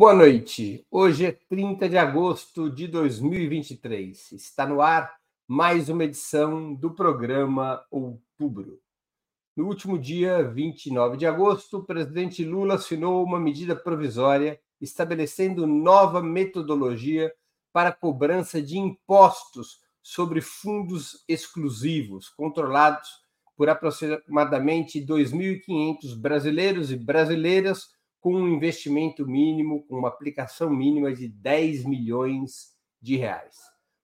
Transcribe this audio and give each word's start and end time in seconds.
Boa 0.00 0.14
noite. 0.14 0.82
Hoje 0.90 1.26
é 1.26 1.32
30 1.32 1.86
de 1.86 1.98
agosto 1.98 2.70
de 2.70 2.88
2023. 2.88 4.32
Está 4.32 4.66
no 4.66 4.80
ar 4.80 5.14
mais 5.46 5.90
uma 5.90 6.04
edição 6.04 6.72
do 6.72 6.90
programa 6.90 7.84
Outubro. 7.90 8.80
No 9.54 9.66
último 9.66 9.98
dia 9.98 10.42
29 10.42 11.18
de 11.18 11.26
agosto, 11.26 11.76
o 11.76 11.84
presidente 11.84 12.42
Lula 12.42 12.76
assinou 12.76 13.22
uma 13.22 13.38
medida 13.38 13.76
provisória 13.76 14.58
estabelecendo 14.80 15.66
nova 15.66 16.22
metodologia 16.22 17.30
para 17.70 17.92
cobrança 17.92 18.62
de 18.62 18.78
impostos 18.78 19.82
sobre 20.02 20.40
fundos 20.40 21.22
exclusivos, 21.28 22.30
controlados 22.30 23.20
por 23.54 23.68
aproximadamente 23.68 24.98
2.500 24.98 26.16
brasileiros 26.18 26.90
e 26.90 26.96
brasileiras 26.96 27.99
com 28.20 28.34
um 28.34 28.48
investimento 28.48 29.26
mínimo, 29.26 29.84
com 29.86 29.96
uma 29.96 30.08
aplicação 30.08 30.70
mínima 30.70 31.12
de 31.12 31.28
10 31.28 31.84
milhões 31.84 32.76
de 33.00 33.16
reais. 33.16 33.56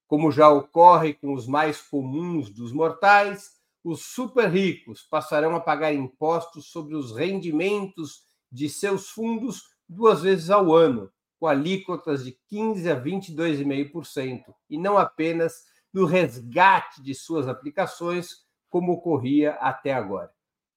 Como 0.06 0.30
já 0.30 0.48
ocorre 0.48 1.14
com 1.14 1.34
os 1.34 1.46
mais 1.46 1.82
comuns 1.82 2.48
dos 2.48 2.72
mortais, 2.72 3.50
os 3.84 4.04
super 4.06 4.48
ricos 4.48 5.02
passarão 5.02 5.54
a 5.54 5.60
pagar 5.60 5.92
impostos 5.92 6.70
sobre 6.70 6.96
os 6.96 7.14
rendimentos 7.14 8.26
de 8.50 8.68
seus 8.68 9.10
fundos 9.10 9.62
duas 9.88 10.22
vezes 10.22 10.50
ao 10.50 10.74
ano, 10.74 11.10
com 11.38 11.46
alíquotas 11.46 12.24
de 12.24 12.32
15 12.48 12.90
a 12.90 13.00
22,5%, 13.00 14.42
e 14.70 14.78
não 14.78 14.96
apenas 14.96 15.64
no 15.92 16.04
resgate 16.04 17.02
de 17.02 17.14
suas 17.14 17.46
aplicações, 17.46 18.44
como 18.68 18.92
ocorria 18.92 19.52
até 19.54 19.92
agora. 19.92 20.30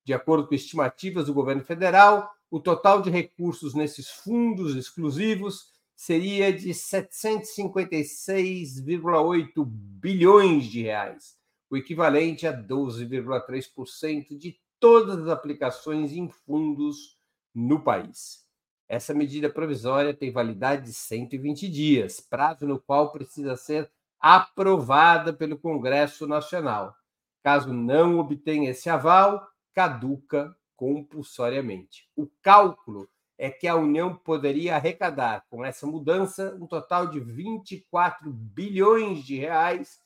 De 0.03 0.13
acordo 0.13 0.47
com 0.47 0.55
estimativas 0.55 1.25
do 1.25 1.33
governo 1.33 1.63
federal, 1.63 2.29
o 2.49 2.59
total 2.59 3.01
de 3.01 3.09
recursos 3.09 3.73
nesses 3.73 4.09
fundos 4.09 4.75
exclusivos 4.75 5.69
seria 5.95 6.51
de 6.53 6.69
756,8 6.69 9.65
bilhões 9.65 10.65
de 10.65 10.83
reais, 10.83 11.37
o 11.69 11.77
equivalente 11.77 12.47
a 12.47 12.53
12,3% 12.53 14.37
de 14.37 14.59
todas 14.79 15.19
as 15.19 15.27
aplicações 15.27 16.13
em 16.13 16.29
fundos 16.29 17.17
no 17.53 17.81
país. 17.81 18.47
Essa 18.87 19.13
medida 19.13 19.49
provisória 19.49 20.13
tem 20.13 20.31
validade 20.31 20.85
de 20.85 20.93
120 20.93 21.69
dias, 21.69 22.19
prazo 22.19 22.65
no 22.65 22.79
qual 22.79 23.11
precisa 23.11 23.55
ser 23.55 23.91
aprovada 24.19 25.31
pelo 25.31 25.59
Congresso 25.59 26.25
Nacional. 26.25 26.95
Caso 27.43 27.71
não 27.71 28.17
obtenha 28.17 28.71
esse 28.71 28.89
aval, 28.89 29.47
caduca 29.73 30.55
compulsoriamente. 30.79 32.07
O 32.15 32.25
cálculo 32.41 33.07
é 33.37 33.49
que 33.49 33.67
a 33.67 33.75
União 33.75 34.15
poderia 34.15 34.77
arrecadar 34.77 35.45
com 35.49 35.65
essa 35.65 35.85
mudança 35.85 36.57
um 36.57 36.65
total 36.65 37.07
de 37.07 37.19
24 37.19 38.31
bilhões 38.31 39.25
de 39.25 39.35
reais 39.35 39.99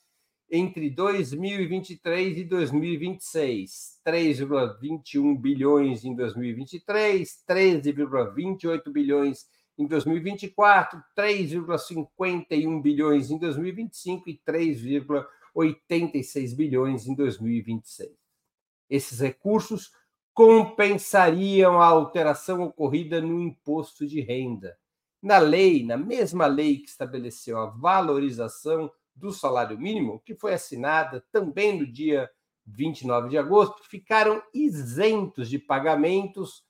entre 0.51 0.89
2023 0.89 2.39
e 2.39 2.43
2026, 2.43 4.01
3,21 4.03 5.39
bilhões 5.39 6.03
em 6.03 6.15
2023, 6.15 7.43
13,28 7.47 8.91
bilhões 8.91 9.45
em 9.77 9.85
2024, 9.85 10.99
3,51 11.15 12.81
bilhões 12.81 13.29
em 13.29 13.37
2025 13.37 14.27
e 14.27 14.41
3,86 14.47 16.55
bilhões 16.55 17.05
em 17.05 17.13
2026. 17.13 18.09
Esses 18.89 19.19
recursos 19.19 19.91
compensariam 20.33 21.81
a 21.81 21.85
alteração 21.85 22.63
ocorrida 22.63 23.21
no 23.21 23.41
imposto 23.41 24.07
de 24.07 24.21
renda. 24.21 24.75
Na 25.21 25.37
lei, 25.37 25.85
na 25.85 25.95
mesma 25.95 26.47
lei 26.47 26.77
que 26.77 26.89
estabeleceu 26.89 27.59
a 27.59 27.67
valorização 27.67 28.91
do 29.15 29.31
salário 29.31 29.77
mínimo, 29.77 30.21
que 30.25 30.35
foi 30.35 30.53
assinada 30.53 31.23
também 31.31 31.79
no 31.79 31.85
dia 31.85 32.29
29 32.65 33.29
de 33.29 33.37
agosto, 33.37 33.83
ficaram 33.87 34.41
isentos 34.53 35.49
de 35.49 35.59
pagamentos 35.59 36.63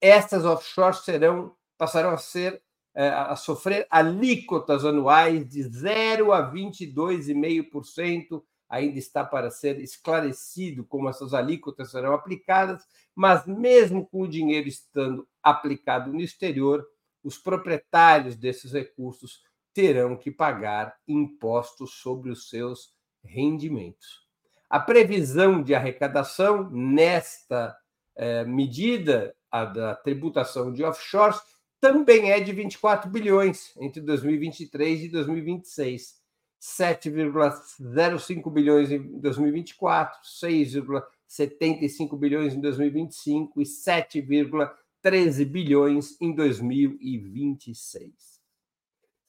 essas 0.00 0.44
offshores 0.44 1.00
serão 1.00 1.54
passarão 1.76 2.10
a 2.10 2.18
ser 2.18 2.62
eh, 2.94 3.08
a 3.08 3.34
sofrer 3.36 3.86
alíquotas 3.88 4.84
anuais 4.84 5.48
de 5.48 5.62
0 5.62 6.32
a 6.32 6.52
22,5% 6.52 8.42
ainda 8.70 8.98
está 8.98 9.24
para 9.24 9.50
ser 9.50 9.80
esclarecido 9.80 10.84
como 10.84 11.08
essas 11.08 11.34
alíquotas 11.34 11.90
serão 11.90 12.14
aplicadas, 12.14 12.82
mas 13.14 13.44
mesmo 13.44 14.06
com 14.06 14.22
o 14.22 14.28
dinheiro 14.28 14.68
estando 14.68 15.26
aplicado 15.42 16.12
no 16.12 16.20
exterior, 16.20 16.86
os 17.22 17.36
proprietários 17.36 18.36
desses 18.36 18.72
recursos 18.72 19.42
terão 19.74 20.16
que 20.16 20.30
pagar 20.30 20.94
impostos 21.06 21.94
sobre 21.94 22.30
os 22.30 22.48
seus 22.48 22.94
rendimentos. 23.24 24.26
A 24.68 24.78
previsão 24.78 25.62
de 25.62 25.74
arrecadação 25.74 26.70
nesta 26.70 27.76
eh, 28.16 28.44
medida, 28.44 29.34
a 29.50 29.64
da 29.64 29.96
tributação 29.96 30.72
de 30.72 30.84
offshores, 30.84 31.40
também 31.80 32.30
é 32.30 32.38
de 32.38 32.52
24 32.52 33.10
bilhões 33.10 33.74
entre 33.80 34.00
2023 34.00 35.04
e 35.04 35.08
2026. 35.08 36.19
7,05 36.60 38.52
bilhões 38.52 38.90
em 38.90 39.18
2024, 39.18 40.20
6,75 40.22 42.18
bilhões 42.18 42.54
em 42.54 42.60
2025 42.60 43.62
e 43.62 43.64
7,13 43.64 45.46
bilhões 45.46 46.20
em 46.20 46.34
2026. 46.34 48.40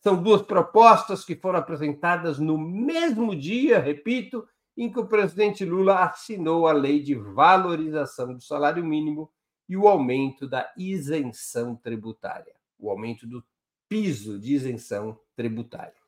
São 0.01 0.21
duas 0.21 0.41
propostas 0.41 1.23
que 1.23 1.35
foram 1.35 1.59
apresentadas 1.59 2.39
no 2.39 2.57
mesmo 2.57 3.33
dia, 3.35 3.79
repito, 3.79 4.45
em 4.75 4.91
que 4.91 4.99
o 4.99 5.07
presidente 5.07 5.63
Lula 5.63 6.03
assinou 6.03 6.67
a 6.67 6.73
lei 6.73 7.01
de 7.01 7.15
valorização 7.15 8.33
do 8.33 8.41
salário 8.41 8.83
mínimo 8.83 9.31
e 9.69 9.77
o 9.77 9.87
aumento 9.87 10.47
da 10.47 10.73
isenção 10.75 11.75
tributária, 11.75 12.55
o 12.77 12.89
aumento 12.89 13.27
do 13.27 13.43
piso 13.87 14.39
de 14.39 14.55
isenção 14.55 15.17
tributária. 15.35 16.00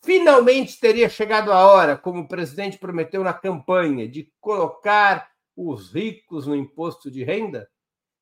Finalmente 0.00 0.80
teria 0.80 1.08
chegado 1.08 1.52
a 1.52 1.66
hora, 1.66 1.96
como 1.96 2.22
o 2.22 2.28
presidente 2.28 2.78
prometeu 2.78 3.22
na 3.22 3.32
campanha, 3.32 4.08
de 4.08 4.32
colocar 4.40 5.30
os 5.56 5.92
ricos 5.92 6.46
no 6.46 6.56
imposto 6.56 7.10
de 7.10 7.22
renda? 7.22 7.68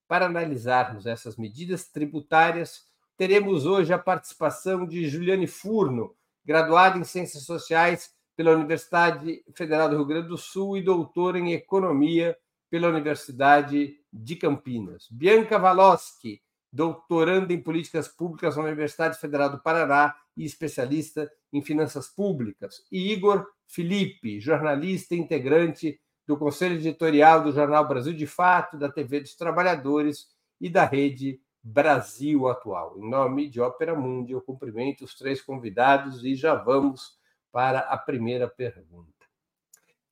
Para 0.08 0.26
analisarmos 0.26 1.06
essas 1.06 1.36
medidas 1.36 1.88
tributárias, 1.88 2.86
teremos 3.16 3.64
hoje 3.64 3.92
a 3.92 3.98
participação 3.98 4.84
de 4.84 5.08
Juliane 5.08 5.46
Furno, 5.46 6.14
graduada 6.44 6.98
em 6.98 7.04
Ciências 7.04 7.44
Sociais 7.44 8.10
pela 8.36 8.52
Universidade 8.52 9.44
Federal 9.54 9.88
do 9.88 9.96
Rio 9.96 10.06
Grande 10.06 10.28
do 10.28 10.38
Sul 10.38 10.76
e 10.76 10.82
doutora 10.82 11.38
em 11.38 11.52
Economia 11.52 12.36
pela 12.70 12.88
Universidade 12.88 13.98
de 14.12 14.36
Campinas. 14.36 15.06
Bianca 15.10 15.58
Valoski, 15.58 16.40
doutoranda 16.72 17.52
em 17.52 17.62
Políticas 17.62 18.08
Públicas 18.08 18.56
na 18.56 18.62
Universidade 18.62 19.18
Federal 19.18 19.50
do 19.50 19.60
Paraná 19.60 20.14
e 20.36 20.44
especialista 20.44 21.30
em 21.52 21.62
finanças 21.62 22.08
públicas, 22.08 22.84
e 22.90 23.12
Igor 23.12 23.46
Felipe, 23.66 24.40
jornalista 24.40 25.14
integrante 25.14 26.00
do 26.26 26.36
Conselho 26.36 26.76
Editorial 26.76 27.42
do 27.42 27.52
Jornal 27.52 27.86
Brasil 27.86 28.12
de 28.12 28.26
Fato, 28.26 28.78
da 28.78 28.88
TV 28.90 29.20
dos 29.20 29.34
Trabalhadores 29.34 30.28
e 30.60 30.68
da 30.68 30.84
Rede 30.84 31.40
Brasil 31.62 32.48
Atual. 32.48 32.94
Em 32.98 33.08
nome 33.08 33.48
de 33.48 33.60
Ópera 33.60 33.94
Mundi, 33.94 34.32
eu 34.32 34.40
cumprimento 34.40 35.04
os 35.04 35.14
três 35.14 35.42
convidados 35.42 36.24
e 36.24 36.34
já 36.34 36.54
vamos 36.54 37.18
para 37.52 37.80
a 37.80 37.98
primeira 37.98 38.48
pergunta. 38.48 39.10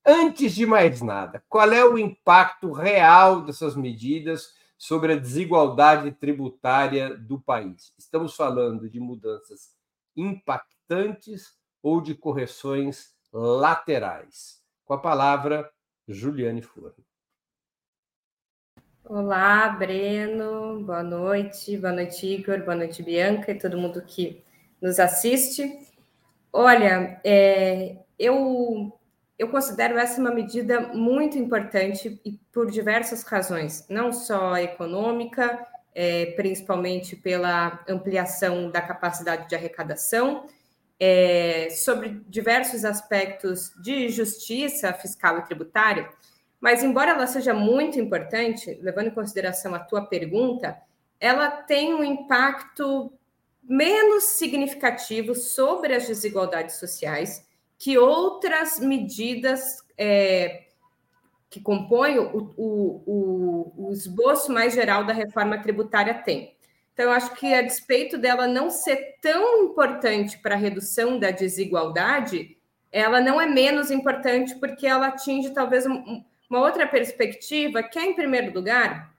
Antes 0.04 0.54
de 0.54 0.66
mais 0.66 1.00
nada, 1.02 1.42
qual 1.48 1.70
é 1.70 1.84
o 1.84 1.98
impacto 1.98 2.72
real 2.72 3.42
dessas 3.42 3.76
medidas 3.76 4.54
sobre 4.76 5.12
a 5.12 5.18
desigualdade 5.18 6.10
tributária 6.12 7.16
do 7.16 7.40
país? 7.40 7.92
Estamos 7.98 8.34
falando 8.34 8.88
de 8.88 8.98
mudanças 8.98 9.77
impactantes 10.18 11.56
ou 11.82 12.00
de 12.00 12.14
correções 12.14 13.14
laterais? 13.32 14.60
Com 14.84 14.94
a 14.94 14.98
palavra, 14.98 15.70
Juliane 16.06 16.62
Forno. 16.62 17.04
Olá, 19.04 19.68
Breno, 19.70 20.84
boa 20.84 21.02
noite, 21.02 21.78
boa 21.78 21.92
noite, 21.92 22.26
Igor, 22.26 22.62
boa 22.62 22.74
noite, 22.74 23.02
Bianca 23.02 23.52
e 23.52 23.58
todo 23.58 23.78
mundo 23.78 24.02
que 24.02 24.44
nos 24.82 24.98
assiste. 24.98 25.78
Olha, 26.52 27.20
é, 27.24 27.96
eu 28.18 28.92
eu 29.38 29.48
considero 29.48 29.96
essa 29.96 30.20
uma 30.20 30.32
medida 30.32 30.80
muito 30.92 31.38
importante 31.38 32.20
e 32.24 32.32
por 32.52 32.68
diversas 32.70 33.22
razões, 33.22 33.86
não 33.88 34.12
só 34.12 34.56
econômica, 34.56 35.64
é, 36.00 36.26
principalmente 36.36 37.16
pela 37.16 37.84
ampliação 37.88 38.70
da 38.70 38.80
capacidade 38.80 39.48
de 39.48 39.56
arrecadação, 39.56 40.46
é, 41.00 41.70
sobre 41.70 42.22
diversos 42.28 42.84
aspectos 42.84 43.72
de 43.82 44.08
justiça 44.08 44.92
fiscal 44.92 45.38
e 45.38 45.42
tributária, 45.42 46.08
mas 46.60 46.84
embora 46.84 47.10
ela 47.10 47.26
seja 47.26 47.52
muito 47.52 47.98
importante, 47.98 48.78
levando 48.80 49.08
em 49.08 49.14
consideração 49.14 49.74
a 49.74 49.80
tua 49.80 50.06
pergunta, 50.06 50.80
ela 51.18 51.50
tem 51.50 51.92
um 51.92 52.04
impacto 52.04 53.12
menos 53.60 54.22
significativo 54.22 55.34
sobre 55.34 55.96
as 55.96 56.06
desigualdades 56.06 56.76
sociais 56.76 57.44
que 57.76 57.98
outras 57.98 58.78
medidas 58.78 59.78
é, 59.98 60.67
que 61.50 61.60
compõem 61.60 62.18
o, 62.18 62.52
o, 62.56 63.72
o, 63.76 63.92
esboço 63.92 64.52
mais 64.52 64.74
geral 64.74 65.04
da 65.04 65.12
reforma 65.12 65.58
tributária 65.58 66.14
têm. 66.14 66.54
Então, 66.92 67.06
eu 67.06 67.12
acho 67.12 67.34
que, 67.34 67.54
a 67.54 67.62
despeito 67.62 68.18
dela 68.18 68.46
não 68.46 68.70
ser 68.70 69.16
tão 69.22 69.64
importante 69.64 70.38
para 70.38 70.54
a 70.54 70.58
redução 70.58 71.18
da 71.18 71.30
desigualdade, 71.30 72.56
ela 72.90 73.20
não 73.20 73.40
é 73.40 73.46
menos 73.46 73.90
importante 73.90 74.54
porque 74.56 74.86
ela 74.86 75.08
atinge 75.08 75.50
talvez 75.50 75.86
um, 75.86 76.22
uma 76.50 76.60
outra 76.60 76.86
perspectiva, 76.86 77.82
que 77.82 77.98
é, 77.98 78.04
em 78.04 78.14
primeiro 78.14 78.52
lugar, 78.52 79.14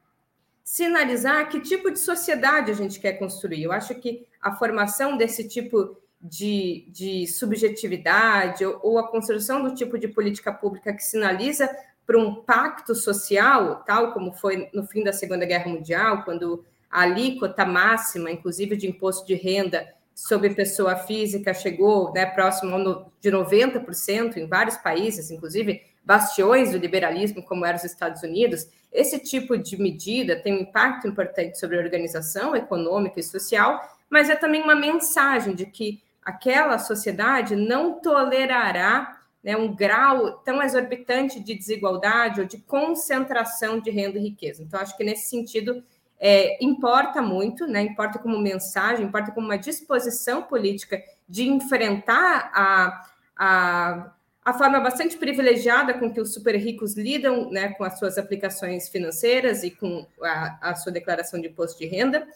sinalizar 0.63 1.49
que 1.49 1.59
tipo 1.61 1.89
de 1.89 1.99
sociedade 1.99 2.69
a 2.69 2.75
gente 2.75 2.99
quer 2.99 3.13
construir. 3.13 3.63
Eu 3.63 3.71
acho 3.71 3.95
que 3.95 4.27
a 4.41 4.51
formação 4.55 5.17
desse 5.17 5.47
tipo 5.47 5.97
de, 6.21 6.85
de 6.89 7.27
subjetividade 7.27 8.65
ou, 8.65 8.79
ou, 8.83 8.99
a 8.99 9.07
construção 9.07 9.63
do 9.63 9.73
tipo 9.73 9.97
de 9.97 10.07
política 10.07 10.51
pública 10.51 10.93
que 10.93 11.03
sinaliza 11.03 11.69
para 12.09 12.17
um 12.17 12.33
pacto 12.33 12.95
social, 12.95 13.83
tal 13.85 14.13
como 14.13 14.33
foi 14.33 14.67
no 14.73 14.83
fim 14.83 15.03
da 15.03 15.13
Segunda 15.13 15.45
Guerra 15.45 15.69
Mundial, 15.69 16.23
quando 16.23 16.65
a 16.89 17.01
alíquota 17.01 17.63
máxima, 17.67 18.31
inclusive 18.31 18.75
de 18.75 18.87
imposto 18.87 19.27
de 19.27 19.35
renda 19.35 19.87
sobre 20.15 20.55
pessoa 20.55 20.95
física, 20.95 21.53
chegou 21.53 22.11
né, 22.11 22.25
próximo 22.25 23.11
de 23.21 23.29
90% 23.31 24.37
em 24.37 24.47
vários 24.47 24.75
países, 24.77 25.29
inclusive 25.29 25.83
bastiões 26.03 26.71
do 26.71 26.79
liberalismo, 26.79 27.43
como 27.43 27.63
eram 27.63 27.77
os 27.77 27.83
Estados 27.83 28.23
Unidos. 28.23 28.67
Esse 28.91 29.19
tipo 29.19 29.55
de 29.55 29.79
medida 29.79 30.35
tem 30.35 30.55
um 30.55 30.61
impacto 30.61 31.07
importante 31.07 31.59
sobre 31.59 31.77
a 31.77 31.79
organização 31.79 32.55
econômica 32.55 33.19
e 33.19 33.23
social, 33.23 33.79
mas 34.09 34.31
é 34.31 34.35
também 34.35 34.63
uma 34.63 34.73
mensagem 34.73 35.53
de 35.53 35.67
que 35.67 36.01
aquela 36.23 36.79
sociedade 36.79 37.55
não 37.55 38.01
tolerará 38.01 39.18
né, 39.49 39.57
um 39.57 39.73
grau 39.73 40.33
tão 40.45 40.61
exorbitante 40.61 41.39
de 41.39 41.55
desigualdade 41.55 42.39
ou 42.39 42.45
de 42.45 42.59
concentração 42.59 43.79
de 43.79 43.89
renda 43.89 44.19
e 44.19 44.21
riqueza. 44.21 44.61
Então, 44.61 44.79
acho 44.79 44.95
que 44.95 45.03
nesse 45.03 45.27
sentido 45.27 45.83
é, 46.19 46.63
importa 46.63 47.19
muito, 47.19 47.65
né, 47.65 47.81
importa 47.81 48.19
como 48.19 48.37
mensagem, 48.37 49.07
importa 49.07 49.31
como 49.31 49.47
uma 49.47 49.57
disposição 49.57 50.43
política 50.43 51.01
de 51.27 51.49
enfrentar 51.49 52.51
a, 52.53 53.09
a, 53.35 54.13
a 54.45 54.53
forma 54.53 54.79
bastante 54.81 55.17
privilegiada 55.17 55.95
com 55.95 56.13
que 56.13 56.21
os 56.21 56.31
super 56.31 56.55
ricos 56.55 56.95
lidam 56.95 57.49
né, 57.49 57.69
com 57.69 57.83
as 57.83 57.97
suas 57.97 58.19
aplicações 58.19 58.87
financeiras 58.87 59.63
e 59.63 59.71
com 59.71 60.05
a, 60.21 60.69
a 60.69 60.75
sua 60.75 60.91
declaração 60.91 61.41
de 61.41 61.47
imposto 61.47 61.79
de 61.79 61.87
renda. 61.87 62.27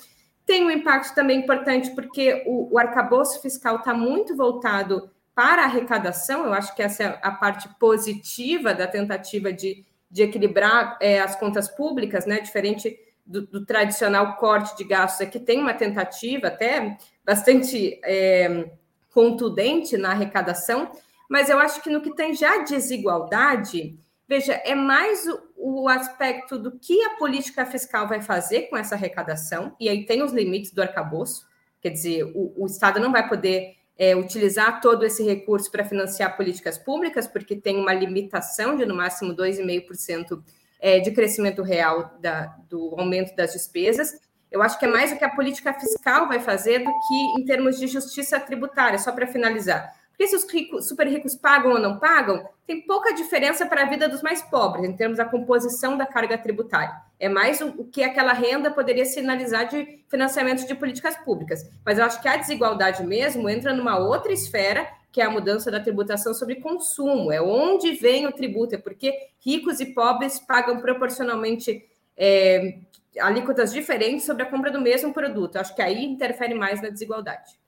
Tem 0.48 0.65
um 0.65 0.71
impacto 0.71 1.13
também 1.13 1.42
importante 1.42 1.92
porque 1.92 2.44
o, 2.48 2.74
o 2.74 2.80
arcabouço 2.80 3.39
fiscal 3.39 3.75
está 3.75 3.94
muito 3.94 4.36
voltado 4.36 5.12
para 5.35 5.63
a 5.63 5.65
arrecadação, 5.65 6.45
eu 6.45 6.53
acho 6.53 6.75
que 6.75 6.81
essa 6.81 7.03
é 7.03 7.19
a 7.21 7.31
parte 7.31 7.68
positiva 7.80 8.74
da 8.74 8.88
tentativa 8.88 9.51
de, 9.51 9.83
de 10.09 10.24
equilibrar 10.24 10.97
é, 11.01 11.19
as 11.19 11.35
contas 11.35 11.68
públicas, 11.68 12.25
né? 12.25 12.39
Diferente 12.39 12.97
do, 13.25 13.47
do, 13.47 13.65
tradicional 13.65 14.35
corte 14.35 14.75
de 14.77 14.83
gastos, 14.83 15.21
aqui 15.21 15.39
tem 15.39 15.59
uma 15.59 15.74
tentativa 15.74 16.47
até 16.47 16.97
bastante 17.25 18.00
é, 18.03 18.69
contundente 19.12 19.97
na 19.97 20.12
arrecadação, 20.12 20.91
mas 21.30 21.50
eu 21.50 21.57
acho 21.57 21.81
que 21.81 21.89
no 21.89 22.01
que 22.01 22.13
tem 22.13 22.36
já 22.36 22.59
desigualdade, 22.63 23.97
veja, 24.27 24.53
é 24.53 24.75
mais 24.75 25.25
o, 25.25 25.83
o 25.83 25.89
aspecto 25.89 26.59
do 26.59 26.77
que 26.77 27.01
a 27.03 27.12
política 27.12 27.65
fiscal 27.65 28.07
vai 28.07 28.21
fazer 28.21 28.63
com 28.63 28.77
essa 28.77 28.95
arrecadação, 28.95 29.75
e 29.79 29.88
aí 29.88 30.06
tem 30.06 30.21
os 30.21 30.33
limites 30.33 30.71
do 30.71 30.81
arcabouço, 30.81 31.47
quer 31.81 31.89
dizer, 31.89 32.24
o, 32.36 32.53
o 32.57 32.65
Estado 32.65 33.00
não 33.00 33.12
vai 33.12 33.27
poder 33.27 33.77
é, 33.97 34.15
utilizar 34.15 34.81
todo 34.81 35.05
esse 35.05 35.23
recurso 35.23 35.71
para 35.71 35.85
financiar 35.85 36.35
políticas 36.35 36.77
públicas, 36.77 37.27
porque 37.27 37.55
tem 37.55 37.77
uma 37.77 37.93
limitação 37.93 38.75
de 38.75 38.85
no 38.85 38.95
máximo 38.95 39.35
2,5% 39.35 40.41
é, 40.79 40.99
de 40.99 41.11
crescimento 41.11 41.61
real 41.61 42.17
da, 42.19 42.55
do 42.69 42.95
aumento 42.97 43.35
das 43.35 43.53
despesas. 43.53 44.11
Eu 44.51 44.61
acho 44.61 44.77
que 44.77 44.85
é 44.85 44.87
mais 44.87 45.11
o 45.11 45.17
que 45.17 45.23
a 45.23 45.29
política 45.29 45.73
fiscal 45.73 46.27
vai 46.27 46.39
fazer 46.39 46.79
do 46.79 46.91
que 46.91 47.41
em 47.41 47.45
termos 47.45 47.79
de 47.79 47.88
justiça 47.88 48.39
tributária, 48.39 49.00
só 49.00 49.12
para 49.12 49.27
finalizar. 49.27 49.91
Porque 50.13 50.27
se 50.27 50.36
os 50.36 50.50
ricos, 50.50 50.88
super 50.88 51.08
ricos 51.08 51.36
pagam 51.36 51.72
ou 51.72 51.79
não 51.79 51.98
pagam, 51.98 52.48
tem 52.67 52.82
pouca 52.82 53.13
diferença 53.13 53.65
para 53.65 53.82
a 53.82 53.86
vida 53.86 54.08
dos 54.08 54.22
mais 54.22 54.43
pobres, 54.43 54.88
em 54.88 54.96
termos 54.96 55.17
da 55.17 55.25
composição 55.25 55.98
da 55.98 56.05
carga 56.05 56.38
tributária. 56.38 56.93
É 57.20 57.27
mais 57.27 57.60
o, 57.62 57.70
o, 57.70 57.86
que 57.86 58.03
aquela 58.03 58.32
renda 58.32 58.70
poderia 58.70 59.05
sinalizar 59.05 59.67
de 59.67 60.03
financiamento 60.08 60.67
de 60.67 60.75
políticas 60.75 61.17
públicas. 61.17 61.67
Mas 61.84 61.98
eu 61.98 62.05
acho 62.05 62.22
que 62.22 62.27
a 62.27 62.38
desigualdade 62.38 63.03
mesmo 63.03 63.50
entra 63.50 63.74
numa 63.74 63.98
outra 63.98 64.32
esfera, 64.32 64.88
que 65.12 65.20
é 65.20 65.25
a 65.25 65.32
mudança 65.32 65.72
da 65.72 65.79
tributação 65.79 66.34
sobre 66.34 66.55
consumo. 66.55 67.32
É 67.32 67.41
onde 67.41 67.93
vem 67.93 68.27
o 68.27 68.32
tributo, 68.32 68.75
é 68.75 68.77
porque 68.77 69.29
ricos 69.43 69.79
e 69.79 69.88
pobres 69.93 70.39
pagam 70.39 70.79
proporcionalmente 70.79 71.84
é, 72.15 72.77
alíquotas 73.20 73.74
diferentes 73.74 74.25
sobre 74.25 74.43
a 74.43 74.46
compra 74.46 74.72
do 74.72 74.79
mesmo 74.79 75.12
produto. 75.12 75.58
Acho 75.58 75.75
que 75.75 75.82
aí 75.82 76.05
interfere 76.05 76.53
mais 76.53 76.82
na 76.82 76.89
desigualdade. 76.89 77.62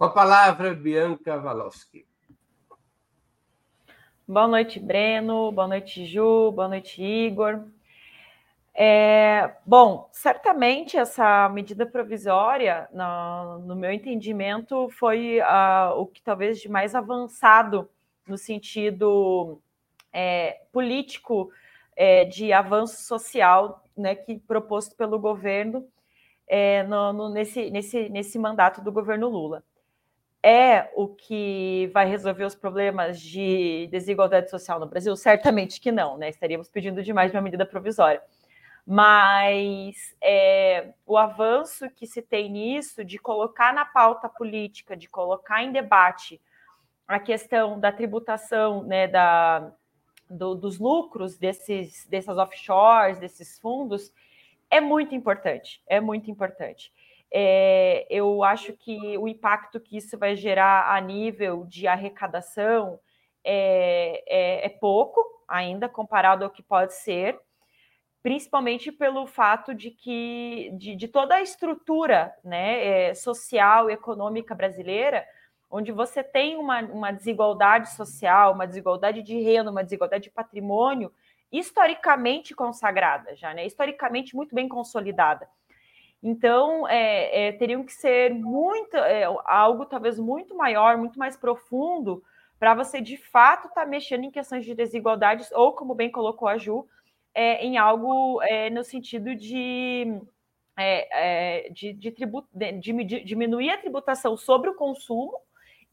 Com 0.00 0.06
a 0.06 0.10
palavra, 0.10 0.72
Bianca 0.72 1.36
Walowski. 1.36 2.06
Boa 4.26 4.48
noite, 4.48 4.80
Breno. 4.80 5.52
Boa 5.52 5.68
noite, 5.68 6.06
Ju. 6.06 6.50
Boa 6.52 6.68
noite, 6.68 7.02
Igor. 7.02 7.66
É, 8.74 9.56
bom, 9.66 10.08
certamente 10.10 10.96
essa 10.96 11.50
medida 11.50 11.84
provisória, 11.84 12.88
no, 12.94 13.58
no 13.58 13.76
meu 13.76 13.92
entendimento, 13.92 14.88
foi 14.88 15.38
uh, 15.40 15.92
o 16.00 16.06
que 16.06 16.22
talvez 16.22 16.58
de 16.62 16.70
mais 16.70 16.94
avançado 16.94 17.86
no 18.26 18.38
sentido 18.38 19.60
é, 20.10 20.62
político 20.72 21.52
é, 21.94 22.24
de 22.24 22.54
avanço 22.54 23.02
social, 23.02 23.84
né, 23.94 24.14
que 24.14 24.38
proposto 24.38 24.96
pelo 24.96 25.18
governo 25.18 25.86
é, 26.48 26.84
no, 26.84 27.12
no, 27.12 27.28
nesse, 27.28 27.70
nesse, 27.70 28.08
nesse 28.08 28.38
mandato 28.38 28.80
do 28.80 28.90
governo 28.90 29.28
Lula 29.28 29.62
é 30.42 30.90
o 30.94 31.08
que 31.08 31.90
vai 31.92 32.06
resolver 32.06 32.44
os 32.44 32.54
problemas 32.54 33.20
de 33.20 33.88
desigualdade 33.90 34.50
social 34.50 34.80
no 34.80 34.86
Brasil? 34.86 35.14
Certamente 35.14 35.80
que 35.80 35.92
não, 35.92 36.16
né? 36.16 36.30
Estaríamos 36.30 36.68
pedindo 36.68 37.02
demais 37.02 37.30
de 37.30 37.36
uma 37.36 37.42
medida 37.42 37.66
provisória. 37.66 38.22
Mas 38.86 40.16
é, 40.22 40.94
o 41.06 41.18
avanço 41.18 41.90
que 41.90 42.06
se 42.06 42.22
tem 42.22 42.50
nisso, 42.50 43.04
de 43.04 43.18
colocar 43.18 43.74
na 43.74 43.84
pauta 43.84 44.28
política, 44.28 44.96
de 44.96 45.08
colocar 45.08 45.62
em 45.62 45.72
debate 45.72 46.40
a 47.06 47.18
questão 47.18 47.78
da 47.78 47.92
tributação, 47.92 48.82
né, 48.84 49.06
da, 49.06 49.70
do, 50.28 50.54
dos 50.54 50.78
lucros 50.78 51.36
desses, 51.36 52.06
dessas 52.06 52.38
offshores, 52.38 53.18
desses 53.18 53.58
fundos, 53.58 54.12
é 54.70 54.80
muito 54.80 55.14
importante. 55.14 55.82
É 55.86 56.00
muito 56.00 56.30
importante 56.30 56.92
é, 57.32 58.06
eu 58.10 58.42
acho 58.42 58.72
que 58.72 59.16
o 59.18 59.28
impacto 59.28 59.80
que 59.80 59.96
isso 59.96 60.18
vai 60.18 60.34
gerar 60.36 60.94
a 60.94 61.00
nível 61.00 61.64
de 61.66 61.86
arrecadação 61.86 62.98
é, 63.44 64.22
é, 64.26 64.66
é 64.66 64.68
pouco 64.68 65.24
ainda 65.48 65.88
comparado 65.88 66.44
ao 66.44 66.50
que 66.50 66.62
pode 66.62 66.94
ser, 66.94 67.38
principalmente 68.22 68.92
pelo 68.92 69.26
fato 69.26 69.74
de 69.74 69.90
que 69.90 70.70
de, 70.74 70.94
de 70.94 71.08
toda 71.08 71.36
a 71.36 71.42
estrutura 71.42 72.34
né, 72.44 73.08
é, 73.08 73.14
social 73.14 73.88
e 73.88 73.94
econômica 73.94 74.54
brasileira 74.54 75.24
onde 75.70 75.92
você 75.92 76.22
tem 76.24 76.56
uma, 76.56 76.80
uma 76.82 77.12
desigualdade 77.12 77.90
social, 77.94 78.52
uma 78.52 78.66
desigualdade 78.66 79.22
de 79.22 79.40
renda, 79.40 79.70
uma 79.70 79.84
desigualdade 79.84 80.24
de 80.24 80.30
patrimônio 80.30 81.12
historicamente 81.52 82.54
consagrada 82.54 83.36
já, 83.36 83.54
né? 83.54 83.64
Historicamente 83.64 84.34
muito 84.34 84.54
bem 84.54 84.68
consolidada. 84.68 85.48
Então, 86.22 86.86
é, 86.86 87.48
é, 87.48 87.52
teriam 87.52 87.82
que 87.82 87.92
ser 87.92 88.34
muito 88.34 88.94
é, 88.96 89.24
algo 89.46 89.86
talvez 89.86 90.18
muito 90.18 90.54
maior, 90.54 90.98
muito 90.98 91.18
mais 91.18 91.36
profundo, 91.36 92.22
para 92.58 92.74
você 92.74 93.00
de 93.00 93.16
fato 93.16 93.68
estar 93.68 93.84
tá 93.84 93.86
mexendo 93.86 94.24
em 94.24 94.30
questões 94.30 94.66
de 94.66 94.74
desigualdades, 94.74 95.50
ou 95.52 95.72
como 95.72 95.94
bem 95.94 96.10
colocou 96.10 96.46
a 96.46 96.58
Ju, 96.58 96.86
é, 97.34 97.64
em 97.64 97.78
algo 97.78 98.42
é, 98.42 98.68
no 98.68 98.84
sentido 98.84 99.34
de, 99.34 100.20
é, 100.76 101.70
de, 101.72 101.94
de, 101.94 102.10
tribu, 102.10 102.46
de, 102.52 103.24
diminuir 103.24 103.70
a 103.70 103.78
tributação 103.78 104.36
sobre 104.36 104.68
o 104.68 104.74
consumo 104.74 105.38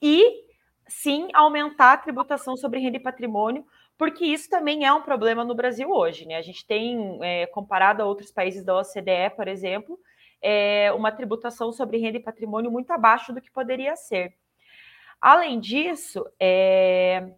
e 0.02 0.46
sim 0.88 1.30
aumentar 1.34 1.94
a 1.94 1.98
tributação 1.98 2.58
sobre 2.58 2.82
renda 2.82 2.98
e 2.98 3.02
patrimônio, 3.02 3.66
porque 3.98 4.26
isso 4.26 4.50
também 4.50 4.86
é 4.86 4.92
um 4.92 5.02
problema 5.02 5.46
no 5.46 5.56
Brasil 5.56 5.90
hoje. 5.90 6.26
Né? 6.26 6.36
A 6.36 6.42
gente 6.42 6.66
tem, 6.66 7.20
comparado 7.52 8.04
a 8.04 8.06
outros 8.06 8.32
países 8.32 8.64
da 8.64 8.78
OCDE, 8.78 9.36
por 9.36 9.48
exemplo, 9.48 10.00
é, 10.42 10.92
uma 10.94 11.12
tributação 11.12 11.72
sobre 11.72 11.98
renda 11.98 12.18
e 12.18 12.22
patrimônio 12.22 12.72
muito 12.72 12.92
abaixo 12.92 13.34
do 13.34 13.42
que 13.42 13.52
poderia 13.52 13.96
ser. 13.96 14.34
Além 15.20 15.60
disso, 15.60 16.26
é, 16.40 17.32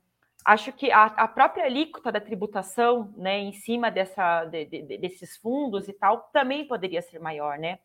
acho 0.43 0.71
que 0.73 0.91
a, 0.91 1.05
a, 1.05 1.27
própria 1.27 1.65
alíquota 1.65 2.11
da 2.11 2.19
tributação, 2.19 3.13
né, 3.15 3.39
em 3.39 3.53
cima 3.53 3.89
dessa, 3.89 4.45
de, 4.45 4.65
de, 4.65 4.97
desses 4.97 5.37
fundos 5.37 5.87
e 5.87 5.93
tal, 5.93 6.29
também 6.33 6.67
poderia 6.67 7.01
ser 7.01 7.19
maior, 7.19 7.57
né? 7.57 7.79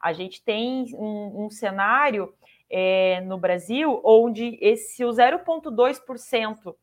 A 0.00 0.12
gente 0.12 0.42
tem 0.42 0.86
um, 0.94 1.44
um 1.44 1.50
cenário 1.50 2.32
é, 2.70 3.20
no 3.22 3.36
Brasil 3.36 4.00
onde 4.04 4.56
esse 4.60 5.04
o 5.04 5.10
0,2% 5.10 6.74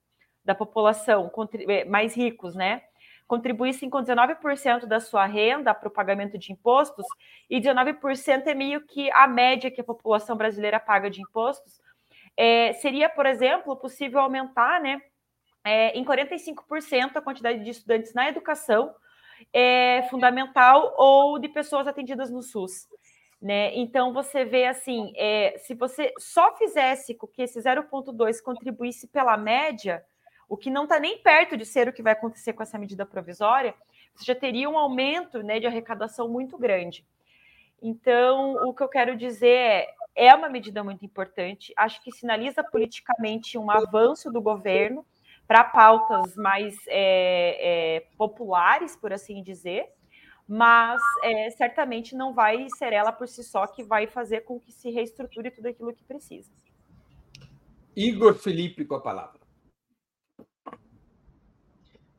da 0.43 0.53
população 0.53 1.31
é, 1.67 1.85
mais 1.85 2.15
ricos, 2.15 2.53
né, 2.53 2.83
contribuíssem 3.27 3.89
com 3.89 4.01
19% 4.01 4.85
da 4.85 4.99
sua 4.99 5.25
renda 5.25 5.73
para 5.73 5.89
o 5.89 5.91
pagamento 5.91 6.37
de 6.37 6.51
impostos, 6.51 7.05
e 7.49 7.59
19% 7.59 8.47
é 8.47 8.55
meio 8.55 8.81
que 8.85 9.11
a 9.11 9.27
média 9.27 9.69
que 9.69 9.81
a 9.81 9.83
população 9.83 10.37
brasileira 10.37 10.79
paga 10.79 11.09
de 11.09 11.21
impostos, 11.21 11.81
é, 12.35 12.73
seria, 12.73 13.09
por 13.09 13.25
exemplo, 13.25 13.75
possível 13.75 14.19
aumentar 14.19 14.79
né, 14.79 15.01
é, 15.63 15.97
em 15.97 16.05
45% 16.05 17.15
a 17.15 17.21
quantidade 17.21 17.63
de 17.63 17.69
estudantes 17.71 18.13
na 18.13 18.29
educação 18.29 18.95
é, 19.51 20.03
fundamental 20.09 20.93
ou 20.97 21.39
de 21.39 21.49
pessoas 21.49 21.87
atendidas 21.87 22.29
no 22.29 22.41
SUS. 22.41 22.87
Né? 23.41 23.75
Então 23.75 24.13
você 24.13 24.43
vê 24.45 24.65
assim, 24.65 25.13
é, 25.15 25.57
se 25.59 25.75
você 25.75 26.11
só 26.17 26.55
fizesse 26.57 27.13
com 27.13 27.27
que 27.27 27.43
esse 27.43 27.59
0,2 27.59 28.41
contribuísse 28.41 29.07
pela 29.07 29.37
média, 29.37 30.03
o 30.47 30.55
que 30.55 30.69
não 30.69 30.83
está 30.83 30.99
nem 30.99 31.17
perto 31.17 31.57
de 31.57 31.65
ser 31.65 31.87
o 31.87 31.93
que 31.93 32.03
vai 32.03 32.13
acontecer 32.13 32.53
com 32.53 32.63
essa 32.63 32.77
medida 32.77 33.05
provisória, 33.05 33.75
você 34.15 34.25
já 34.25 34.35
teria 34.35 34.69
um 34.69 34.77
aumento 34.77 35.43
né, 35.43 35.59
de 35.59 35.67
arrecadação 35.67 36.27
muito 36.27 36.57
grande. 36.57 37.05
Então, 37.81 38.55
o 38.67 38.73
que 38.73 38.81
eu 38.81 38.87
quero 38.87 39.15
dizer 39.15 39.47
é, 39.47 39.87
é 40.15 40.35
uma 40.35 40.49
medida 40.49 40.83
muito 40.83 41.05
importante, 41.05 41.73
acho 41.77 42.01
que 42.03 42.11
sinaliza 42.11 42.63
politicamente 42.63 43.57
um 43.57 43.69
avanço 43.69 44.31
do 44.31 44.41
governo 44.41 45.05
para 45.47 45.63
pautas 45.63 46.35
mais 46.35 46.75
é, 46.87 47.97
é, 47.97 47.99
populares, 48.17 48.95
por 48.95 49.13
assim 49.13 49.43
dizer, 49.43 49.85
mas 50.47 51.01
é, 51.23 51.49
certamente 51.51 52.15
não 52.15 52.33
vai 52.33 52.67
ser 52.77 52.93
ela 52.93 53.11
por 53.11 53.27
si 53.27 53.43
só 53.43 53.67
que 53.67 53.83
vai 53.83 54.07
fazer 54.07 54.41
com 54.41 54.59
que 54.59 54.71
se 54.71 54.89
reestruture 54.89 55.51
tudo 55.51 55.67
aquilo 55.67 55.93
que 55.93 56.03
precisa. 56.03 56.51
Igor 57.95 58.33
Felipe 58.33 58.85
com 58.85 58.95
a 58.95 59.01
palavra. 59.01 59.36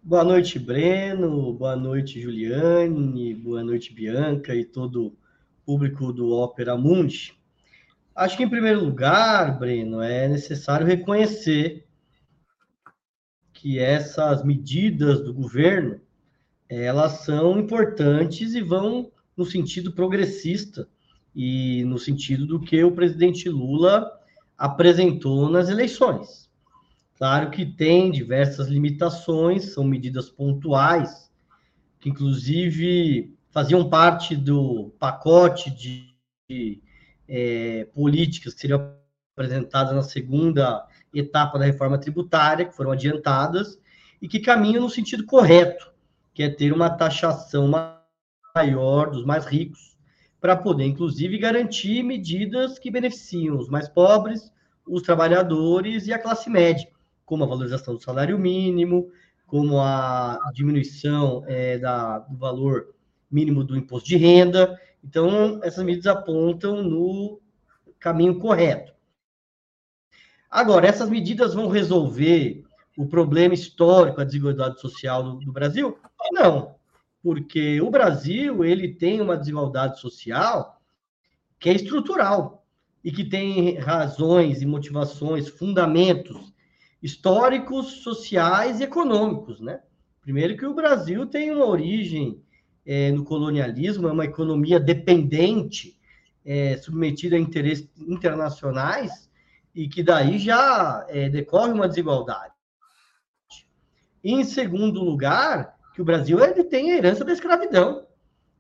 Boa 0.09 0.25
noite, 0.25 0.59
Breno. 0.59 1.53
Boa 1.53 1.77
noite, 1.77 2.19
Juliane. 2.19 3.35
Boa 3.35 3.63
noite, 3.63 3.93
Bianca 3.93 4.55
e 4.55 4.65
todo 4.65 5.09
o 5.09 5.17
público 5.67 6.15
do 6.15 6.31
Ópera 6.31 6.79
Mundi. 6.79 7.39
Acho 8.15 8.35
que, 8.35 8.43
em 8.43 8.49
primeiro 8.49 8.83
lugar, 8.83 9.59
Breno, 9.59 10.01
é 10.01 10.27
necessário 10.27 10.87
reconhecer 10.87 11.87
que 13.53 13.79
essas 13.79 14.43
medidas 14.43 15.23
do 15.23 15.35
governo 15.35 16.01
elas 16.71 17.27
são 17.27 17.61
importantes 17.61 18.55
e 18.55 18.63
vão 18.63 19.13
no 19.37 19.45
sentido 19.45 19.93
progressista 19.93 20.89
e 21.37 21.85
no 21.85 21.99
sentido 21.99 22.47
do 22.47 22.59
que 22.59 22.83
o 22.83 22.93
presidente 22.93 23.51
Lula 23.51 24.11
apresentou 24.57 25.51
nas 25.51 25.69
eleições. 25.69 26.48
Claro 27.19 27.51
que 27.51 27.67
tem 27.67 28.13
diversas 28.13 28.69
limitações, 28.69 29.73
são 29.73 29.83
medidas 29.83 30.31
pontuais, 30.31 31.29
que 31.99 32.09
inclusive 32.09 33.37
faziam 33.51 33.91
parte 33.91 34.37
do 34.37 34.95
pacote 35.01 35.69
de, 35.69 36.15
de 36.49 36.81
é, 37.27 37.89
políticas 37.93 38.55
que 38.55 38.61
seriam 38.61 38.95
apresentadas 39.37 39.97
na 39.97 40.03
segunda 40.03 40.87
etapa 41.13 41.59
da 41.59 41.65
reforma 41.65 41.99
tributária, 41.99 42.65
que 42.65 42.77
foram 42.77 42.93
adiantadas, 42.93 43.81
e 44.23 44.29
que 44.29 44.39
caminham 44.39 44.83
no 44.83 44.91
sentido 44.91 45.27
correto, 45.27 45.93
que 46.33 46.45
é 46.45 46.49
ter 46.49 46.73
uma 46.73 46.89
taxação 46.89 47.69
maior 48.55 49.11
dos 49.11 49.25
mais 49.25 49.45
ricos, 49.45 49.99
para 50.41 50.55
poder, 50.55 50.85
inclusive, 50.85 51.37
garantir 51.37 52.05
medidas 52.05 52.79
que 52.79 52.93
beneficiam 52.93 53.59
os 53.59 53.69
mais 53.69 53.89
pobres, 53.89 54.53
os 54.87 55.03
trabalhadores 55.03 56.07
e 56.07 56.13
a 56.13 56.19
classe 56.19 56.49
média 56.49 56.89
como 57.29 57.45
a 57.45 57.47
valorização 57.47 57.95
do 57.95 58.03
salário 58.03 58.39
mínimo, 58.39 59.13
como 59.47 59.79
a 59.81 60.51
diminuição 60.55 61.45
é, 61.47 61.77
da, 61.77 62.21
do 62.21 62.39
valor 62.39 62.95
mínimo 63.31 63.63
do 63.63 63.77
imposto 63.77 64.09
de 64.09 64.17
renda. 64.17 64.81
Então, 65.05 65.61
essas 65.63 65.85
medidas 65.85 66.07
apontam 66.07 66.83
no 66.83 67.39
caminho 67.99 68.39
correto. 68.39 68.95
Agora, 70.51 70.87
essas 70.87 71.11
medidas 71.11 71.53
vão 71.53 71.69
resolver 71.69 72.65
o 72.97 73.07
problema 73.07 73.53
histórico 73.53 74.17
da 74.17 74.25
desigualdade 74.25 74.81
social 74.81 75.23
do, 75.23 75.41
do 75.41 75.53
Brasil? 75.53 75.99
Não, 76.33 76.77
porque 77.23 77.79
o 77.83 77.91
Brasil 77.91 78.65
ele 78.65 78.95
tem 78.95 79.21
uma 79.21 79.37
desigualdade 79.37 80.01
social 80.01 80.81
que 81.61 81.69
é 81.69 81.75
estrutural 81.75 82.65
e 83.05 83.13
que 83.13 83.23
tem 83.23 83.77
razões 83.77 84.63
e 84.63 84.67
motivações, 84.67 85.49
fundamentos 85.49 86.57
históricos, 87.03 88.03
sociais 88.03 88.81
e 88.81 88.85
econômicos, 88.85 89.61
né? 89.61 89.81
Primeiro 90.21 90.57
que 90.57 90.67
o 90.67 90.75
Brasil 90.75 91.27
tem 91.27 91.51
uma 91.51 91.65
origem 91.65 92.43
é, 92.85 93.11
no 93.13 93.25
colonialismo, 93.25 94.09
é 94.09 94.13
uma 94.13 94.25
economia 94.25 94.81
dependente, 94.81 95.99
é, 96.45 96.77
submetida 96.77 97.37
a 97.37 97.39
interesses 97.39 97.89
internacionais, 97.97 99.31
e 99.75 99.89
que 99.89 100.03
daí 100.03 100.39
já 100.39 101.07
é, 101.09 101.29
decorre 101.29 101.73
uma 101.73 101.89
desigualdade. 101.89 102.53
Em 104.25 104.43
segundo 104.45 105.03
lugar, 105.03 105.79
que 105.95 106.03
o 106.03 106.05
Brasil 106.05 106.43
ele 106.43 106.65
tem 106.65 106.93
a 106.93 106.97
herança 106.97 107.25
da 107.25 107.33
escravidão, 107.33 108.07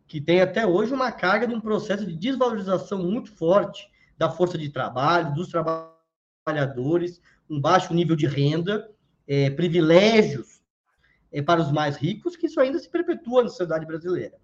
que 0.06 0.20
tem 0.20 0.40
até 0.40 0.66
hoje 0.66 0.92
uma 0.92 1.12
carga 1.12 1.46
de 1.46 1.54
um 1.54 1.60
processo 1.60 2.06
de 2.06 2.16
desvalorização 2.16 3.02
muito 3.02 3.30
forte 3.32 3.90
da 4.16 4.30
força 4.30 4.56
de 4.56 4.70
trabalho, 4.70 5.34
dos 5.34 5.48
trabalhadores, 5.48 7.20
um 7.48 7.60
baixo 7.60 7.94
nível 7.94 8.16
de 8.16 8.26
renda, 8.26 8.90
é, 9.26 9.50
privilégios 9.50 10.60
é, 11.32 11.42
para 11.42 11.60
os 11.60 11.70
mais 11.70 11.96
ricos, 11.96 12.36
que 12.36 12.46
isso 12.46 12.60
ainda 12.60 12.78
se 12.78 12.88
perpetua 12.88 13.42
na 13.42 13.48
sociedade 13.48 13.86
brasileira. 13.86 14.36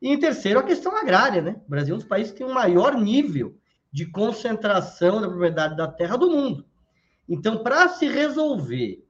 E 0.00 0.08
em 0.08 0.18
terceiro, 0.18 0.58
a 0.58 0.62
questão 0.62 0.96
agrária, 0.96 1.42
né? 1.42 1.60
O 1.66 1.70
Brasil 1.70 1.92
é 1.92 1.96
um 1.96 1.98
dos 1.98 2.08
países 2.08 2.32
que 2.32 2.38
tem 2.38 2.46
o 2.46 2.54
maior 2.54 2.96
nível 2.96 3.58
de 3.92 4.06
concentração 4.06 5.20
da 5.20 5.28
propriedade 5.28 5.76
da 5.76 5.86
terra 5.86 6.16
do 6.16 6.30
mundo. 6.30 6.64
Então, 7.28 7.62
para 7.62 7.88
se 7.88 8.08
resolver 8.08 9.06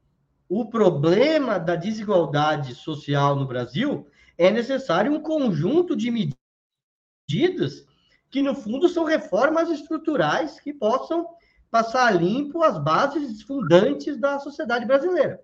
o 0.49 0.69
problema 0.69 1.59
da 1.59 1.77
desigualdade 1.77 2.75
social 2.75 3.37
no 3.37 3.47
Brasil, 3.47 4.07
é 4.37 4.51
necessário 4.51 5.13
um 5.13 5.21
conjunto 5.21 5.95
de 5.95 6.11
medidas 6.11 7.87
que, 8.31 8.43
no 8.43 8.55
fundo, 8.55 8.89
são 8.89 9.05
reformas 9.05 9.71
estruturais 9.71 10.59
que 10.59 10.73
possam 10.73 11.27
passar 11.71 12.11
limpo 12.21 12.63
as 12.63 12.83
bases 12.83 13.43
fundantes 13.43 14.19
da 14.19 14.39
sociedade 14.39 14.85
brasileira. 14.85 15.41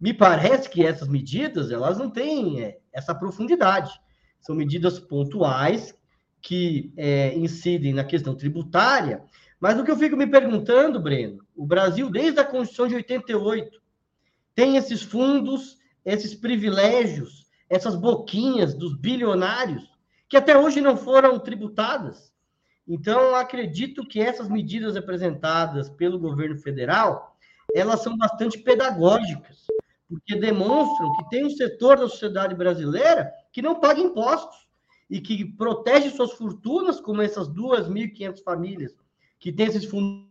Me 0.00 0.14
parece 0.14 0.68
que 0.68 0.84
essas 0.84 1.08
medidas 1.08 1.70
elas 1.70 1.98
não 1.98 2.10
têm 2.10 2.62
é, 2.62 2.78
essa 2.92 3.14
profundidade. 3.14 3.92
São 4.40 4.54
medidas 4.54 4.98
pontuais 4.98 5.94
que 6.40 6.92
é, 6.96 7.36
incidem 7.36 7.94
na 7.94 8.02
questão 8.02 8.34
tributária, 8.34 9.22
mas 9.60 9.78
o 9.78 9.84
que 9.84 9.90
eu 9.92 9.96
fico 9.96 10.16
me 10.16 10.26
perguntando, 10.26 11.00
Breno, 11.00 11.38
o 11.54 11.64
Brasil, 11.64 12.10
desde 12.10 12.40
a 12.40 12.44
Constituição 12.44 12.88
de 12.88 12.96
88, 12.96 13.80
tem 14.56 14.76
esses 14.76 15.02
fundos, 15.02 15.78
esses 16.04 16.34
privilégios, 16.34 17.46
essas 17.70 17.94
boquinhas 17.94 18.74
dos 18.74 18.98
bilionários, 18.98 19.88
que 20.28 20.36
até 20.36 20.58
hoje 20.58 20.80
não 20.80 20.96
foram 20.96 21.38
tributadas. 21.38 22.31
Então, 22.86 23.34
acredito 23.34 24.06
que 24.06 24.20
essas 24.20 24.48
medidas 24.48 24.96
apresentadas 24.96 25.88
pelo 25.88 26.18
governo 26.18 26.58
federal, 26.58 27.36
elas 27.74 28.02
são 28.02 28.16
bastante 28.16 28.58
pedagógicas, 28.58 29.66
porque 30.08 30.34
demonstram 30.34 31.12
que 31.16 31.30
tem 31.30 31.46
um 31.46 31.50
setor 31.50 31.98
da 31.98 32.08
sociedade 32.08 32.54
brasileira 32.54 33.32
que 33.52 33.62
não 33.62 33.80
paga 33.80 34.00
impostos 34.00 34.66
e 35.08 35.20
que 35.20 35.44
protege 35.44 36.10
suas 36.10 36.32
fortunas, 36.32 37.00
como 37.00 37.22
essas 37.22 37.48
2.500 37.48 38.42
famílias 38.42 38.94
que 39.38 39.52
têm 39.52 39.66
esses 39.66 39.84
fundos 39.84 40.26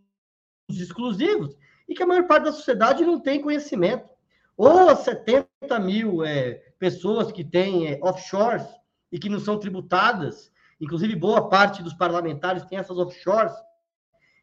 exclusivos, 0.70 1.56
e 1.88 1.94
que 1.94 2.02
a 2.02 2.06
maior 2.06 2.26
parte 2.26 2.44
da 2.44 2.52
sociedade 2.52 3.04
não 3.04 3.20
tem 3.20 3.40
conhecimento. 3.40 4.08
Ou 4.56 4.88
as 4.88 5.00
70 5.00 5.78
mil 5.80 6.24
é, 6.24 6.54
pessoas 6.78 7.32
que 7.32 7.44
têm 7.44 7.88
é, 7.88 7.98
offshores 8.02 8.66
e 9.10 9.18
que 9.18 9.28
não 9.28 9.40
são 9.40 9.58
tributadas, 9.58 10.52
inclusive 10.82 11.14
boa 11.14 11.48
parte 11.48 11.80
dos 11.80 11.94
parlamentares 11.94 12.64
tem 12.64 12.76
essas 12.76 12.98
offshores. 12.98 13.54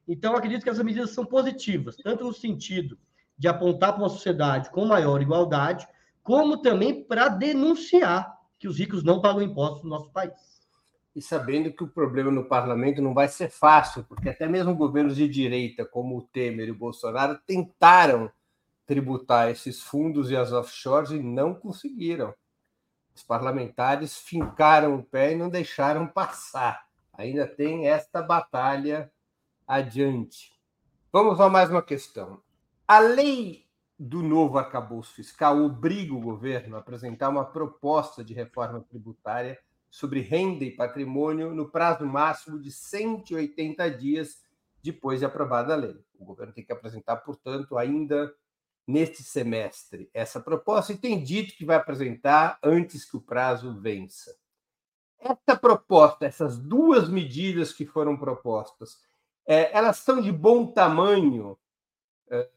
Então, 0.07 0.35
acredito 0.35 0.63
que 0.63 0.69
essas 0.69 0.83
medidas 0.83 1.11
são 1.11 1.25
positivas, 1.25 1.97
tanto 1.97 2.23
no 2.23 2.33
sentido 2.33 2.97
de 3.37 3.47
apontar 3.47 3.93
para 3.93 4.01
uma 4.01 4.09
sociedade 4.09 4.69
com 4.71 4.85
maior 4.85 5.21
igualdade, 5.21 5.85
como 6.23 6.61
também 6.61 7.03
para 7.03 7.27
denunciar 7.27 8.39
que 8.57 8.67
os 8.67 8.79
ricos 8.79 9.03
não 9.03 9.21
pagam 9.21 9.41
impostos 9.41 9.83
no 9.83 9.89
nosso 9.89 10.11
país. 10.11 10.33
E 11.13 11.21
sabendo 11.21 11.73
que 11.73 11.83
o 11.83 11.87
problema 11.87 12.31
no 12.31 12.45
parlamento 12.45 13.01
não 13.01 13.13
vai 13.13 13.27
ser 13.27 13.49
fácil, 13.49 14.05
porque 14.05 14.29
até 14.29 14.47
mesmo 14.47 14.75
governos 14.75 15.17
de 15.17 15.27
direita, 15.27 15.85
como 15.85 16.17
o 16.17 16.21
Temer 16.21 16.69
e 16.69 16.71
o 16.71 16.77
Bolsonaro, 16.77 17.37
tentaram 17.45 18.31
tributar 18.85 19.49
esses 19.49 19.81
fundos 19.81 20.31
e 20.31 20.37
as 20.37 20.51
offshores 20.53 21.11
e 21.11 21.19
não 21.19 21.53
conseguiram. 21.53 22.33
Os 23.19 23.23
parlamentares 23.25 24.17
fincaram 24.17 24.95
o 24.95 25.03
pé 25.03 25.33
e 25.33 25.35
não 25.35 25.49
deixaram 25.49 26.07
passar. 26.07 26.87
Ainda 27.11 27.45
tem 27.45 27.85
esta 27.85 28.21
batalha 28.21 29.11
adiante. 29.67 30.53
Vamos 31.11 31.37
a 31.41 31.49
mais 31.49 31.69
uma 31.69 31.81
questão. 31.81 32.41
A 32.87 32.99
lei 32.99 33.65
do 33.99 34.23
novo 34.23 34.57
arcabouço 34.57 35.13
fiscal 35.13 35.61
obriga 35.61 36.13
o 36.13 36.21
governo 36.21 36.77
a 36.77 36.79
apresentar 36.79 37.27
uma 37.27 37.43
proposta 37.43 38.23
de 38.23 38.33
reforma 38.33 38.79
tributária 38.89 39.59
sobre 39.89 40.21
renda 40.21 40.63
e 40.63 40.71
patrimônio 40.71 41.53
no 41.53 41.69
prazo 41.69 42.05
máximo 42.05 42.57
de 42.57 42.71
180 42.71 43.91
dias 43.91 44.41
depois 44.81 45.19
de 45.19 45.25
aprovada 45.25 45.73
a 45.73 45.77
lei. 45.77 46.01
O 46.17 46.23
governo 46.23 46.53
tem 46.53 46.63
que 46.63 46.71
apresentar, 46.71 47.17
portanto, 47.17 47.77
ainda 47.77 48.33
neste 48.89 49.23
semestre 49.23 50.09
essa 50.13 50.39
proposta 50.39 50.91
e 50.91 50.97
tem 50.97 51.23
dito 51.23 51.53
que 51.53 51.63
vai 51.63 51.77
apresentar 51.77 52.57
antes 52.63 53.05
que 53.05 53.15
o 53.15 53.21
prazo 53.21 53.79
vença. 53.79 54.35
Essa 55.19 55.55
proposta, 55.55 56.25
essas 56.25 56.57
duas 56.57 57.07
medidas 57.07 57.71
que 57.71 57.85
foram 57.85 58.17
propostas, 58.17 58.97
é, 59.45 59.71
elas 59.77 59.97
são 59.97 60.19
de 60.19 60.31
bom 60.31 60.71
tamanho 60.71 61.57
é, 62.31 62.49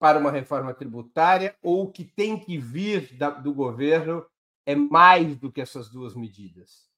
para 0.00 0.18
uma 0.18 0.32
reforma 0.32 0.74
tributária 0.74 1.56
ou 1.62 1.84
o 1.84 1.92
que 1.92 2.04
tem 2.04 2.38
que 2.38 2.58
vir 2.58 3.16
da, 3.16 3.30
do 3.30 3.54
governo 3.54 4.26
é 4.64 4.74
mais 4.74 5.36
do 5.36 5.52
que 5.52 5.60
essas 5.60 5.88
duas 5.88 6.14
medidas? 6.16 6.90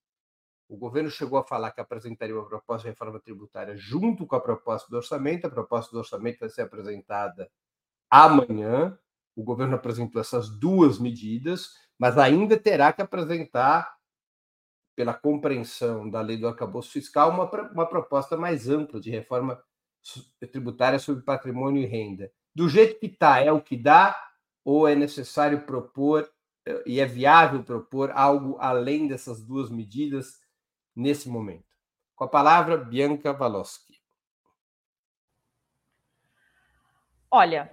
O 0.66 0.76
governo 0.76 1.10
chegou 1.10 1.38
a 1.38 1.44
falar 1.44 1.70
que 1.72 1.80
apresentaria 1.80 2.34
uma 2.34 2.48
proposta 2.48 2.84
de 2.84 2.90
reforma 2.90 3.20
tributária 3.20 3.76
junto 3.76 4.26
com 4.26 4.36
a 4.36 4.40
proposta 4.40 4.88
do 4.88 4.96
orçamento. 4.96 5.46
A 5.46 5.50
proposta 5.50 5.90
do 5.92 5.98
orçamento 5.98 6.40
vai 6.40 6.48
ser 6.48 6.62
apresentada 6.62 7.50
amanhã. 8.10 8.98
O 9.36 9.42
governo 9.42 9.76
apresentou 9.76 10.20
essas 10.20 10.48
duas 10.48 10.98
medidas, 10.98 11.70
mas 11.98 12.18
ainda 12.18 12.58
terá 12.58 12.92
que 12.92 13.02
apresentar, 13.02 13.96
pela 14.96 15.14
compreensão 15.14 16.10
da 16.10 16.20
lei 16.20 16.36
do 16.36 16.48
arcabouço 16.48 16.90
fiscal, 16.90 17.30
uma, 17.30 17.48
uma 17.70 17.86
proposta 17.86 18.36
mais 18.36 18.68
ampla 18.68 19.00
de 19.00 19.10
reforma 19.10 19.62
tributária 20.50 20.98
sobre 20.98 21.22
patrimônio 21.22 21.80
e 21.82 21.86
renda. 21.86 22.32
Do 22.52 22.68
jeito 22.68 22.98
que 22.98 23.06
está, 23.06 23.38
é 23.38 23.52
o 23.52 23.60
que 23.60 23.76
dá, 23.76 24.20
ou 24.64 24.88
é 24.88 24.96
necessário 24.96 25.64
propor 25.64 26.28
eh, 26.66 26.82
e 26.84 27.00
é 27.00 27.06
viável 27.06 27.62
propor 27.62 28.10
algo 28.10 28.56
além 28.58 29.06
dessas 29.06 29.40
duas 29.40 29.70
medidas 29.70 30.40
nesse 30.96 31.28
momento? 31.28 31.68
Com 32.16 32.24
a 32.24 32.28
palavra, 32.28 32.76
Bianca 32.76 33.32
Valoski. 33.32 33.94
Olha, 37.30 37.72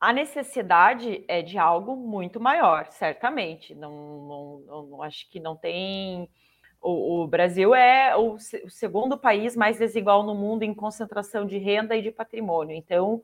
a 0.00 0.12
necessidade 0.12 1.24
é 1.26 1.42
de 1.42 1.58
algo 1.58 1.96
muito 1.96 2.38
maior, 2.38 2.86
certamente. 2.90 3.74
Não, 3.74 4.62
não, 4.66 4.82
não 4.84 5.02
acho 5.02 5.28
que 5.28 5.40
não 5.40 5.56
tem. 5.56 6.28
O, 6.80 7.22
o 7.22 7.26
Brasil 7.26 7.74
é 7.74 8.16
o, 8.16 8.34
o, 8.34 8.70
segundo 8.70 9.18
país 9.18 9.56
mais 9.56 9.78
desigual 9.78 10.22
no 10.22 10.34
mundo 10.34 10.62
em 10.62 10.72
concentração 10.72 11.44
de 11.44 11.58
renda 11.58 11.96
e 11.96 12.02
de 12.02 12.12
patrimônio. 12.12 12.76
Então, 12.76 13.22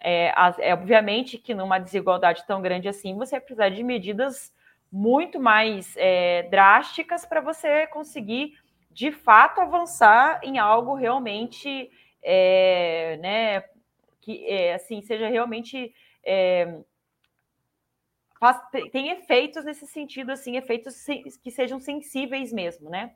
é, 0.00 0.32
é 0.58 0.74
obviamente 0.74 1.38
que 1.38 1.54
numa 1.54 1.78
desigualdade 1.78 2.44
tão 2.46 2.60
grande 2.60 2.88
assim, 2.88 3.14
você 3.14 3.36
vai 3.36 3.40
precisar 3.40 3.68
de 3.68 3.84
medidas 3.84 4.52
muito 4.90 5.38
mais 5.38 5.94
é, 5.96 6.44
drásticas 6.44 7.24
para 7.24 7.40
você 7.40 7.86
conseguir, 7.88 8.54
de 8.90 9.12
fato, 9.12 9.60
avançar 9.60 10.40
em 10.42 10.58
algo 10.58 10.94
realmente, 10.94 11.90
é, 12.22 13.18
né, 13.20 13.64
que 14.20 14.44
é, 14.46 14.74
assim 14.74 15.00
seja 15.00 15.28
realmente 15.28 15.94
é, 16.28 16.80
faz, 18.38 18.60
tem 18.92 19.10
efeitos 19.10 19.64
nesse 19.64 19.86
sentido, 19.86 20.30
assim, 20.30 20.56
efeitos 20.56 20.94
que 21.42 21.50
sejam 21.50 21.80
sensíveis 21.80 22.52
mesmo, 22.52 22.90
né? 22.90 23.14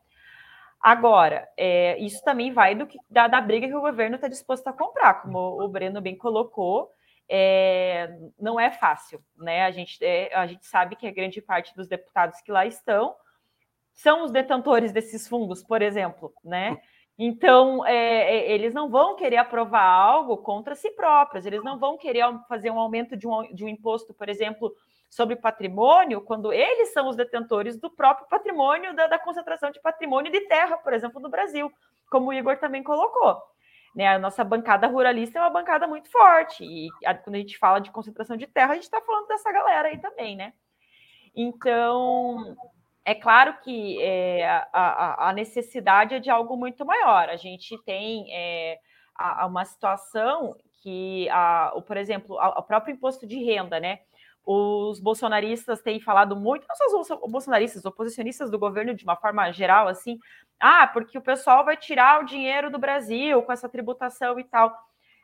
Agora, 0.80 1.48
é, 1.56 1.96
isso 1.98 2.24
também 2.24 2.52
vai 2.52 2.74
do 2.74 2.86
que, 2.86 2.98
da, 3.08 3.28
da 3.28 3.40
briga 3.40 3.68
que 3.68 3.74
o 3.74 3.80
governo 3.80 4.16
está 4.16 4.26
disposto 4.26 4.66
a 4.66 4.72
comprar, 4.72 5.22
como 5.22 5.62
o 5.62 5.68
Breno 5.68 6.00
bem 6.00 6.16
colocou, 6.16 6.90
é, 7.28 8.18
não 8.38 8.58
é 8.58 8.70
fácil, 8.70 9.22
né? 9.36 9.64
A 9.64 9.70
gente, 9.70 10.02
é, 10.04 10.34
a 10.34 10.46
gente 10.46 10.66
sabe 10.66 10.96
que 10.96 11.06
a 11.06 11.12
grande 11.12 11.40
parte 11.40 11.74
dos 11.76 11.86
deputados 11.86 12.40
que 12.40 12.50
lá 12.50 12.66
estão 12.66 13.14
são 13.94 14.24
os 14.24 14.32
detentores 14.32 14.90
desses 14.90 15.28
fundos, 15.28 15.62
por 15.62 15.82
exemplo, 15.82 16.32
né? 16.42 16.80
Então, 17.18 17.86
é, 17.86 17.94
é, 17.94 18.52
eles 18.52 18.72
não 18.72 18.88
vão 18.88 19.14
querer 19.16 19.36
aprovar 19.36 19.84
algo 19.84 20.38
contra 20.38 20.74
si 20.74 20.90
próprios, 20.90 21.44
eles 21.44 21.62
não 21.62 21.78
vão 21.78 21.98
querer 21.98 22.24
fazer 22.48 22.70
um 22.70 22.78
aumento 22.78 23.16
de 23.16 23.28
um, 23.28 23.42
de 23.54 23.64
um 23.64 23.68
imposto, 23.68 24.14
por 24.14 24.28
exemplo, 24.28 24.74
sobre 25.10 25.36
patrimônio, 25.36 26.22
quando 26.22 26.52
eles 26.52 26.92
são 26.92 27.08
os 27.08 27.16
detentores 27.16 27.78
do 27.78 27.90
próprio 27.90 28.26
patrimônio, 28.28 28.94
da, 28.96 29.06
da 29.08 29.18
concentração 29.18 29.70
de 29.70 29.80
patrimônio 29.80 30.32
de 30.32 30.40
terra, 30.48 30.78
por 30.78 30.94
exemplo, 30.94 31.20
no 31.20 31.28
Brasil, 31.28 31.70
como 32.10 32.30
o 32.30 32.32
Igor 32.32 32.56
também 32.56 32.82
colocou. 32.82 33.40
Né, 33.94 34.06
a 34.08 34.18
nossa 34.18 34.42
bancada 34.42 34.86
ruralista 34.86 35.38
é 35.38 35.42
uma 35.42 35.50
bancada 35.50 35.86
muito 35.86 36.10
forte, 36.10 36.64
e 36.64 36.88
a, 37.04 37.14
quando 37.14 37.36
a 37.36 37.38
gente 37.38 37.58
fala 37.58 37.78
de 37.78 37.90
concentração 37.90 38.38
de 38.38 38.46
terra, 38.46 38.72
a 38.72 38.74
gente 38.74 38.84
está 38.84 39.02
falando 39.02 39.26
dessa 39.26 39.52
galera 39.52 39.88
aí 39.88 39.98
também, 39.98 40.34
né? 40.34 40.54
Então, 41.36 42.56
é 43.04 43.14
claro 43.14 43.56
que 43.62 44.00
é, 44.00 44.46
a, 44.72 45.28
a, 45.28 45.32
necessidade 45.32 46.14
é 46.14 46.18
de 46.20 46.30
algo 46.30 46.56
muito 46.56 46.84
maior. 46.84 47.28
A 47.28 47.36
gente 47.36 47.76
tem 47.84 48.26
é, 48.32 48.78
a, 49.14 49.46
uma 49.46 49.64
situação 49.64 50.54
que, 50.82 51.28
a, 51.30 51.72
o, 51.74 51.82
por 51.82 51.96
exemplo, 51.96 52.36
o 52.36 52.62
próprio 52.62 52.94
imposto 52.94 53.26
de 53.26 53.42
renda, 53.42 53.80
né? 53.80 54.00
Os 54.44 54.98
bolsonaristas 55.00 55.80
têm 55.82 56.00
falado 56.00 56.34
muito, 56.34 56.66
não 56.68 57.04
só 57.04 57.16
os 57.16 57.30
bolsonaristas, 57.30 57.84
oposicionistas 57.84 58.50
do 58.50 58.58
governo 58.58 58.94
de 58.94 59.04
uma 59.04 59.16
forma 59.16 59.52
geral, 59.52 59.86
assim, 59.86 60.18
ah, 60.58 60.86
porque 60.88 61.16
o 61.16 61.22
pessoal 61.22 61.64
vai 61.64 61.76
tirar 61.76 62.20
o 62.20 62.26
dinheiro 62.26 62.70
do 62.70 62.78
Brasil 62.78 63.42
com 63.42 63.52
essa 63.52 63.68
tributação 63.68 64.38
e 64.38 64.44
tal. 64.44 64.76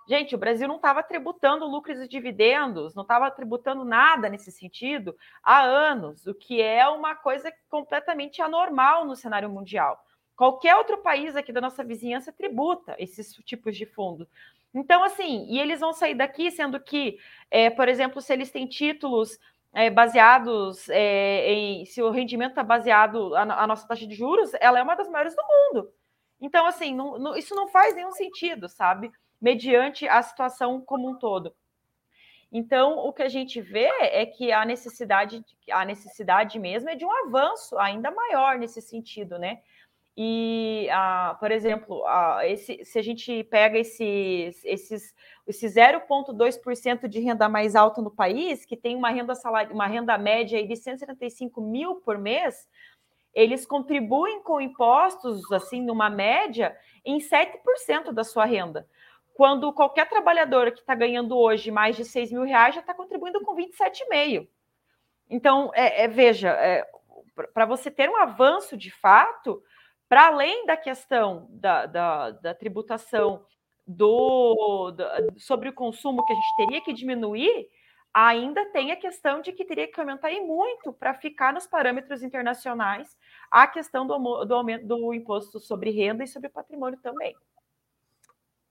Gente, 0.08 0.34
o 0.34 0.38
Brasil 0.38 0.66
não 0.66 0.76
estava 0.76 1.02
tributando 1.02 1.66
lucros 1.66 2.00
e 2.00 2.08
dividendos, 2.08 2.94
não 2.94 3.02
estava 3.02 3.30
tributando 3.30 3.84
nada 3.84 4.30
nesse 4.30 4.50
sentido 4.50 5.14
há 5.42 5.60
anos, 5.60 6.26
o 6.26 6.34
que 6.34 6.62
é 6.62 6.88
uma 6.88 7.14
coisa 7.14 7.52
completamente 7.68 8.40
anormal 8.40 9.04
no 9.04 9.14
cenário 9.14 9.50
mundial. 9.50 10.02
Qualquer 10.34 10.76
outro 10.76 10.96
país 10.98 11.36
aqui 11.36 11.52
da 11.52 11.60
nossa 11.60 11.84
vizinhança 11.84 12.32
tributa 12.32 12.96
esses 12.98 13.34
tipos 13.44 13.76
de 13.76 13.84
fundo. 13.84 14.26
Então, 14.72 15.04
assim, 15.04 15.44
e 15.46 15.60
eles 15.60 15.80
vão 15.80 15.92
sair 15.92 16.14
daqui 16.14 16.50
sendo 16.50 16.80
que, 16.80 17.18
é, 17.50 17.68
por 17.68 17.86
exemplo, 17.86 18.22
se 18.22 18.32
eles 18.32 18.50
têm 18.50 18.66
títulos 18.66 19.38
é, 19.74 19.90
baseados 19.90 20.88
é, 20.88 21.52
em. 21.52 21.84
Se 21.84 22.00
o 22.00 22.10
rendimento 22.10 22.50
está 22.50 22.62
baseado, 22.62 23.34
a, 23.36 23.42
a, 23.42 23.66
nossa 23.66 23.86
taxa 23.86 24.06
de 24.06 24.14
juros, 24.14 24.52
ela 24.58 24.78
é 24.78 24.82
uma 24.82 24.94
das 24.94 25.08
maiores 25.10 25.36
do 25.36 25.42
mundo. 25.42 25.92
Então, 26.40 26.64
assim, 26.64 26.94
não, 26.94 27.18
não, 27.18 27.36
isso 27.36 27.54
não 27.54 27.68
faz 27.68 27.94
nenhum 27.94 28.12
sentido, 28.12 28.68
sabe? 28.70 29.12
Mediante 29.40 30.08
a 30.08 30.20
situação 30.22 30.80
como 30.80 31.10
um 31.10 31.18
todo. 31.18 31.54
Então, 32.50 32.98
o 32.98 33.12
que 33.12 33.22
a 33.22 33.28
gente 33.28 33.60
vê 33.60 33.88
é 34.00 34.24
que 34.24 34.50
a 34.50 34.64
necessidade, 34.64 35.44
a 35.70 35.84
necessidade 35.84 36.58
mesmo 36.58 36.88
é 36.88 36.94
de 36.94 37.04
um 37.04 37.12
avanço 37.26 37.78
ainda 37.78 38.10
maior 38.10 38.58
nesse 38.58 38.80
sentido, 38.80 39.38
né? 39.38 39.60
E, 40.20 40.88
por 41.38 41.52
exemplo, 41.52 42.02
esse, 42.42 42.84
se 42.84 42.98
a 42.98 43.02
gente 43.02 43.44
pega 43.44 43.78
esses, 43.78 44.64
esses, 44.64 45.14
esse 45.46 45.66
0,2% 45.66 47.06
de 47.06 47.20
renda 47.20 47.48
mais 47.48 47.76
alta 47.76 48.02
no 48.02 48.10
país, 48.10 48.64
que 48.64 48.76
tem 48.76 48.96
uma 48.96 49.10
renda, 49.10 49.36
salário, 49.36 49.72
uma 49.72 49.86
renda 49.86 50.18
média 50.18 50.66
de 50.66 50.74
175 50.74 51.60
mil 51.60 51.96
por 51.96 52.18
mês, 52.18 52.68
eles 53.32 53.64
contribuem 53.64 54.42
com 54.42 54.60
impostos, 54.60 55.52
assim, 55.52 55.80
numa 55.80 56.10
média, 56.10 56.76
em 57.04 57.18
7% 57.18 58.10
da 58.10 58.24
sua 58.24 58.44
renda. 58.44 58.88
Quando 59.38 59.72
qualquer 59.72 60.08
trabalhador 60.08 60.72
que 60.72 60.80
está 60.80 60.96
ganhando 60.96 61.38
hoje 61.38 61.70
mais 61.70 61.94
de 61.94 62.04
6 62.04 62.32
mil 62.32 62.42
reais 62.42 62.74
já 62.74 62.80
está 62.80 62.92
contribuindo 62.92 63.40
com 63.42 63.54
27,5%. 63.54 64.48
Então, 65.30 65.70
é, 65.76 66.02
é 66.02 66.08
veja, 66.08 66.48
é, 66.48 66.84
para 67.54 67.64
você 67.64 67.88
ter 67.88 68.10
um 68.10 68.16
avanço 68.16 68.76
de 68.76 68.90
fato, 68.90 69.62
para 70.08 70.26
além 70.26 70.66
da 70.66 70.76
questão 70.76 71.46
da, 71.50 71.86
da, 71.86 72.30
da 72.32 72.52
tributação 72.52 73.44
do, 73.86 74.90
do, 74.90 75.04
sobre 75.38 75.68
o 75.68 75.72
consumo 75.72 76.24
que 76.24 76.32
a 76.32 76.36
gente 76.36 76.56
teria 76.56 76.80
que 76.80 76.92
diminuir, 76.92 77.68
ainda 78.12 78.66
tem 78.72 78.90
a 78.90 78.96
questão 78.96 79.40
de 79.40 79.52
que 79.52 79.64
teria 79.64 79.86
que 79.86 80.00
aumentar 80.00 80.32
e 80.32 80.40
muito 80.40 80.92
para 80.92 81.14
ficar 81.14 81.52
nos 81.52 81.64
parâmetros 81.64 82.24
internacionais 82.24 83.16
a 83.52 83.68
questão 83.68 84.04
do, 84.04 84.44
do 84.44 84.54
aumento 84.56 84.84
do 84.84 85.14
imposto 85.14 85.60
sobre 85.60 85.90
renda 85.90 86.24
e 86.24 86.26
sobre 86.26 86.48
patrimônio 86.48 86.98
também. 87.00 87.36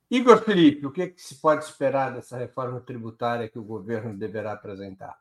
Igor 0.10 0.42
Felipe, 0.44 0.86
o 0.86 0.92
que, 0.92 1.02
é 1.02 1.08
que 1.08 1.22
se 1.22 1.36
pode 1.36 1.66
esperar 1.66 2.14
dessa 2.14 2.38
reforma 2.38 2.80
tributária 2.80 3.50
que 3.50 3.60
o 3.60 3.64
governo 3.64 4.18
deverá 4.18 4.54
apresentar? 4.54 5.18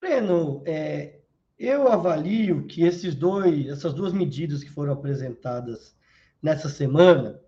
Breno, 0.00 0.62
é, 0.66 1.20
eu 1.58 1.88
avalio 1.88 2.66
que 2.66 2.84
esses 2.84 3.14
dois, 3.14 3.66
essas 3.68 3.94
duas 3.94 4.12
medidas 4.12 4.62
que 4.62 4.70
foram 4.70 4.92
apresentadas 4.92 5.96
nessa 6.42 6.68
semana 6.68 7.40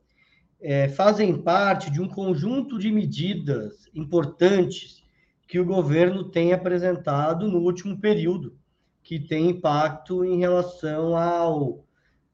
é, 0.60 0.88
fazem 0.88 1.40
parte 1.40 1.90
de 1.90 2.00
um 2.00 2.08
conjunto 2.08 2.78
de 2.78 2.90
medidas 2.90 3.88
importantes 3.94 5.02
que 5.46 5.58
o 5.58 5.64
governo 5.64 6.30
tem 6.30 6.52
apresentado 6.52 7.48
no 7.48 7.58
último 7.58 8.00
período, 8.00 8.58
que 9.02 9.18
tem 9.18 9.50
impacto 9.50 10.24
em 10.24 10.38
relação 10.38 11.16
ao 11.16 11.84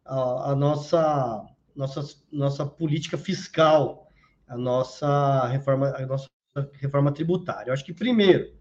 a, 0.04 0.54
nossa 0.54 1.44
nossa 1.76 2.02
nossa 2.32 2.66
política 2.66 3.18
fiscal, 3.18 4.08
a 4.48 4.56
nossa 4.56 5.46
reforma 5.46 5.88
a 5.96 6.06
nossa 6.06 6.28
reforma 6.80 7.12
tributária. 7.12 7.70
Eu 7.70 7.74
acho 7.74 7.84
que 7.84 7.92
primeiro 7.92 8.56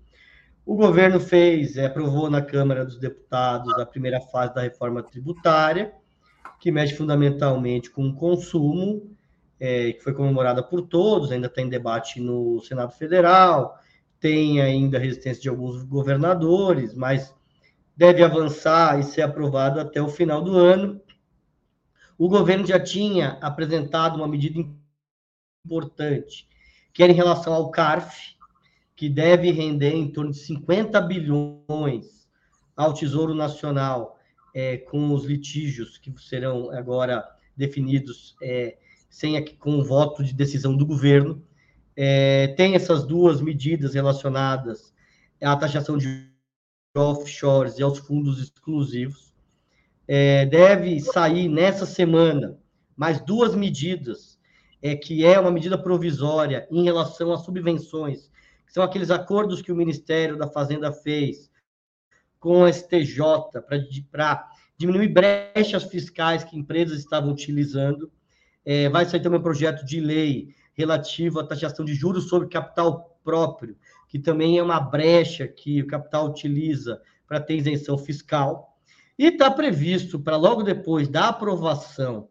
o 0.66 0.76
governo 0.76 1.20
fez, 1.20 1.78
é, 1.78 1.86
aprovou 1.86 2.28
na 2.30 2.42
Câmara 2.42 2.84
dos 2.84 2.98
Deputados 2.98 3.72
a 3.78 3.86
primeira 3.86 4.20
fase 4.20 4.54
da 4.56 4.62
reforma 4.62 5.04
tributária, 5.04 5.94
que 6.60 6.72
mexe 6.72 6.96
fundamentalmente 6.96 7.92
com 7.92 8.08
o 8.08 8.16
consumo, 8.16 9.16
é, 9.60 9.94
que 9.94 10.02
foi 10.02 10.14
comemorada 10.14 10.64
por 10.64 10.82
todos, 10.82 11.32
ainda 11.32 11.46
está 11.46 11.62
em 11.62 11.70
debate 11.70 12.20
no 12.20 12.60
Senado 12.62 12.94
Federal, 12.94 13.78
tem 14.20 14.60
ainda 14.60 14.98
resistência 14.98 15.44
de 15.44 15.50
alguns 15.50 15.84
governadores, 15.84 16.96
mas 16.96 17.32
deve 17.96 18.24
avançar 18.24 19.00
e 19.00 19.04
ser 19.04 19.22
aprovado 19.22 19.80
até 19.80 20.02
o 20.02 20.10
final 20.10 20.42
do 20.42 20.58
ano. 20.58 21.00
O 22.18 22.30
governo 22.30 22.66
já 22.66 22.80
tinha 22.80 23.38
apresentado 23.42 24.16
uma 24.18 24.28
medida 24.28 24.64
importante, 25.66 26.48
que 26.94 27.04
era 27.04 27.12
em 27.12 27.16
relação 27.16 27.54
ao 27.54 27.70
CARF, 27.72 28.36
que 28.96 29.10
deve 29.10 29.52
render 29.52 29.94
em 29.94 30.10
torno 30.10 30.32
de 30.32 30.38
50 30.38 31.02
bilhões 31.02 32.28
ao 32.76 32.94
Tesouro 32.94 33.34
Nacional, 33.34 34.18
é, 34.54 34.78
com 34.78 35.14
os 35.14 35.26
litígios 35.26 35.98
que 35.98 36.14
serão 36.18 36.72
agora 36.72 37.28
definidos 37.58 38.36
é, 38.42 38.78
sem 39.10 39.44
com 39.56 39.80
o 39.80 39.84
voto 39.84 40.24
de 40.24 40.34
decisão 40.34 40.76
do 40.76 40.86
governo. 40.86 41.44
É, 41.96 42.50
tem 42.56 42.76
essas 42.76 43.06
duas 43.06 43.42
medidas 43.42 43.94
relacionadas 43.94 44.94
à 45.42 45.56
taxação 45.56 45.98
de 45.98 46.30
offshores 46.96 47.78
e 47.78 47.84
aos 47.84 47.98
fundos 47.98 48.42
exclusivos. 48.42 49.34
É, 50.08 50.46
deve 50.46 51.00
sair 51.00 51.50
nessa 51.50 51.86
semana 51.86 52.58
mais 52.96 53.20
duas 53.20 53.56
medidas, 53.56 54.40
é, 54.82 54.96
que 54.96 55.26
é 55.26 55.40
uma 55.40 55.52
medida 55.52 55.78
provisória 55.78 56.68
em 56.72 56.84
relação 56.84 57.34
às 57.34 57.44
subvenções 57.44 58.30
são 58.76 58.84
aqueles 58.84 59.10
acordos 59.10 59.62
que 59.62 59.72
o 59.72 59.76
Ministério 59.76 60.38
da 60.38 60.50
Fazenda 60.50 60.92
fez 60.92 61.50
com 62.38 62.64
o 62.64 62.68
STJ 62.68 63.22
para 64.12 64.50
diminuir 64.78 65.08
brechas 65.08 65.86
fiscais 65.86 66.44
que 66.44 66.58
empresas 66.58 67.00
estavam 67.00 67.32
utilizando. 67.32 68.12
É, 68.66 68.90
vai 68.90 69.06
sair 69.06 69.22
também 69.22 69.40
um 69.40 69.44
projeto 69.44 69.86
de 69.86 70.02
lei 70.02 70.54
relativo 70.74 71.40
à 71.40 71.48
taxação 71.48 71.86
de 71.86 71.94
juros 71.94 72.28
sobre 72.28 72.50
capital 72.50 73.18
próprio, 73.24 73.78
que 74.10 74.20
também 74.20 74.58
é 74.58 74.64
uma 74.64 74.82
brecha 74.82 75.48
que 75.48 75.82
o 75.82 75.88
capital 75.88 76.28
utiliza 76.28 77.02
para 77.26 77.40
ter 77.40 77.56
isenção 77.56 77.98
fiscal. 77.98 78.75
E 79.18 79.28
está 79.28 79.50
previsto 79.50 80.20
para 80.20 80.36
logo 80.36 80.62
depois 80.62 81.08
da 81.08 81.30
aprovação 81.30 82.30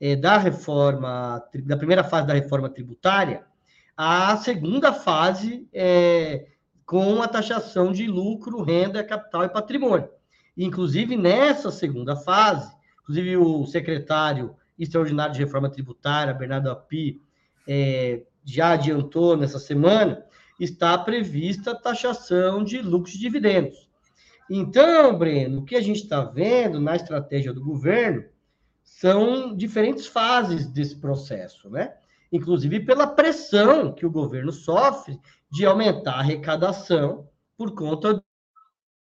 é, 0.00 0.16
da 0.16 0.36
reforma, 0.36 1.42
da 1.64 1.76
primeira 1.76 2.02
fase 2.02 2.26
da 2.26 2.34
reforma 2.34 2.68
tributária, 2.68 3.44
a 3.96 4.36
segunda 4.36 4.92
fase 4.92 5.68
é, 5.72 6.48
com 6.84 7.22
a 7.22 7.28
taxação 7.28 7.92
de 7.92 8.06
lucro, 8.06 8.62
renda, 8.62 9.04
capital 9.04 9.44
e 9.44 9.48
patrimônio. 9.48 10.08
Inclusive, 10.56 11.16
nessa 11.16 11.70
segunda 11.70 12.16
fase, 12.16 12.74
inclusive 13.02 13.36
o 13.36 13.64
secretário 13.66 14.56
extraordinário 14.78 15.34
de 15.34 15.40
reforma 15.40 15.70
tributária, 15.70 16.34
Bernardo 16.34 16.70
Api, 16.70 17.22
é, 17.66 18.22
já 18.44 18.72
adiantou 18.72 19.36
nessa 19.36 19.58
semana, 19.58 20.24
está 20.58 20.96
prevista 20.98 21.70
a 21.70 21.76
taxação 21.76 22.62
de 22.62 22.82
lucros 22.82 23.14
e 23.14 23.18
dividendos. 23.18 23.83
Então, 24.50 25.16
Breno, 25.16 25.60
o 25.60 25.64
que 25.64 25.76
a 25.76 25.80
gente 25.80 26.02
está 26.02 26.22
vendo 26.22 26.80
na 26.80 26.96
estratégia 26.96 27.52
do 27.52 27.64
governo 27.64 28.24
são 28.82 29.56
diferentes 29.56 30.06
fases 30.06 30.66
desse 30.66 30.96
processo, 30.96 31.70
né? 31.70 31.94
inclusive 32.30 32.80
pela 32.80 33.06
pressão 33.06 33.92
que 33.92 34.04
o 34.04 34.10
governo 34.10 34.52
sofre 34.52 35.20
de 35.50 35.64
aumentar 35.64 36.14
a 36.14 36.18
arrecadação 36.18 37.28
por 37.56 37.74
conta 37.74 38.22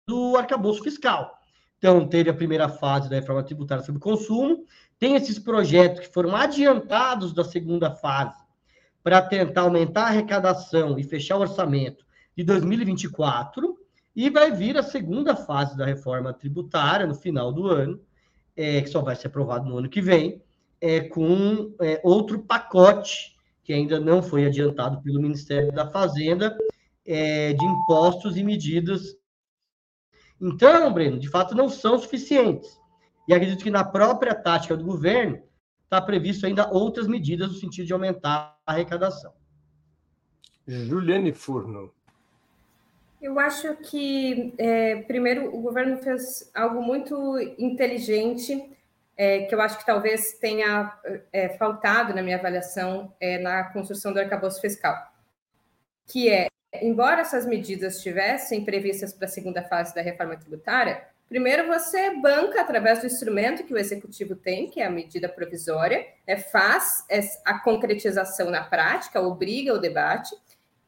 do 0.07 0.35
arcabouço 0.35 0.83
fiscal. 0.83 1.33
Então, 1.77 2.07
teve 2.07 2.29
a 2.29 2.33
primeira 2.33 2.67
fase 2.67 3.09
da 3.09 3.15
reforma 3.15 3.43
tributária 3.43 3.83
sobre 3.83 4.01
consumo, 4.01 4.65
tem 4.99 5.15
esses 5.15 5.39
projetos 5.39 6.01
que 6.01 6.13
foram 6.13 6.35
adiantados 6.35 7.33
da 7.33 7.43
segunda 7.43 7.91
fase 7.91 8.41
para 9.01 9.21
tentar 9.21 9.61
aumentar 9.61 10.03
a 10.03 10.07
arrecadação 10.07 10.97
e 10.97 11.03
fechar 11.03 11.37
o 11.37 11.41
orçamento 11.41 12.05
de 12.35 12.43
2024, 12.43 13.77
e 14.15 14.29
vai 14.29 14.51
vir 14.51 14.77
a 14.77 14.83
segunda 14.83 15.35
fase 15.35 15.75
da 15.77 15.85
reforma 15.85 16.33
tributária 16.33 17.07
no 17.07 17.15
final 17.15 17.51
do 17.51 17.67
ano, 17.67 17.99
é, 18.55 18.81
que 18.81 18.89
só 18.89 19.01
vai 19.01 19.15
ser 19.15 19.27
aprovado 19.27 19.67
no 19.67 19.77
ano 19.77 19.89
que 19.89 20.01
vem, 20.01 20.41
é, 20.79 21.01
com 21.01 21.73
é, 21.81 21.99
outro 22.03 22.39
pacote 22.39 23.33
que 23.63 23.73
ainda 23.73 23.99
não 23.99 24.21
foi 24.21 24.45
adiantado 24.45 25.01
pelo 25.01 25.21
Ministério 25.21 25.71
da 25.71 25.89
Fazenda 25.89 26.55
é, 27.05 27.53
de 27.53 27.65
impostos 27.65 28.37
e 28.37 28.43
medidas. 28.43 29.15
Então, 30.39 30.93
Breno, 30.93 31.17
de 31.17 31.29
fato 31.29 31.55
não 31.55 31.69
são 31.69 31.97
suficientes. 31.97 32.77
E 33.27 33.33
acredito 33.33 33.63
que 33.63 33.71
na 33.71 33.83
própria 33.83 34.35
tática 34.35 34.75
do 34.75 34.83
governo 34.83 35.41
está 35.83 36.01
previsto 36.01 36.45
ainda 36.45 36.69
outras 36.71 37.07
medidas 37.07 37.49
no 37.49 37.57
sentido 37.57 37.87
de 37.87 37.93
aumentar 37.93 38.59
a 38.65 38.73
arrecadação. 38.73 39.33
Juliane 40.67 41.31
Furno. 41.31 41.93
Eu 43.23 43.39
acho 43.39 43.73
que, 43.77 44.53
é, 44.57 44.97
primeiro, 45.03 45.47
o 45.55 45.61
governo 45.61 45.97
fez 45.99 46.51
algo 46.53 46.81
muito 46.81 47.39
inteligente 47.57 48.69
é, 49.15 49.43
que 49.45 49.55
eu 49.55 49.61
acho 49.61 49.77
que 49.77 49.85
talvez 49.85 50.33
tenha 50.39 50.91
é, 51.31 51.47
faltado 51.57 52.13
na 52.13 52.21
minha 52.21 52.35
avaliação 52.35 53.15
é, 53.21 53.37
na 53.37 53.63
construção 53.71 54.11
do 54.11 54.19
arcabouço 54.19 54.59
fiscal, 54.59 54.93
que 56.05 56.29
é, 56.29 56.47
embora 56.81 57.21
essas 57.21 57.45
medidas 57.45 57.95
estivessem 57.95 58.65
previstas 58.65 59.13
para 59.13 59.23
a 59.23 59.31
segunda 59.31 59.63
fase 59.63 59.95
da 59.95 60.01
reforma 60.01 60.35
tributária, 60.35 61.07
primeiro 61.29 61.65
você 61.65 62.19
banca 62.19 62.59
através 62.59 62.99
do 62.99 63.05
instrumento 63.05 63.63
que 63.63 63.73
o 63.73 63.77
executivo 63.77 64.35
tem, 64.35 64.69
que 64.69 64.81
é 64.81 64.85
a 64.85 64.91
medida 64.91 65.29
provisória, 65.29 66.05
né, 66.27 66.35
faz 66.35 67.05
a 67.45 67.57
concretização 67.59 68.49
na 68.49 68.65
prática, 68.65 69.21
obriga 69.21 69.73
o 69.73 69.79
debate, 69.79 70.35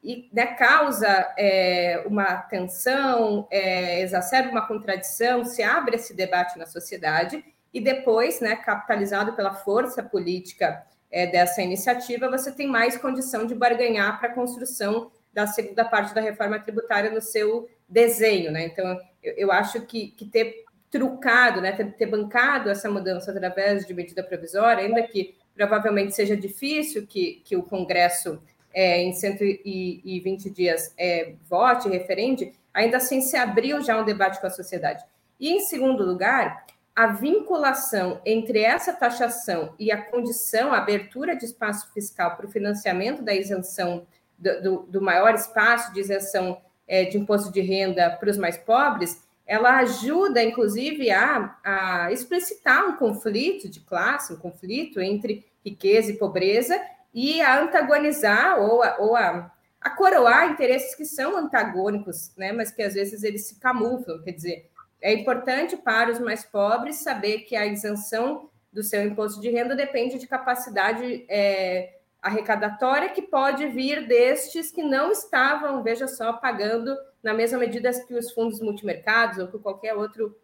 e 0.05 0.29
né, 0.31 0.45
causa 0.45 1.07
é, 1.35 2.03
uma 2.05 2.37
tensão, 2.43 3.47
é, 3.49 4.01
exacerba 4.01 4.51
uma 4.51 4.67
contradição, 4.67 5.43
se 5.43 5.63
abre 5.63 5.95
esse 5.95 6.13
debate 6.13 6.59
na 6.59 6.67
sociedade, 6.67 7.43
e 7.73 7.81
depois, 7.81 8.39
né, 8.39 8.55
capitalizado 8.55 9.33
pela 9.33 9.55
força 9.55 10.03
política 10.03 10.85
é, 11.11 11.25
dessa 11.25 11.63
iniciativa, 11.63 12.29
você 12.29 12.51
tem 12.51 12.67
mais 12.67 12.95
condição 12.97 13.47
de 13.47 13.55
barganhar 13.55 14.19
para 14.19 14.29
a 14.29 14.33
construção 14.33 15.11
da 15.33 15.47
segunda 15.47 15.83
parte 15.83 16.13
da 16.13 16.21
reforma 16.21 16.59
tributária 16.59 17.09
no 17.09 17.19
seu 17.19 17.67
desenho. 17.89 18.51
Né? 18.51 18.65
Então, 18.65 18.99
eu, 19.23 19.33
eu 19.35 19.51
acho 19.51 19.81
que, 19.81 20.09
que 20.09 20.25
ter 20.25 20.63
trucado, 20.91 21.61
né, 21.61 21.71
ter, 21.71 21.91
ter, 21.93 22.05
bancado 22.05 22.69
essa 22.69 22.89
mudança 22.89 23.31
através 23.31 23.85
de 23.87 23.93
medida 23.93 24.23
provisória, 24.23 24.83
ainda 24.83 25.01
que 25.01 25.35
provavelmente 25.55 26.13
seja 26.13 26.37
difícil 26.37 27.07
que, 27.07 27.41
que 27.43 27.55
o 27.55 27.63
Congresso, 27.63 28.41
é, 28.75 29.01
em 29.01 29.13
120 29.13 30.49
dias, 30.49 30.93
é, 30.97 31.33
vote, 31.49 31.87
referende, 31.87 32.51
ainda 32.73 32.97
assim 32.97 33.21
se 33.21 33.37
abriu 33.37 33.81
já 33.81 33.99
um 33.99 34.03
debate 34.03 34.41
com 34.41 34.47
a 34.47 34.49
sociedade. 34.49 35.01
E, 35.39 35.49
em 35.49 35.61
segundo 35.61 36.03
lugar, 36.03 36.65
a 36.93 37.07
vinculação 37.07 38.19
entre 38.25 38.59
essa 38.59 38.91
taxação 38.91 39.73
e 39.79 39.93
a 39.93 40.01
condição, 40.01 40.73
a 40.73 40.79
abertura 40.79 41.37
de 41.37 41.45
espaço 41.45 41.91
fiscal 41.93 42.35
para 42.35 42.45
o 42.45 42.51
financiamento 42.51 43.23
da 43.23 43.33
isenção, 43.33 44.05
do, 44.37 44.61
do, 44.61 44.77
do 44.89 45.01
maior 45.01 45.33
espaço 45.33 45.93
de 45.93 46.01
isenção 46.01 46.61
é, 46.85 47.05
de 47.05 47.17
imposto 47.17 47.53
de 47.53 47.61
renda 47.61 48.09
para 48.11 48.29
os 48.29 48.37
mais 48.37 48.57
pobres, 48.57 49.23
ela 49.47 49.77
ajuda, 49.77 50.43
inclusive, 50.43 51.09
a, 51.11 51.55
a 51.63 52.11
explicitar 52.11 52.85
um 52.87 52.97
conflito 52.97 53.69
de 53.69 53.79
classe, 53.79 54.33
um 54.33 54.37
conflito 54.37 54.99
entre 54.99 55.45
riqueza 55.63 56.11
e 56.11 56.17
pobreza, 56.17 56.79
e 57.15 57.41
a 57.41 57.61
antagonizar 57.61 58.59
ou 58.59 58.83
a, 58.83 58.97
ou 58.99 59.15
a, 59.15 59.49
a 59.79 59.89
coroar 59.91 60.51
interesses 60.51 60.93
que 60.93 61.05
são 61.05 61.37
antagônicos, 61.37 62.35
né, 62.35 62.51
mas 62.51 62.71
que 62.71 62.83
às 62.83 62.93
vezes 62.93 63.23
eles 63.23 63.47
se 63.47 63.57
camuflam. 63.57 64.21
Quer 64.21 64.31
dizer, 64.31 64.69
é 65.01 65.13
importante 65.13 65.77
para 65.77 66.11
os 66.11 66.19
mais 66.19 66.43
pobres 66.43 66.97
saber 66.97 67.39
que 67.43 67.55
a 67.55 67.65
isenção 67.65 68.49
do 68.71 68.83
seu 68.83 69.01
imposto 69.01 69.39
de 69.39 69.49
renda 69.49 69.73
depende 69.77 70.19
de 70.19 70.27
capacidade 70.27 71.25
é, 71.29 71.99
arrecadatória 72.21 73.09
que 73.09 73.21
pode 73.21 73.65
vir 73.67 74.05
destes 74.05 74.69
que 74.69 74.83
não 74.83 75.09
estavam, 75.09 75.81
veja 75.81 76.09
só, 76.09 76.33
pagando 76.33 76.93
na 77.23 77.33
mesma 77.33 77.57
medida 77.57 77.89
que 78.05 78.13
os 78.13 78.33
fundos 78.33 78.59
multimercados 78.59 79.37
ou 79.37 79.47
que 79.47 79.57
qualquer 79.59 79.93
outro 79.93 80.37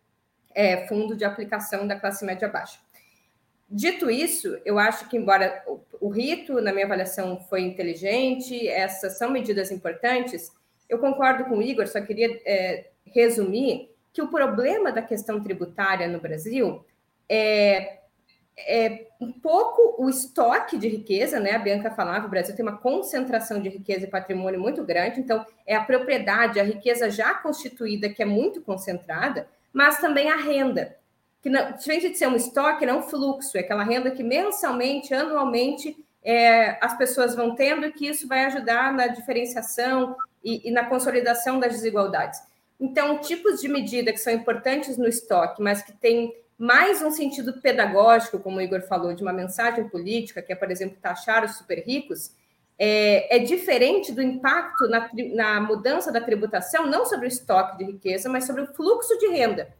é, 0.55 0.88
fundo 0.88 1.17
de 1.17 1.25
aplicação 1.25 1.86
da 1.86 1.99
classe 1.99 2.23
média 2.23 2.47
baixa. 2.47 2.79
Dito 3.73 4.12
isso, 4.12 4.60
eu 4.65 4.77
acho 4.77 5.07
que, 5.07 5.15
embora 5.15 5.63
o 6.01 6.10
rito, 6.10 6.60
na 6.60 6.73
minha 6.73 6.86
avaliação, 6.86 7.39
foi 7.49 7.62
inteligente, 7.62 8.67
essas 8.67 9.17
são 9.17 9.31
medidas 9.31 9.71
importantes, 9.71 10.51
eu 10.89 10.99
concordo 10.99 11.45
com 11.45 11.57
o 11.57 11.62
Igor, 11.62 11.88
só 11.88 12.01
queria 12.01 12.38
é, 12.45 12.89
resumir 13.05 13.89
que 14.12 14.21
o 14.21 14.27
problema 14.27 14.91
da 14.91 15.01
questão 15.01 15.41
tributária 15.41 16.05
no 16.05 16.19
Brasil 16.19 16.84
é, 17.29 17.99
é 18.57 19.07
um 19.21 19.31
pouco 19.31 19.95
o 20.03 20.10
estoque 20.10 20.77
de 20.77 20.89
riqueza, 20.89 21.39
né? 21.39 21.51
A 21.51 21.60
Bianca 21.60 21.91
falava, 21.91 22.27
o 22.27 22.29
Brasil 22.29 22.53
tem 22.53 22.65
uma 22.65 22.77
concentração 22.77 23.62
de 23.62 23.69
riqueza 23.69 24.03
e 24.03 24.10
patrimônio 24.10 24.60
muito 24.60 24.84
grande, 24.84 25.21
então 25.21 25.45
é 25.65 25.75
a 25.75 25.84
propriedade, 25.84 26.60
a 26.60 26.63
riqueza 26.63 27.10
já 27.10 27.36
constituída 27.36 28.10
que 28.10 28.21
é 28.21 28.25
muito 28.25 28.62
concentrada, 28.62 29.47
mas 29.71 29.99
também 29.99 30.29
a 30.29 30.36
renda, 30.36 30.97
que 31.41 31.49
não, 31.49 31.71
diferente 31.71 32.10
de 32.10 32.17
ser 32.17 32.27
um 32.27 32.36
estoque, 32.36 32.86
não 32.86 32.95
é 32.95 32.97
um 32.99 33.04
fluxo, 33.04 33.58
é 33.58 33.62
aquela 33.62 33.84
renda 33.84 34.12
que 34.12 34.23
mensalmente, 34.23 35.13
anualmente, 35.13 35.97
é, 36.23 36.77
as 36.84 36.95
pessoas 36.97 37.36
vão 37.36 37.56
tendo 37.56 37.86
e 37.86 37.91
que 37.91 38.08
isso 38.08 38.27
vai 38.27 38.45
ajudar 38.45 38.93
na 38.93 39.08
diferenciação 39.08 40.15
e, 40.43 40.69
e 40.69 40.71
na 40.71 40.86
consolidação 40.86 41.60
das 41.60 41.73
desigualdades. 41.73 42.39
Então, 42.80 43.19
tipos 43.19 43.62
de 43.62 43.67
medida 43.67 44.12
que 44.12 44.17
são 44.17 44.34
importantes 44.34 44.97
no 44.97 45.08
estoque, 45.08 45.62
mas 45.62 45.82
que 45.82 45.91
têm 45.93 46.34
mais 46.58 47.01
um 47.01 47.10
sentido 47.10 47.54
pedagógico, 47.60 48.39
como 48.39 48.58
o 48.58 48.62
Igor 48.62 48.82
falou, 48.84 49.13
de 49.13 49.23
uma 49.23 49.34
mensagem 49.34 49.89
política, 49.89 50.43
que 50.43 50.54
é, 50.54 50.56
por 50.56 50.69
exemplo, 50.69 50.97
taxar 51.01 51.43
os 51.43 51.58
super 51.58 51.80
ricos, 51.80 52.36
é, 52.77 53.36
é 53.36 53.39
diferente 53.39 54.12
do 54.12 54.21
impacto 54.21 54.88
na, 54.88 55.10
na, 55.34 55.62
mudança 55.62 56.12
da 56.12 56.21
tributação, 56.21 56.88
não 56.88 57.06
sobre 57.06 57.25
o 57.25 57.30
estoque 57.30 57.77
de 57.77 57.84
riqueza, 57.84 58.30
mas 58.30 58.45
sobre 58.45 58.62
o 58.63 58.73
fluxo 58.73 59.17
de 59.19 59.27
renda. 59.27 59.73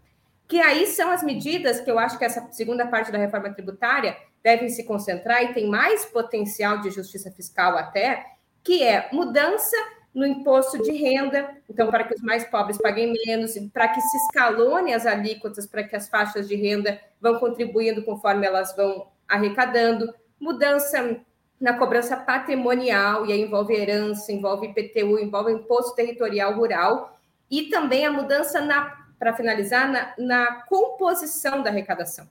Que 0.52 0.60
aí 0.60 0.86
são 0.86 1.10
as 1.10 1.24
medidas 1.24 1.80
que 1.80 1.90
eu 1.90 1.98
acho 1.98 2.18
que 2.18 2.26
essa 2.26 2.46
segunda 2.52 2.86
parte 2.86 3.10
da 3.10 3.18
reforma 3.18 3.54
tributária 3.54 4.18
devem 4.44 4.68
se 4.68 4.84
concentrar 4.84 5.42
e 5.42 5.54
tem 5.54 5.70
mais 5.70 6.04
potencial 6.04 6.80
de 6.80 6.92
justiça 6.92 7.32
fiscal 7.32 7.78
até, 7.78 8.26
que 8.62 8.84
é 8.84 9.08
mudança 9.14 9.78
no 10.14 10.26
imposto 10.26 10.84
de 10.84 10.92
renda, 10.92 11.56
então, 11.70 11.90
para 11.90 12.04
que 12.04 12.16
os 12.16 12.22
mais 12.22 12.44
pobres 12.44 12.78
paguem 12.78 13.14
menos, 13.26 13.54
para 13.72 13.88
que 13.88 14.02
se 14.02 14.18
escalone 14.18 14.94
as 14.94 15.06
alíquotas, 15.06 15.66
para 15.66 15.86
que 15.86 15.96
as 15.96 16.10
faixas 16.10 16.50
de 16.50 16.56
renda 16.58 17.00
vão 17.22 17.40
contribuindo 17.40 18.04
conforme 18.04 18.46
elas 18.46 18.76
vão 18.76 19.08
arrecadando, 19.30 20.14
mudança 20.38 21.18
na 21.62 21.78
cobrança 21.78 22.18
patrimonial, 22.18 23.26
e 23.26 23.32
aí 23.32 23.42
envolve 23.42 23.74
herança, 23.74 24.34
envolve 24.34 24.68
IPTU, 24.68 25.18
envolve 25.18 25.54
imposto 25.54 25.96
territorial 25.96 26.54
rural, 26.56 27.18
e 27.50 27.70
também 27.70 28.06
a 28.06 28.12
mudança, 28.12 28.60
para 29.22 29.36
finalizar, 29.36 29.88
na, 29.88 30.14
na 30.18 30.64
composição 30.64 31.62
da 31.62 31.70
arrecadação. 31.70 32.28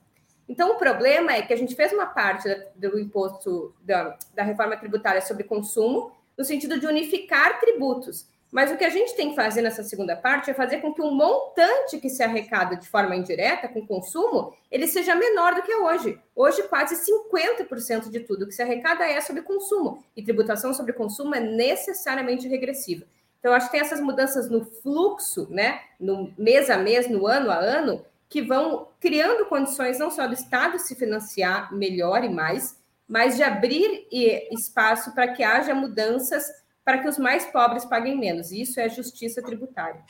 Então, 0.49 0.73
o 0.73 0.75
problema 0.75 1.31
é 1.31 1.41
que 1.41 1.53
a 1.53 1.55
gente 1.55 1.73
fez 1.73 1.93
uma 1.93 2.05
parte 2.05 2.49
do 2.75 2.99
imposto 2.99 3.73
da, 3.81 4.17
da 4.35 4.43
reforma 4.43 4.75
tributária 4.75 5.21
sobre 5.21 5.45
consumo, 5.45 6.11
no 6.37 6.43
sentido 6.43 6.77
de 6.77 6.85
unificar 6.85 7.61
tributos. 7.61 8.27
Mas 8.51 8.73
o 8.73 8.75
que 8.75 8.83
a 8.83 8.89
gente 8.89 9.15
tem 9.15 9.29
que 9.29 9.37
fazer 9.37 9.61
nessa 9.61 9.83
segunda 9.83 10.17
parte 10.17 10.51
é 10.51 10.53
fazer 10.53 10.81
com 10.81 10.93
que 10.93 11.01
o 11.01 11.11
montante 11.11 11.97
que 11.97 12.09
se 12.09 12.21
arrecada 12.21 12.75
de 12.75 12.89
forma 12.89 13.15
indireta 13.15 13.69
com 13.69 13.87
consumo, 13.87 14.53
ele 14.69 14.85
seja 14.85 15.15
menor 15.15 15.55
do 15.55 15.61
que 15.61 15.71
é 15.71 15.77
hoje. 15.77 16.19
Hoje, 16.35 16.61
quase 16.63 16.95
50% 17.09 18.09
de 18.09 18.19
tudo 18.19 18.45
que 18.45 18.51
se 18.51 18.61
arrecada 18.61 19.05
é 19.05 19.21
sobre 19.21 19.43
consumo. 19.43 20.03
E 20.13 20.21
tributação 20.21 20.73
sobre 20.73 20.91
consumo 20.91 21.33
é 21.33 21.39
necessariamente 21.39 22.49
regressiva. 22.49 23.05
Então, 23.41 23.53
acho 23.53 23.65
que 23.65 23.71
tem 23.71 23.81
essas 23.81 23.99
mudanças 23.99 24.51
no 24.51 24.63
fluxo, 24.63 25.47
né? 25.49 25.81
No 25.99 26.31
mês 26.37 26.69
a 26.69 26.77
mês, 26.77 27.09
no 27.09 27.25
ano 27.25 27.49
a 27.49 27.55
ano, 27.55 28.05
que 28.29 28.39
vão 28.39 28.87
criando 28.99 29.47
condições 29.47 29.97
não 29.97 30.11
só 30.11 30.27
do 30.27 30.35
Estado 30.35 30.77
se 30.77 30.95
financiar 30.95 31.73
melhor 31.73 32.23
e 32.23 32.29
mais, 32.29 32.79
mas 33.07 33.35
de 33.35 33.43
abrir 33.43 34.07
espaço 34.51 35.13
para 35.15 35.33
que 35.33 35.43
haja 35.43 35.73
mudanças 35.73 36.45
para 36.85 36.99
que 36.99 37.07
os 37.07 37.17
mais 37.17 37.43
pobres 37.47 37.83
paguem 37.83 38.17
menos. 38.17 38.51
Isso 38.51 38.79
é 38.79 38.87
justiça 38.87 39.41
tributária. 39.41 40.03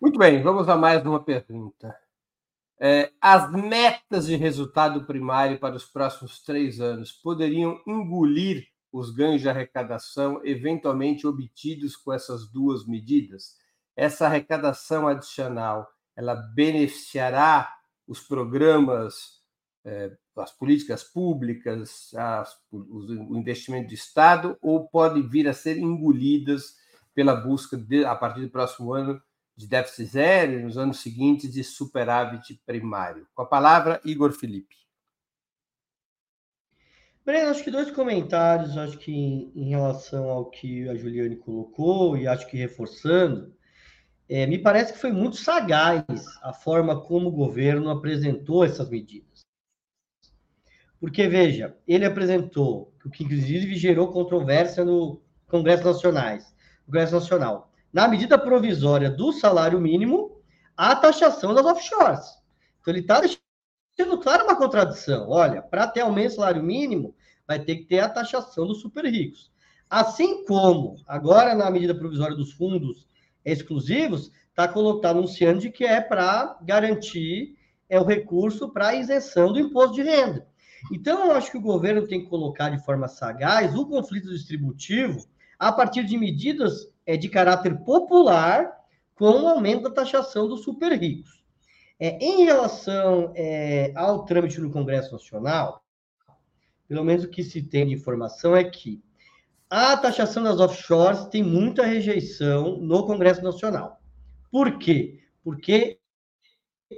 Muito 0.00 0.18
bem, 0.18 0.42
vamos 0.42 0.68
a 0.68 0.76
mais 0.76 1.00
uma 1.06 1.22
pergunta. 1.22 1.96
É, 2.78 3.12
as 3.20 3.48
metas 3.52 4.26
de 4.26 4.34
resultado 4.34 5.04
primário 5.04 5.60
para 5.60 5.76
os 5.76 5.84
próximos 5.84 6.42
três 6.42 6.80
anos 6.80 7.12
poderiam 7.12 7.80
engolir 7.86 8.71
os 8.92 9.10
ganhos 9.10 9.40
de 9.40 9.48
arrecadação 9.48 10.40
eventualmente 10.44 11.26
obtidos 11.26 11.96
com 11.96 12.12
essas 12.12 12.46
duas 12.50 12.86
medidas? 12.86 13.56
Essa 13.96 14.26
arrecadação 14.26 15.08
adicional, 15.08 15.88
ela 16.14 16.34
beneficiará 16.34 17.72
os 18.06 18.20
programas 18.20 19.42
é, 19.84 20.12
as 20.36 20.52
políticas 20.52 21.02
públicas, 21.02 22.14
as, 22.14 22.56
o 22.70 23.36
investimento 23.36 23.88
de 23.88 23.94
Estado, 23.94 24.56
ou 24.62 24.88
podem 24.88 25.28
vir 25.28 25.48
a 25.48 25.52
ser 25.52 25.76
engolidas 25.76 26.76
pela 27.14 27.34
busca, 27.34 27.76
de, 27.76 28.04
a 28.04 28.14
partir 28.14 28.40
do 28.40 28.50
próximo 28.50 28.94
ano, 28.94 29.20
de 29.54 29.66
déficit 29.66 30.06
zero 30.06 30.52
e 30.52 30.62
nos 30.62 30.78
anos 30.78 31.00
seguintes 31.00 31.52
de 31.52 31.62
superávit 31.62 32.60
primário. 32.64 33.26
Com 33.34 33.42
a 33.42 33.46
palavra, 33.46 34.00
Igor 34.04 34.32
Felipe. 34.32 34.76
Breno, 37.24 37.50
acho 37.50 37.62
que 37.62 37.70
dois 37.70 37.90
comentários, 37.90 38.76
acho 38.76 38.98
que 38.98 39.12
em, 39.54 39.68
relação 39.68 40.28
ao 40.28 40.46
que 40.50 40.88
a 40.88 40.94
Juliane 40.96 41.36
colocou, 41.36 42.16
e 42.16 42.26
acho 42.26 42.48
que 42.48 42.56
reforçando, 42.56 43.54
é, 44.28 44.44
me 44.46 44.58
parece 44.58 44.92
que 44.92 44.98
foi 44.98 45.12
muito 45.12 45.36
sagaz 45.36 46.04
a 46.42 46.52
forma 46.52 47.00
como 47.00 47.28
o 47.28 47.32
governo 47.32 47.90
apresentou 47.90 48.64
essas 48.64 48.88
medidas. 48.90 49.42
Porque, 50.98 51.28
veja, 51.28 51.76
ele 51.86 52.04
apresentou, 52.04 52.92
o 53.04 53.10
que 53.10 53.24
inclusive 53.24 53.76
gerou 53.76 54.12
controvérsia 54.12 54.84
no 54.84 55.22
Congresso, 55.46 55.84
Nacionais, 55.84 56.52
Congresso 56.86 57.14
Nacional, 57.14 57.72
na 57.92 58.08
medida 58.08 58.38
provisória 58.38 59.10
do 59.10 59.32
salário 59.32 59.80
mínimo, 59.80 60.40
a 60.76 60.96
taxação 60.96 61.54
das 61.54 61.66
offshores. 61.66 62.26
Então, 62.80 62.92
ele 62.92 63.00
está 63.00 63.20
deixando 63.20 63.41
claro 64.22 64.44
uma 64.44 64.56
contradição. 64.56 65.28
Olha, 65.28 65.60
para 65.60 65.86
ter 65.86 66.00
aumento 66.00 66.34
salário 66.34 66.62
mínimo, 66.62 67.14
vai 67.46 67.58
ter 67.58 67.76
que 67.76 67.84
ter 67.84 68.00
a 68.00 68.08
taxação 68.08 68.66
dos 68.66 68.80
super 68.80 69.04
ricos. 69.04 69.50
Assim 69.90 70.44
como, 70.44 70.96
agora, 71.06 71.54
na 71.54 71.70
medida 71.70 71.94
provisória 71.94 72.36
dos 72.36 72.52
fundos 72.52 73.06
exclusivos, 73.44 74.30
está 74.48 74.68
tá 74.68 75.10
anunciando 75.10 75.60
de 75.60 75.70
que 75.70 75.84
é 75.84 76.00
para 76.00 76.56
garantir 76.62 77.56
é, 77.88 78.00
o 78.00 78.04
recurso 78.04 78.70
para 78.70 78.88
a 78.88 78.94
isenção 78.94 79.52
do 79.52 79.60
imposto 79.60 79.96
de 79.96 80.02
renda. 80.02 80.46
Então, 80.90 81.26
eu 81.26 81.32
acho 81.32 81.50
que 81.50 81.58
o 81.58 81.62
governo 81.62 82.06
tem 82.06 82.22
que 82.22 82.30
colocar 82.30 82.70
de 82.70 82.82
forma 82.84 83.06
sagaz 83.06 83.74
o 83.74 83.86
conflito 83.86 84.30
distributivo 84.30 85.26
a 85.58 85.70
partir 85.70 86.04
de 86.04 86.16
medidas 86.16 86.88
é, 87.04 87.16
de 87.16 87.28
caráter 87.28 87.78
popular 87.84 88.72
com 89.14 89.42
o 89.42 89.48
aumento 89.48 89.82
da 89.82 89.90
taxação 89.90 90.48
dos 90.48 90.62
super 90.62 90.92
ricos. 90.98 91.41
É, 92.04 92.18
em 92.20 92.44
relação 92.44 93.32
é, 93.36 93.92
ao 93.94 94.24
trâmite 94.24 94.60
no 94.60 94.72
Congresso 94.72 95.12
Nacional, 95.12 95.84
pelo 96.88 97.04
menos 97.04 97.22
o 97.22 97.28
que 97.28 97.44
se 97.44 97.62
tem 97.62 97.86
de 97.86 97.94
informação 97.94 98.56
é 98.56 98.64
que 98.64 99.00
a 99.70 99.96
taxação 99.96 100.42
das 100.42 100.58
offshores 100.58 101.26
tem 101.26 101.44
muita 101.44 101.86
rejeição 101.86 102.76
no 102.78 103.06
Congresso 103.06 103.40
Nacional. 103.40 104.00
Por 104.50 104.80
quê? 104.80 105.20
Porque 105.44 106.00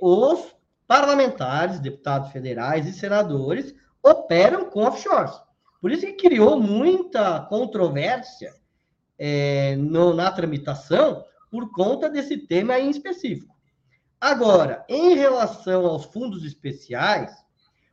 os 0.01 0.57
parlamentares, 0.87 1.81
deputados 1.81 2.33
federais 2.33 2.89
e 2.89 2.93
senadores 2.95 3.75
operam 4.03 4.71
com 4.71 4.87
offshores. 4.87 5.35
Por 5.83 5.93
isso 5.93 6.07
que 6.07 6.15
criou 6.15 6.59
muita 6.59 7.41
controvérsia 7.41 8.55
é, 9.19 9.77
no, 9.77 10.15
na 10.15 10.33
tramitação, 10.33 11.23
por 11.51 11.71
conta 11.73 12.09
desse 12.09 12.39
tema 12.39 12.79
em 12.79 12.89
específico. 12.89 13.54
Agora, 14.25 14.87
em 14.89 15.17
relação 15.17 15.85
aos 15.85 16.07
fundos 16.07 16.47
especiais, 16.47 17.31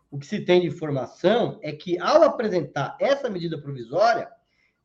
o 0.10 0.17
que 0.17 0.26
se 0.26 0.39
tem 0.39 0.62
de 0.62 0.67
informação 0.67 1.60
é 1.62 1.74
que, 1.74 2.00
ao 2.00 2.24
apresentar 2.24 2.96
essa 3.02 3.30
medida 3.30 3.62
provisória, 3.62 4.30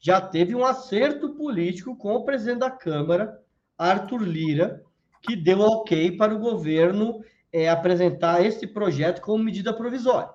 já 0.00 0.20
teve 0.20 0.56
um 0.56 0.64
acerto 0.64 1.36
político 1.36 1.94
com 1.96 2.12
o 2.16 2.24
presidente 2.24 2.58
da 2.58 2.70
Câmara, 2.72 3.40
Arthur 3.78 4.22
Lira, 4.22 4.82
que 5.22 5.36
deu 5.36 5.60
ok 5.60 6.16
para 6.16 6.34
o 6.34 6.40
governo 6.40 7.22
é, 7.52 7.68
apresentar 7.68 8.44
esse 8.44 8.66
projeto 8.66 9.20
como 9.20 9.44
medida 9.44 9.72
provisória. 9.72 10.30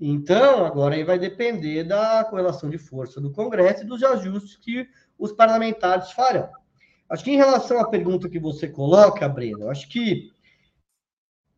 Então, 0.00 0.64
agora 0.64 0.94
aí 0.94 1.04
vai 1.04 1.18
depender 1.18 1.84
da 1.84 2.24
correlação 2.24 2.70
de 2.70 2.78
força 2.78 3.20
do 3.20 3.30
Congresso 3.30 3.82
e 3.82 3.86
dos 3.86 4.02
ajustes 4.02 4.56
que 4.56 4.88
os 5.18 5.32
parlamentares 5.32 6.12
farão. 6.12 6.48
Acho 7.10 7.24
que 7.24 7.32
em 7.32 7.36
relação 7.36 7.80
à 7.80 7.88
pergunta 7.88 8.28
que 8.28 8.38
você 8.38 8.68
coloca, 8.68 9.28
Breno, 9.28 9.68
acho 9.68 9.88
que 9.88 10.30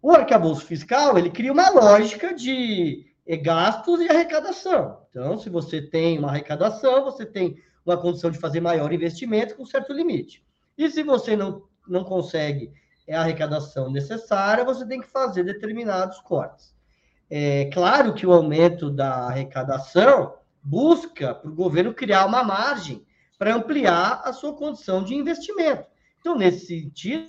o 0.01 0.11
arcabouço 0.11 0.65
fiscal, 0.65 1.19
ele 1.19 1.31
cria 1.31 1.53
uma 1.53 1.69
lógica 1.69 2.35
de 2.35 3.07
eh, 3.27 3.37
gastos 3.37 4.01
e 4.01 4.09
arrecadação. 4.09 5.07
Então, 5.11 5.39
se 5.39 5.51
você 5.51 5.83
tem 5.83 6.19
uma 6.19 6.31
arrecadação, 6.31 7.05
você 7.05 7.27
tem 7.27 7.63
uma 7.85 7.99
condição 7.99 8.31
de 8.31 8.39
fazer 8.39 8.61
maior 8.61 8.93
investimento 8.95 9.55
com 9.55 9.67
certo 9.67 9.93
limite. 9.93 10.43
E 10.77 10.91
se 10.91 11.03
você 11.03 11.37
não, 11.37 11.63
não 11.87 12.03
consegue 12.03 12.73
a 13.11 13.21
arrecadação 13.21 13.91
necessária, 13.91 14.65
você 14.65 14.87
tem 14.87 15.01
que 15.01 15.09
fazer 15.09 15.45
determinados 15.45 16.19
cortes. 16.21 16.75
É 17.29 17.67
claro 17.67 18.15
que 18.15 18.27
o 18.27 18.33
aumento 18.33 18.91
da 18.91 19.27
arrecadação 19.27 20.35
busca 20.63 21.35
para 21.35 21.51
o 21.51 21.55
governo 21.55 21.93
criar 21.93 22.25
uma 22.25 22.43
margem 22.43 23.05
para 23.43 23.57
ampliar 23.57 24.23
a 24.25 24.33
sua 24.33 24.55
condição 24.55 25.03
de 25.03 25.17
investimento. 25.17 25.85
Então, 26.21 26.37
nesse 26.37 26.65
sentido, 26.65 27.29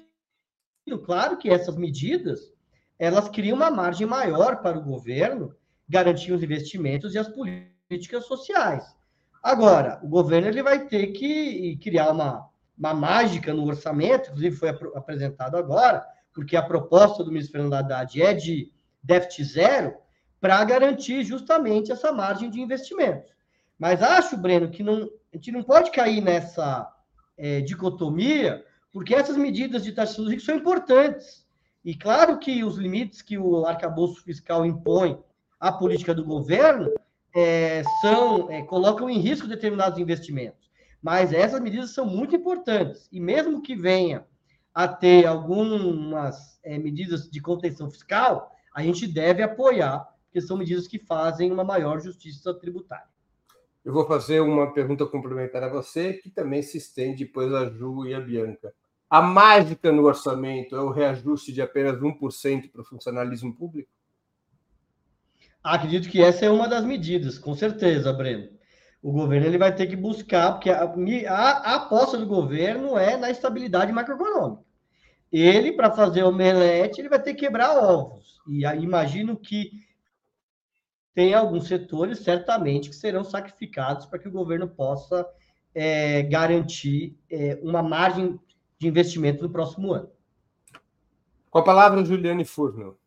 claro 1.04 1.38
que 1.38 1.50
essas 1.50 1.76
medidas 1.76 2.54
elas 3.00 3.28
criam 3.30 3.58
uma 3.58 3.72
margem 3.72 4.06
maior 4.06 4.62
para 4.62 4.78
o 4.78 4.84
governo 4.84 5.56
garantir 5.90 6.32
os 6.32 6.44
investimentos 6.44 7.16
e 7.16 7.18
as 7.18 7.28
políticas 7.28 8.28
sociais. 8.28 8.96
Agora, 9.42 10.00
o 10.04 10.08
governo 10.08 10.50
ele 10.50 10.62
vai 10.62 10.86
ter 10.86 11.08
que 11.08 11.78
criar 11.78 12.12
uma, 12.12 12.48
uma 12.78 12.94
mágica 12.94 13.52
no 13.52 13.66
orçamento, 13.66 14.30
inclusive 14.30 14.56
foi 14.56 14.70
ap 14.70 14.84
apresentado 14.96 15.58
agora, 15.58 16.06
porque 16.32 16.56
a 16.56 16.62
proposta 16.62 17.24
do 17.24 17.32
ministro 17.32 17.54
Fernando 17.54 17.74
Haddad 17.74 18.22
é 18.22 18.36
de 18.36 18.72
déficit 19.02 19.46
zero, 19.46 19.96
para 20.40 20.64
garantir 20.64 21.24
justamente 21.24 21.92
essa 21.92 22.12
margem 22.12 22.52
de 22.52 22.62
investimento. 22.62 23.34
Mas 23.80 24.04
acho, 24.04 24.38
Breno, 24.38 24.70
que 24.70 24.84
não, 24.84 25.10
a 25.34 25.38
gente 25.38 25.52
não 25.52 25.64
pode 25.64 25.90
cair 25.90 26.22
nessa 26.22 26.88
é, 27.36 27.60
dicotomia, 27.62 28.64
porque 28.92 29.16
essas 29.16 29.36
medidas 29.36 29.84
de 29.84 29.92
taxação 29.92 30.26
dos 30.26 30.32
ricos 30.32 30.46
são 30.46 30.56
importantes. 30.56 31.44
E 31.84 31.96
claro 31.96 32.38
que 32.38 32.64
os 32.64 32.78
limites 32.78 33.22
que 33.24 33.38
o 33.38 33.66
arcabouço 33.66 34.24
fiscal 34.24 34.64
impõe 34.64 35.20
à 35.60 35.72
política 35.72 36.14
do 36.14 36.24
governo 36.24 36.94
é, 37.36 37.82
são 38.00 38.52
é, 38.52 38.62
colocam 38.62 39.10
em 39.10 39.18
risco 39.18 39.48
determinados 39.48 39.98
investimentos. 39.98 40.72
Mas 41.02 41.34
essas 41.34 41.60
medidas 41.60 41.90
são 41.90 42.06
muito 42.06 42.36
importantes. 42.36 43.10
E 43.12 43.20
mesmo 43.20 43.62
que 43.62 43.76
venha 43.76 44.26
a 44.72 44.88
ter 44.88 45.26
algumas 45.26 46.60
é, 46.64 46.78
medidas 46.78 47.28
de 47.30 47.42
contenção 47.42 47.90
fiscal, 47.90 48.52
a 48.74 48.84
gente 48.84 49.08
deve 49.08 49.42
apoiar, 49.42 50.08
porque 50.26 50.42
são 50.42 50.58
medidas 50.58 50.88
que 50.88 51.00
fazem 51.00 51.52
uma 51.52 51.64
maior 51.64 52.00
justiça 52.00 52.54
tributária. 52.54 53.13
Eu 53.84 53.92
vou 53.92 54.08
fazer 54.08 54.40
uma 54.40 54.72
pergunta 54.74 55.06
complementar 55.06 55.62
a 55.64 55.68
você, 55.68 56.14
que 56.14 56.30
também 56.30 56.62
se 56.62 56.78
estende 56.78 57.26
depois 57.26 57.54
a 57.54 57.70
Ju 57.70 58.06
e 58.06 58.14
a 58.14 58.20
Bianca. 58.20 58.74
A 59.10 59.22
mágica 59.22 59.92
no 59.92 60.06
orçamento 60.06 60.76
é 60.76 60.80
o 60.80 60.90
reajuste 60.90 61.52
de 61.52 61.62
apenas 61.62 62.00
1% 62.00 62.72
para 62.72 62.82
o 62.82 62.86
funcionalismo 62.86 63.54
público? 63.54 63.90
Acredito 65.64 66.10
que 66.10 66.22
essa 66.22 66.46
é 66.46 66.50
uma 66.50 66.68
das 66.68 66.84
medidas, 66.84 67.38
com 67.38 67.54
certeza, 67.54 68.12
Breno. 68.12 68.50
O 69.02 69.12
governo 69.12 69.48
ele 69.48 69.58
vai 69.58 69.76
ter 69.76 69.88
que 69.88 69.96
buscar, 69.98 70.54
porque 70.54 70.70
a, 70.70 70.84
a, 70.84 71.76
aposta 71.76 72.18
do 72.18 72.26
governo 72.26 72.98
é 72.98 73.18
na 73.18 73.30
estabilidade 73.30 73.92
macroeconômica. 73.92 74.64
Ele, 75.32 75.74
para 75.74 75.92
fazer 75.92 76.24
omelete, 76.24 77.02
ele 77.02 77.10
vai 77.10 77.22
ter 77.22 77.34
que 77.34 77.42
quebrar 77.42 77.78
ovos. 77.78 78.42
E 78.48 78.64
imagino 78.64 79.36
que 79.36 79.72
tem 81.14 81.34
alguns 81.34 81.68
setores, 81.68 82.20
certamente, 82.20 82.90
que 82.90 82.96
serão 82.96 83.24
sacrificados 83.24 84.06
para 84.06 84.20
que 84.20 84.28
o 84.28 84.32
governo 84.32 84.68
possa 84.68 85.28
é, 85.74 86.24
garantir 86.24 87.18
é, 87.30 87.60
uma 87.62 87.84
margem 87.84 88.40
de 88.80 88.88
investimento 88.88 89.44
no 89.44 89.50
próximo 89.50 89.94
ano. 89.94 90.10
Com 91.50 91.60
a 91.60 91.64
palavra, 91.64 92.04
Juliane 92.04 92.46
Furno. 92.46 92.98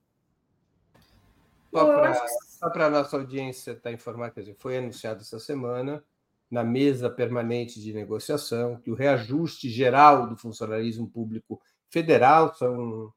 Só 1.72 2.70
para 2.70 2.86
a 2.86 2.90
nossa 2.90 3.16
audiência 3.16 3.72
estar 3.72 3.90
tá 3.90 3.92
informada, 3.92 4.30
quer 4.30 4.40
dizer, 4.40 4.54
foi 4.54 4.78
anunciado 4.78 5.20
essa 5.20 5.38
semana, 5.38 6.02
na 6.50 6.62
mesa 6.62 7.10
permanente 7.10 7.80
de 7.80 7.92
negociação, 7.92 8.76
que 8.76 8.90
o 8.90 8.94
reajuste 8.94 9.68
geral 9.68 10.28
do 10.28 10.36
funcionalismo 10.36 11.08
público 11.08 11.60
federal, 11.90 12.54
são 12.54 13.12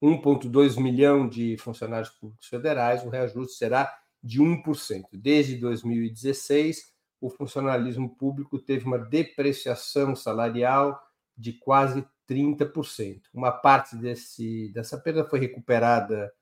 1,2 0.00 0.80
milhão 0.80 1.28
de 1.28 1.56
funcionários 1.58 2.10
públicos 2.10 2.46
federais, 2.46 3.04
o 3.04 3.08
reajuste 3.08 3.56
será 3.56 3.92
de 4.24 4.40
1%. 4.40 5.04
Desde 5.12 5.56
2016, 5.56 6.94
o 7.20 7.28
funcionalismo 7.28 8.16
público 8.16 8.58
teve 8.58 8.86
uma 8.86 8.98
depreciação 8.98 10.16
salarial 10.16 10.98
de 11.36 11.52
quase 11.52 12.06
30%. 12.28 13.20
Uma 13.34 13.52
parte 13.52 13.94
desse, 13.96 14.72
dessa 14.72 14.96
perda 14.98 15.28
foi 15.28 15.38
recuperada 15.38 16.32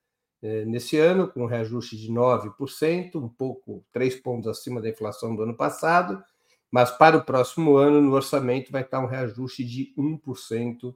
eh, 0.41 0.65
nesse 0.65 0.97
ano, 0.97 1.27
com 1.27 1.43
um 1.43 1.47
reajuste 1.47 1.97
de 1.97 2.09
9%, 2.09 3.17
um 3.17 3.29
pouco, 3.29 3.85
três 3.93 4.15
pontos 4.15 4.47
acima 4.49 4.81
da 4.81 4.89
inflação 4.89 5.35
do 5.35 5.43
ano 5.43 5.57
passado, 5.57 6.23
mas 6.71 6.91
para 6.91 7.17
o 7.17 7.25
próximo 7.25 7.77
ano, 7.77 8.01
no 8.01 8.13
orçamento, 8.13 8.71
vai 8.71 8.83
estar 8.83 9.01
um 9.01 9.07
reajuste 9.07 9.65
de 9.65 9.93
1% 9.99 10.95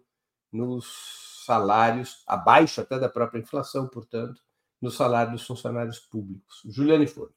nos 0.53 1.43
salários, 1.45 2.23
abaixo 2.27 2.81
até 2.81 2.99
da 2.99 3.09
própria 3.09 3.41
inflação, 3.41 3.89
portanto, 3.89 4.41
no 4.81 4.91
salário 4.91 5.33
dos 5.33 5.47
funcionários 5.47 5.99
públicos. 5.99 6.63
Juliane 6.67 7.07
Foro. 7.07 7.33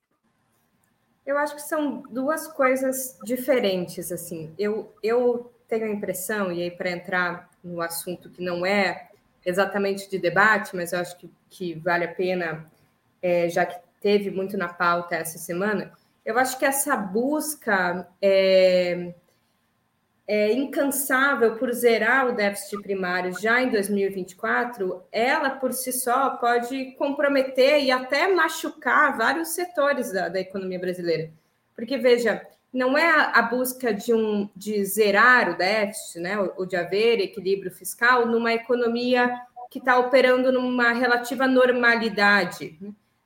Eu 1.25 1.38
acho 1.38 1.56
que 1.56 1.62
são 1.62 2.02
duas 2.10 2.47
coisas 2.47 3.17
diferentes, 3.23 4.12
assim. 4.12 4.54
Eu, 4.58 4.93
eu 5.04 5.52
tenho 5.67 5.86
a 5.86 5.89
impressão, 5.89 6.52
e 6.52 6.63
aí 6.63 6.71
para 6.71 6.89
entrar 6.89 7.49
no 7.63 7.82
assunto 7.82 8.30
que 8.30 8.41
não 8.43 8.65
é 8.65 9.10
exatamente 9.45 10.10
de 10.10 10.17
debate, 10.17 10.75
mas 10.75 10.91
eu 10.91 10.99
acho 10.99 11.17
que, 11.17 11.30
que 11.49 11.73
vale 11.75 12.06
a 12.06 12.13
pena, 12.13 12.69
é, 13.21 13.47
já 13.47 13.65
que 13.65 13.80
teve 14.02 14.32
muito 14.32 14.58
na 14.58 14.69
pauta 14.69 15.15
essa 15.15 15.38
semana, 15.38 15.91
eu 16.25 16.38
acho 16.38 16.58
que 16.58 16.65
essa 16.65 16.95
busca 16.95 18.08
é, 18.21 19.13
é, 20.30 20.54
incansável 20.54 21.56
por 21.56 21.74
zerar 21.74 22.28
o 22.28 22.36
déficit 22.36 22.84
primário 22.84 23.34
já 23.42 23.63
em 23.63 23.72
2024, 23.72 25.02
ela 25.12 25.50
por 25.50 25.74
si 25.74 25.92
só 25.92 26.30
pode 26.30 26.92
comprometer 27.00 27.84
e 27.84 27.89
até 27.89 28.32
machucar 28.32 29.18
vários 29.18 29.50
setores 29.50 30.12
da, 30.12 30.30
da 30.30 30.39
economia 30.39 30.78
brasileira. 30.78 31.32
Porque, 31.76 31.98
veja, 31.98 32.46
não 32.72 32.96
é 32.96 33.10
a, 33.10 33.42
busca 33.42 33.92
de, 33.92 34.13
um, 34.13 34.48
de 34.56 34.86
zerar 34.86 35.50
o 35.50 35.58
déficit, 35.58 36.19
né, 36.19 36.40
ou 36.40 36.63
de 36.63 36.75
haver 36.75 37.19
equilíbrio 37.19 37.71
fiscal 37.71 38.27
numa 38.27 38.54
economia 38.54 39.36
que 39.71 39.80
está 39.80 39.98
operando 39.98 40.52
numa 40.52 40.92
relativa 40.94 41.48
normalidade. 41.48 42.77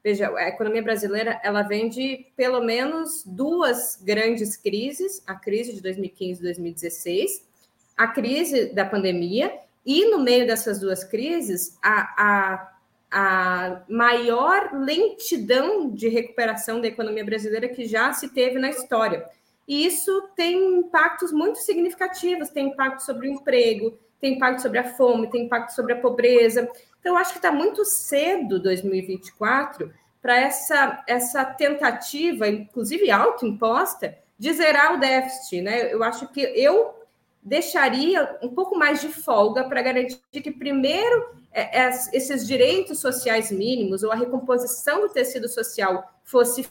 Veja, 0.04 0.30
a 0.36 0.50
economia 0.50 0.84
brasileira 0.84 1.40
ela 1.44 1.62
vem 1.62 1.88
de 1.88 2.28
pelo 2.36 2.62
menos 2.62 3.24
duas 3.26 4.02
grandes 4.04 4.58
crises, 4.58 5.24
a 5.26 5.34
crise 5.34 5.74
de 5.74 5.82
2015 5.82 6.40
e 6.40 6.44
2016, 6.44 7.48
a 7.96 8.08
crise 8.08 8.74
da 8.74 8.84
pandemia, 8.84 9.54
e 9.86 10.10
no 10.10 10.20
meio 10.20 10.46
dessas 10.46 10.80
duas 10.80 11.04
crises, 11.04 11.78
a, 11.82 12.02
a 12.18 12.74
a 13.16 13.84
maior 13.88 14.72
lentidão 14.74 15.92
de 15.92 16.10
recuperação 16.10 16.82
da 16.82 16.88
economia 16.88 17.24
brasileira 17.24 17.70
que 17.70 17.86
já 17.86 18.12
se 18.12 18.34
teve 18.34 18.58
na 18.58 18.72
história. 18.72 19.24
E 19.68 19.86
isso 19.86 20.30
tem 20.36 20.80
impactos 20.80 21.32
muito 21.32 21.60
significativos, 21.60 22.50
tem 22.50 22.70
impacto 22.70 23.02
sobre 23.02 23.28
o 23.28 23.32
emprego, 23.32 23.96
tem 24.20 24.34
impacto 24.34 24.64
sobre 24.64 24.80
a 24.80 24.96
fome, 24.96 25.30
tem 25.30 25.46
impacto 25.46 25.76
sobre 25.76 25.94
a 25.94 26.02
pobreza. 26.02 26.68
Então, 27.04 27.18
acho 27.18 27.34
que 27.34 27.38
está 27.38 27.52
muito 27.52 27.84
cedo 27.84 28.62
2024 28.62 29.94
para 30.22 30.40
essa, 30.40 31.04
essa 31.06 31.44
tentativa, 31.44 32.48
inclusive 32.48 33.12
autoimposta, 33.12 34.18
de 34.40 34.54
zerar 34.54 34.94
o 34.94 35.00
déficit. 35.02 35.62
Né? 35.62 35.94
Eu 35.94 36.02
acho 36.02 36.30
que 36.30 36.40
eu 36.40 37.06
deixaria 37.42 38.40
um 38.42 38.48
pouco 38.56 38.78
mais 38.78 39.02
de 39.02 39.10
folga 39.10 39.66
para 39.66 39.82
garantir 39.82 40.18
que, 40.32 40.50
primeiro, 40.50 41.36
é, 41.52 41.82
é, 41.82 41.90
esses 42.14 42.48
direitos 42.48 43.02
sociais 43.02 43.52
mínimos 43.52 44.02
ou 44.02 44.10
a 44.10 44.16
recomposição 44.16 45.02
do 45.02 45.10
tecido 45.10 45.50
social 45.50 46.10
fosse 46.24 46.66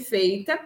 feita, 0.00 0.58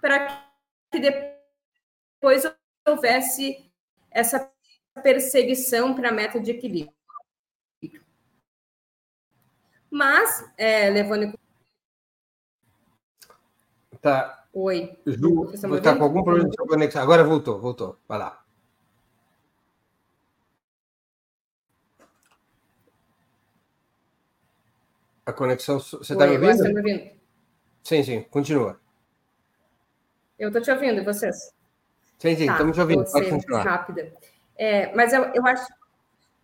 para 0.00 0.48
que 0.90 0.98
depois 0.98 2.50
houvesse 2.88 3.70
essa 4.10 4.50
perseguição 5.02 5.94
para 5.94 6.08
a 6.08 6.12
meta 6.12 6.40
de 6.40 6.50
equilíbrio. 6.50 6.94
Mas, 9.90 10.44
é, 10.58 10.90
levando 10.90 11.32
Tá. 14.00 14.46
Oi. 14.52 14.96
Ju, 15.04 15.52
está 15.52 15.96
com 15.96 16.04
algum 16.04 16.22
problema 16.22 16.48
de 16.48 16.56
conexão? 16.56 17.02
Agora 17.02 17.24
voltou, 17.24 17.60
voltou. 17.60 17.98
Vai 18.06 18.18
lá. 18.18 18.42
A 25.26 25.32
conexão. 25.32 25.80
Você 25.80 26.12
está 26.12 26.26
me 26.26 26.36
ouvindo? 26.36 26.62
me 26.62 26.76
ouvindo? 26.76 27.10
Sim, 27.82 28.02
sim, 28.04 28.22
continua. 28.22 28.80
Eu 30.38 30.48
estou 30.48 30.62
te 30.62 30.70
ouvindo, 30.70 31.00
e 31.00 31.04
vocês? 31.04 31.52
Sim, 32.18 32.36
sim, 32.36 32.48
estamos 32.48 32.68
tá, 32.68 32.72
te 32.74 32.80
ouvindo. 32.80 33.04
Pode 33.10 33.30
continuar. 33.30 33.62
Rápida. 33.64 34.12
É, 34.58 34.94
mas 34.94 35.12
eu, 35.12 35.24
eu, 35.34 35.46
acho, 35.46 35.66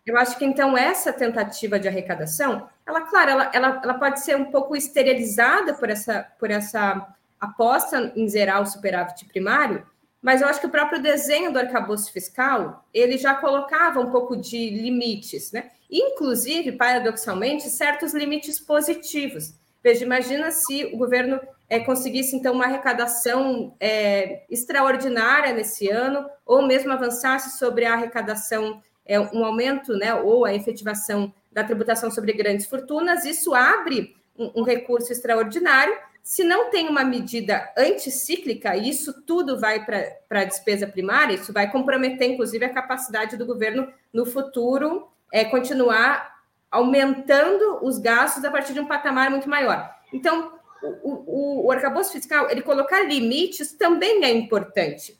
eu 0.05 0.17
acho 0.17 0.37
que 0.37 0.45
então 0.45 0.77
essa 0.77 1.11
tentativa 1.11 1.79
de 1.79 1.87
arrecadação, 1.87 2.69
ela, 2.85 3.01
claro, 3.01 3.31
ela, 3.31 3.51
ela, 3.53 3.81
ela 3.83 3.93
pode 3.95 4.19
ser 4.21 4.35
um 4.35 4.45
pouco 4.45 4.75
esterilizada 4.75 5.73
por 5.73 5.89
essa, 5.89 6.27
por 6.39 6.51
essa 6.51 7.07
aposta 7.39 8.11
em 8.15 8.27
zerar 8.27 8.61
o 8.61 8.65
superávit 8.65 9.25
primário, 9.25 9.85
mas 10.21 10.41
eu 10.41 10.47
acho 10.47 10.61
que 10.61 10.67
o 10.67 10.71
próprio 10.71 11.01
desenho 11.01 11.51
do 11.51 11.59
arcabouço 11.59 12.11
fiscal, 12.13 12.87
ele 12.93 13.17
já 13.17 13.33
colocava 13.35 13.99
um 13.99 14.09
pouco 14.09 14.37
de 14.37 14.69
limites, 14.69 15.51
né? 15.51 15.71
Inclusive, 15.91 16.71
paradoxalmente, 16.71 17.69
certos 17.69 18.13
limites 18.13 18.57
positivos. 18.57 19.53
Veja, 19.83 20.05
imagina 20.05 20.49
se 20.49 20.85
o 20.93 20.97
governo 20.97 21.41
é, 21.73 21.79
conseguisse, 21.79 22.35
então, 22.35 22.53
uma 22.53 22.65
arrecadação 22.65 23.75
é, 23.79 24.43
extraordinária 24.47 25.51
nesse 25.53 25.89
ano, 25.89 26.29
ou 26.45 26.61
mesmo 26.61 26.91
avançasse 26.91 27.57
sobre 27.57 27.83
a 27.83 27.93
arrecadação, 27.93 28.79
é, 29.03 29.19
um 29.19 29.43
aumento, 29.43 29.97
né, 29.97 30.13
ou 30.13 30.45
a 30.45 30.53
efetivação 30.53 31.33
da 31.51 31.63
tributação 31.63 32.11
sobre 32.11 32.31
grandes 32.33 32.67
fortunas, 32.67 33.25
isso 33.25 33.55
abre 33.55 34.15
um, 34.37 34.61
um 34.61 34.63
recurso 34.63 35.11
extraordinário 35.11 35.97
se 36.21 36.43
não 36.43 36.69
tem 36.69 36.87
uma 36.87 37.03
medida 37.03 37.73
anticíclica, 37.75 38.77
isso 38.77 39.21
tudo 39.23 39.59
vai 39.59 39.83
para 39.83 40.39
a 40.41 40.45
despesa 40.45 40.85
primária, 40.85 41.33
isso 41.33 41.51
vai 41.51 41.69
comprometer, 41.71 42.29
inclusive, 42.29 42.63
a 42.63 42.73
capacidade 42.73 43.35
do 43.35 43.47
governo 43.47 43.91
no 44.13 44.27
futuro 44.27 45.09
é, 45.31 45.43
continuar 45.43 46.33
aumentando 46.71 47.79
os 47.81 47.97
gastos 47.97 48.45
a 48.45 48.51
partir 48.51 48.73
de 48.73 48.79
um 48.79 48.85
patamar 48.85 49.31
muito 49.31 49.49
maior. 49.49 49.93
Então, 50.13 50.53
o, 50.83 51.23
o, 51.25 51.65
o 51.65 51.71
arcabouço 51.71 52.11
fiscal, 52.11 52.49
ele 52.49 52.61
colocar 52.61 53.01
limites 53.01 53.73
também 53.73 54.23
é 54.23 54.31
importante, 54.31 55.19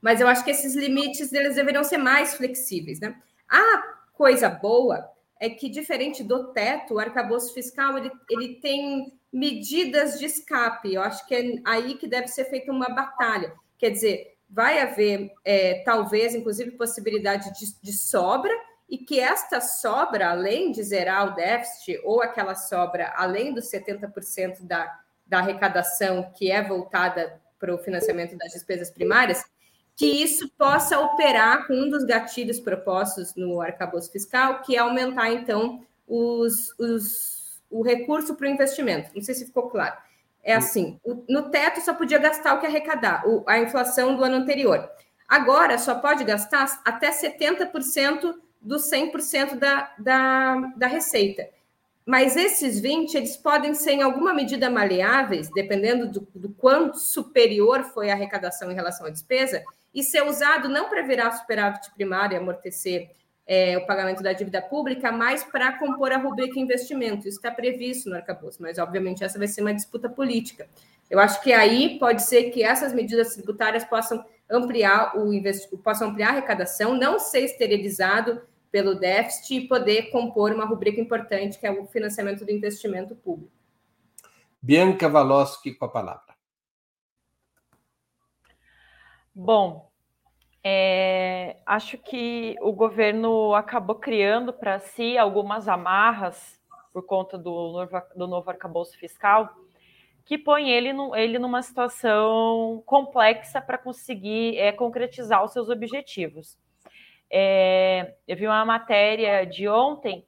mas 0.00 0.20
eu 0.20 0.28
acho 0.28 0.44
que 0.44 0.50
esses 0.50 0.74
limites 0.74 1.32
eles 1.32 1.56
deveriam 1.56 1.84
ser 1.84 1.98
mais 1.98 2.34
flexíveis. 2.34 3.00
Né? 3.00 3.16
A 3.48 3.82
coisa 4.12 4.48
boa 4.48 5.08
é 5.40 5.48
que, 5.48 5.68
diferente 5.68 6.22
do 6.22 6.52
teto, 6.52 6.94
o 6.94 6.98
arcabouço 6.98 7.54
fiscal 7.54 7.96
ele, 7.96 8.10
ele 8.30 8.54
tem 8.56 9.12
medidas 9.32 10.18
de 10.18 10.26
escape. 10.26 10.94
Eu 10.94 11.02
acho 11.02 11.26
que 11.26 11.34
é 11.34 11.60
aí 11.64 11.94
que 11.94 12.08
deve 12.08 12.28
ser 12.28 12.44
feita 12.46 12.72
uma 12.72 12.88
batalha. 12.88 13.52
Quer 13.78 13.90
dizer, 13.90 14.36
vai 14.48 14.80
haver, 14.80 15.32
é, 15.44 15.82
talvez, 15.84 16.34
inclusive, 16.34 16.72
possibilidade 16.72 17.52
de, 17.58 17.80
de, 17.80 17.92
sobra, 17.92 18.52
e 18.88 18.96
que 18.98 19.20
esta 19.20 19.60
sobra, 19.60 20.30
além 20.30 20.72
de 20.72 20.82
zerar 20.82 21.28
o 21.28 21.34
déficit, 21.34 22.00
ou 22.04 22.22
aquela 22.22 22.54
sobra 22.54 23.12
além 23.16 23.52
dos 23.52 23.70
70% 23.70 24.62
da, 24.62 25.00
da 25.26 25.38
arrecadação 25.38 26.32
que 26.34 26.50
é 26.50 26.62
voltada 26.62 27.40
para 27.58 27.74
o 27.74 27.78
financiamento 27.78 28.36
das 28.36 28.52
despesas 28.52 28.90
primárias, 28.90 29.44
que 29.94 30.06
isso 30.06 30.48
possa 30.56 30.98
operar 30.98 31.66
com 31.66 31.74
um 31.74 31.90
dos 31.90 32.04
gatilhos 32.04 32.60
propostos 32.60 33.34
no 33.34 33.60
arcabouço 33.60 34.10
fiscal, 34.10 34.62
que 34.62 34.76
é 34.76 34.78
aumentar, 34.78 35.30
então, 35.32 35.84
os, 36.06 36.72
os 36.78 37.38
o 37.70 37.82
recurso 37.82 38.34
para 38.34 38.46
o 38.46 38.50
investimento. 38.50 39.10
Não 39.14 39.22
sei 39.22 39.34
se 39.34 39.46
ficou 39.46 39.68
claro. 39.68 39.96
É 40.42 40.54
assim: 40.54 41.00
no 41.28 41.50
teto 41.50 41.80
só 41.80 41.92
podia 41.92 42.18
gastar 42.18 42.54
o 42.54 42.60
que 42.60 42.66
arrecadar, 42.66 43.22
a 43.46 43.58
inflação 43.58 44.16
do 44.16 44.24
ano 44.24 44.36
anterior. 44.36 44.88
Agora 45.28 45.76
só 45.78 45.96
pode 45.96 46.24
gastar 46.24 46.80
até 46.84 47.10
70% 47.10 48.34
dos 48.60 48.90
100% 48.90 49.56
da, 49.56 49.92
da, 49.98 50.72
da 50.76 50.86
receita. 50.86 51.48
Mas 52.04 52.36
esses 52.36 52.80
20, 52.80 53.14
eles 53.16 53.36
podem 53.36 53.74
ser 53.74 53.92
em 53.92 54.02
alguma 54.02 54.32
medida 54.32 54.70
maleáveis, 54.70 55.50
dependendo 55.50 56.10
do, 56.10 56.26
do 56.34 56.48
quanto 56.50 56.98
superior 56.98 57.84
foi 57.84 58.10
a 58.10 58.14
arrecadação 58.14 58.72
em 58.72 58.74
relação 58.74 59.06
à 59.06 59.10
despesa, 59.10 59.62
e 59.94 60.02
ser 60.02 60.22
usado 60.22 60.68
não 60.68 60.88
para 60.88 61.02
virar 61.02 61.32
superávit 61.32 61.90
primário 61.94 62.34
e 62.34 62.38
amortecer 62.38 63.10
é, 63.46 63.76
o 63.78 63.86
pagamento 63.86 64.22
da 64.22 64.32
dívida 64.32 64.60
pública, 64.60 65.10
mas 65.10 65.42
para 65.42 65.78
compor 65.78 66.12
a 66.12 66.18
rubrica 66.18 66.58
investimento. 66.58 67.26
Isso 67.26 67.38
está 67.38 67.50
previsto 67.50 68.10
no 68.10 68.16
arcabouço, 68.16 68.60
mas 68.60 68.78
obviamente 68.78 69.24
essa 69.24 69.38
vai 69.38 69.48
ser 69.48 69.62
uma 69.62 69.74
disputa 69.74 70.08
política. 70.08 70.68
Eu 71.10 71.18
acho 71.18 71.42
que 71.42 71.52
aí 71.52 71.98
pode 71.98 72.22
ser 72.22 72.50
que 72.50 72.62
essas 72.62 72.92
medidas 72.92 73.34
tributárias 73.34 73.84
possam 73.84 74.24
ampliar 74.50 75.14
o 75.16 75.30
possam 75.82 76.08
ampliar 76.08 76.28
a 76.28 76.32
arrecadação, 76.32 76.94
não 76.94 77.18
ser 77.18 77.40
esterilizado 77.40 78.40
pelo 78.70 78.94
déficit 78.94 79.54
e 79.54 79.68
poder 79.68 80.10
compor 80.10 80.52
uma 80.52 80.64
rubrica 80.64 81.00
importante 81.00 81.58
que 81.58 81.66
é 81.66 81.70
o 81.70 81.86
financiamento 81.86 82.44
do 82.44 82.50
investimento 82.50 83.14
público. 83.14 83.52
Bianca 84.60 85.08
Valoski 85.08 85.74
com 85.74 85.84
a 85.84 85.88
palavra. 85.88 86.34
Bom, 89.34 89.88
é, 90.64 91.58
acho 91.64 91.96
que 91.96 92.56
o 92.60 92.72
governo 92.72 93.54
acabou 93.54 93.96
criando 93.96 94.52
para 94.52 94.80
si 94.80 95.16
algumas 95.16 95.68
amarras 95.68 96.60
por 96.92 97.06
conta 97.06 97.38
do 97.38 97.50
novo, 97.50 98.02
do 98.16 98.26
novo 98.26 98.50
arcabouço 98.50 98.98
fiscal 98.98 99.54
que 100.28 100.36
põe 100.36 100.68
ele, 100.70 100.92
no, 100.92 101.16
ele 101.16 101.38
numa 101.38 101.62
situação 101.62 102.82
complexa 102.84 103.62
para 103.62 103.78
conseguir 103.78 104.58
é, 104.58 104.70
concretizar 104.70 105.42
os 105.42 105.54
seus 105.54 105.70
objetivos. 105.70 106.58
É, 107.30 108.14
eu 108.26 108.36
vi 108.36 108.46
uma 108.46 108.64
matéria 108.64 109.44
de 109.44 109.68
ontem 109.68 110.26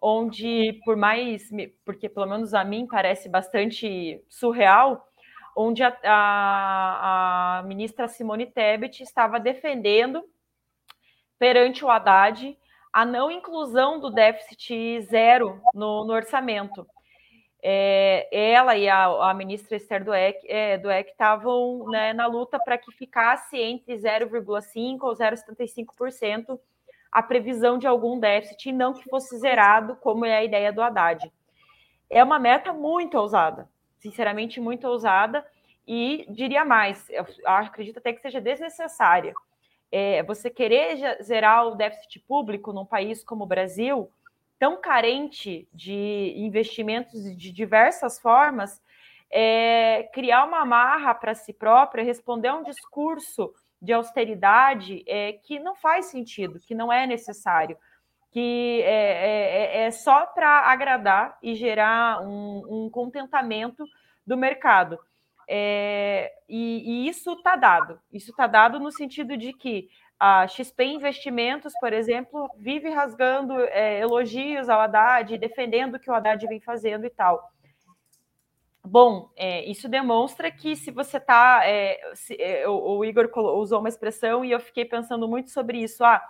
onde, 0.00 0.80
por 0.84 0.96
mais, 0.96 1.50
porque 1.84 2.08
pelo 2.08 2.26
menos 2.26 2.54
a 2.54 2.64
mim 2.64 2.86
parece 2.86 3.28
bastante 3.28 4.22
surreal, 4.28 5.06
onde 5.56 5.82
a, 5.82 5.96
a, 6.04 7.58
a 7.58 7.62
ministra 7.64 8.08
Simone 8.08 8.46
Tebet 8.46 9.02
estava 9.02 9.38
defendendo 9.38 10.24
perante 11.38 11.84
o 11.84 11.90
Haddad 11.90 12.56
a 12.92 13.04
não 13.04 13.30
inclusão 13.30 14.00
do 14.00 14.10
déficit 14.10 15.02
zero 15.02 15.60
no, 15.74 16.04
no 16.04 16.12
orçamento. 16.12 16.86
É, 17.62 18.28
ela 18.32 18.76
e 18.76 18.88
a, 18.88 19.30
a, 19.30 19.34
ministra 19.34 19.76
Esther 19.76 20.02
Dueck 20.02 20.46
é, 20.48 20.80
estavam 21.00 21.86
né, 21.90 22.12
na 22.14 22.26
luta 22.26 22.58
para 22.58 22.78
que 22.78 22.90
ficasse 22.92 23.58
entre 23.58 23.94
0,5% 23.96 24.98
ou 25.02 25.12
0,75% 25.12 26.58
a 27.12 27.22
previsão 27.22 27.76
de 27.76 27.86
algum 27.86 28.18
déficit 28.18 28.68
e 28.68 28.72
não 28.72 28.94
que 28.94 29.08
fosse 29.08 29.36
zerado, 29.38 29.96
como 29.96 30.24
é 30.24 30.38
a 30.38 30.44
ideia 30.44 30.72
do 30.72 30.80
Haddad. 30.80 31.30
É 32.08 32.24
uma 32.24 32.38
meta 32.38 32.72
muito 32.72 33.18
ousada, 33.18 33.68
sinceramente 33.98 34.60
muito 34.60 34.86
ousada 34.86 35.44
e 35.86 36.24
diria 36.30 36.64
mais, 36.64 37.06
acredito 37.44 37.98
até 37.98 38.12
que 38.12 38.22
seja 38.22 38.40
desnecessária. 38.40 39.34
É, 39.92 40.22
você 40.22 40.48
querer 40.48 41.20
zerar 41.22 41.66
o 41.66 41.74
déficit 41.74 42.20
público 42.20 42.72
num 42.72 42.86
país 42.86 43.24
como 43.24 43.44
o 43.44 43.46
Brasil, 43.46 44.08
tão 44.60 44.78
carente 44.78 45.66
de 45.72 46.34
investimentos 46.36 47.34
de 47.34 47.50
diversas 47.50 48.20
formas, 48.20 48.80
é, 49.30 50.10
criar 50.12 50.44
uma 50.44 50.66
marra 50.66 51.14
para 51.14 51.34
si 51.34 51.54
própria, 51.54 52.04
responder 52.04 52.48
a 52.48 52.56
um 52.56 52.62
discurso 52.62 53.54
de 53.80 53.94
austeridade 53.94 55.02
é, 55.06 55.32
que 55.32 55.58
não 55.58 55.74
faz 55.74 56.06
sentido, 56.06 56.60
que 56.60 56.74
não 56.74 56.92
é 56.92 57.06
necessário, 57.06 57.74
que 58.30 58.82
é, 58.82 59.78
é, 59.82 59.86
é 59.86 59.90
só 59.90 60.26
para 60.26 60.70
agradar 60.70 61.38
e 61.42 61.54
gerar 61.54 62.20
um, 62.20 62.62
um 62.68 62.90
contentamento 62.90 63.86
do 64.26 64.36
mercado. 64.36 64.98
É, 65.48 66.32
e, 66.46 67.06
e, 67.06 67.08
isso 67.08 67.32
está 67.32 67.56
dado. 67.56 67.98
Isso 68.12 68.30
está 68.30 68.46
dado 68.46 68.78
no 68.78 68.92
sentido 68.92 69.38
de 69.38 69.54
que 69.54 69.88
a 70.20 70.46
XP 70.46 70.84
Investimentos, 70.84 71.72
por 71.80 71.94
exemplo, 71.94 72.50
vive 72.58 72.90
rasgando 72.90 73.58
é, 73.58 74.00
elogios 74.00 74.68
ao 74.68 74.78
Haddad, 74.78 75.38
defendendo 75.38 75.94
o 75.94 75.98
que 75.98 76.10
o 76.10 76.14
Haddad 76.14 76.46
vem 76.46 76.60
fazendo 76.60 77.06
e 77.06 77.10
tal. 77.10 77.42
Bom, 78.84 79.30
é, 79.34 79.64
isso 79.64 79.88
demonstra 79.88 80.50
que 80.50 80.76
se 80.76 80.90
você 80.90 81.16
está. 81.16 81.62
É, 81.64 81.98
é, 82.38 82.68
o, 82.68 82.98
o 82.98 83.04
Igor 83.04 83.30
usou 83.56 83.78
uma 83.80 83.88
expressão 83.88 84.44
e 84.44 84.50
eu 84.50 84.60
fiquei 84.60 84.84
pensando 84.84 85.26
muito 85.26 85.50
sobre 85.50 85.78
isso. 85.78 86.04
Ah, 86.04 86.22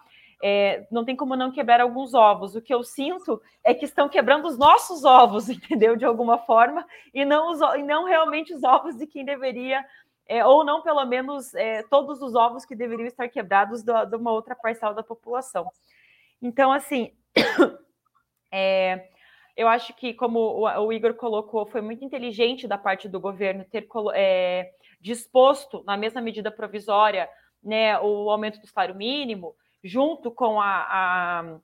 é, 0.42 0.86
não 0.90 1.04
tem 1.04 1.16
como 1.16 1.34
não 1.34 1.50
quebrar 1.50 1.80
alguns 1.80 2.14
ovos. 2.14 2.54
O 2.54 2.62
que 2.62 2.72
eu 2.72 2.84
sinto 2.84 3.42
é 3.64 3.74
que 3.74 3.84
estão 3.84 4.08
quebrando 4.08 4.46
os 4.46 4.56
nossos 4.56 5.04
ovos, 5.04 5.48
entendeu? 5.50 5.96
De 5.96 6.04
alguma 6.04 6.38
forma, 6.38 6.86
e 7.12 7.24
não, 7.24 7.50
os, 7.50 7.60
e 7.76 7.82
não 7.82 8.04
realmente 8.04 8.54
os 8.54 8.62
ovos 8.62 8.96
de 8.96 9.06
quem 9.06 9.24
deveria 9.24 9.84
é, 10.30 10.46
ou 10.46 10.64
não, 10.64 10.80
pelo 10.80 11.04
menos, 11.04 11.52
é, 11.56 11.82
todos 11.82 12.22
os 12.22 12.36
ovos 12.36 12.64
que 12.64 12.76
deveriam 12.76 13.04
estar 13.04 13.28
quebrados 13.28 13.82
do, 13.82 14.04
de 14.04 14.14
uma 14.14 14.30
outra 14.30 14.54
parcela 14.54 14.94
da 14.94 15.02
população. 15.02 15.68
Então, 16.40 16.70
assim, 16.70 17.12
é, 18.52 19.08
eu 19.56 19.66
acho 19.66 19.92
que, 19.94 20.14
como 20.14 20.38
o, 20.38 20.86
o, 20.86 20.92
Igor 20.92 21.14
colocou, 21.14 21.66
foi 21.66 21.80
muito 21.80 22.04
inteligente 22.04 22.68
da 22.68 22.78
parte 22.78 23.08
do 23.08 23.18
governo 23.18 23.64
ter 23.64 23.88
é, 24.14 24.70
disposto, 25.00 25.82
na 25.84 25.96
mesma 25.96 26.20
medida 26.20 26.48
provisória, 26.48 27.28
né, 27.60 27.98
o 27.98 28.30
aumento 28.30 28.60
do 28.60 28.68
salário 28.68 28.94
mínimo, 28.94 29.56
junto 29.82 30.30
com 30.30 30.60
a, 30.60 30.86
a, 30.88 31.56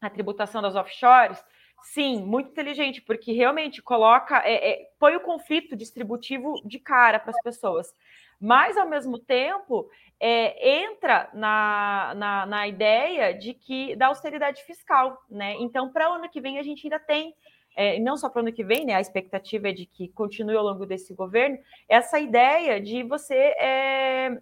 a 0.00 0.08
tributação 0.08 0.62
das 0.62 0.74
offshores, 0.74 1.44
Sim, 1.84 2.24
muito 2.24 2.50
inteligente, 2.50 3.02
porque 3.02 3.32
realmente 3.32 3.82
coloca, 3.82 4.38
é, 4.38 4.70
é, 4.70 4.90
põe 4.98 5.14
o 5.16 5.20
conflito 5.20 5.76
distributivo 5.76 6.54
de 6.64 6.78
cara 6.78 7.20
para 7.20 7.30
as 7.30 7.40
pessoas. 7.42 7.94
Mas, 8.40 8.76
ao 8.76 8.88
mesmo 8.88 9.18
tempo, 9.18 9.88
é, 10.18 10.82
entra 10.82 11.28
na, 11.34 12.14
na, 12.16 12.46
na, 12.46 12.68
ideia 12.68 13.34
de 13.34 13.52
que 13.52 13.94
da 13.96 14.06
austeridade 14.06 14.62
fiscal, 14.64 15.22
né? 15.30 15.54
Então, 15.60 15.92
para 15.92 16.10
o 16.10 16.14
ano 16.14 16.28
que 16.28 16.40
vem, 16.40 16.58
a 16.58 16.62
gente 16.62 16.86
ainda 16.86 16.98
tem, 16.98 17.34
é, 17.76 17.98
não 18.00 18.16
só 18.16 18.30
para 18.30 18.40
o 18.40 18.42
ano 18.42 18.52
que 18.52 18.64
vem, 18.64 18.86
né? 18.86 18.94
A 18.94 19.00
expectativa 19.00 19.68
é 19.68 19.72
de 19.72 19.84
que 19.84 20.08
continue 20.08 20.56
ao 20.56 20.64
longo 20.64 20.86
desse 20.86 21.14
governo, 21.14 21.58
essa 21.86 22.18
ideia 22.18 22.80
de 22.80 23.02
você 23.02 23.34
é, 23.34 24.38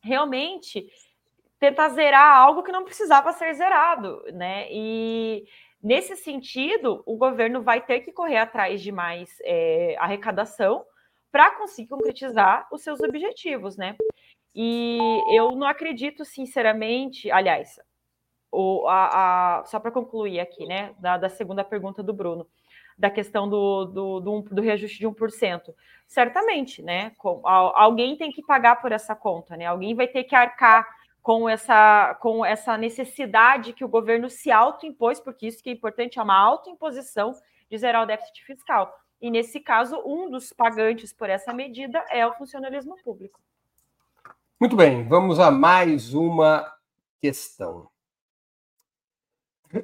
realmente 0.00 0.86
tentar 1.58 1.90
zerar 1.90 2.36
algo 2.36 2.62
que 2.62 2.72
não 2.72 2.84
precisava 2.84 3.32
ser 3.32 3.54
zerado, 3.54 4.22
né? 4.32 4.66
E 4.70 5.44
Nesse 5.82 6.16
sentido, 6.16 7.02
o 7.06 7.16
governo 7.16 7.62
vai 7.62 7.80
ter 7.80 8.00
que 8.00 8.12
correr 8.12 8.38
atrás 8.38 8.82
de 8.82 8.90
mais 8.90 9.30
é, 9.42 9.96
arrecadação 9.98 10.84
para 11.30 11.52
conseguir 11.52 11.88
concretizar 11.88 12.66
os 12.72 12.82
seus 12.82 13.00
objetivos, 13.00 13.76
né? 13.76 13.96
E 14.54 14.98
eu 15.36 15.52
não 15.52 15.66
acredito, 15.66 16.24
sinceramente, 16.24 17.30
aliás, 17.30 17.78
o, 18.50 18.88
a, 18.88 19.60
a, 19.60 19.64
só 19.66 19.78
para 19.78 19.92
concluir 19.92 20.40
aqui, 20.40 20.66
né, 20.66 20.94
da, 20.98 21.16
da, 21.16 21.28
segunda 21.28 21.62
pergunta 21.62 22.02
do 22.02 22.14
Bruno, 22.14 22.46
da 22.96 23.10
questão 23.10 23.48
do, 23.48 23.84
do, 23.84 24.20
do, 24.20 24.40
do 24.50 24.62
reajuste 24.62 24.98
de 24.98 25.06
1%. 25.06 25.62
Certamente, 26.08 26.82
né? 26.82 27.12
Com, 27.18 27.40
alguém 27.46 28.16
tem 28.16 28.32
que 28.32 28.42
pagar 28.42 28.80
por 28.80 28.90
essa 28.90 29.14
conta, 29.14 29.56
né? 29.56 29.66
Alguém 29.66 29.94
vai 29.94 30.08
ter 30.08 30.24
que 30.24 30.34
arcar 30.34 30.88
com 31.28 31.46
essa, 31.46 32.14
com 32.22 32.42
essa 32.42 32.78
necessidade 32.78 33.74
que 33.74 33.84
o 33.84 33.88
governo 33.88 34.30
se 34.30 34.50
autoimpôs, 34.50 35.20
porque 35.20 35.46
isso 35.46 35.62
que 35.62 35.68
é 35.68 35.72
importante, 35.74 36.18
é 36.18 36.22
uma 36.22 36.34
autoimposição 36.34 37.34
de 37.70 37.76
zerar 37.76 38.02
o 38.02 38.06
déficit 38.06 38.42
fiscal. 38.46 38.90
E, 39.20 39.30
nesse 39.30 39.60
caso, 39.60 40.02
um 40.06 40.30
dos 40.30 40.54
pagantes 40.54 41.12
por 41.12 41.28
essa 41.28 41.52
medida 41.52 42.02
é 42.08 42.26
o 42.26 42.32
funcionalismo 42.32 42.96
público. 43.04 43.38
Muito 44.58 44.74
bem, 44.74 45.06
vamos 45.06 45.38
a 45.38 45.50
mais 45.50 46.14
uma 46.14 46.66
questão. 47.20 47.90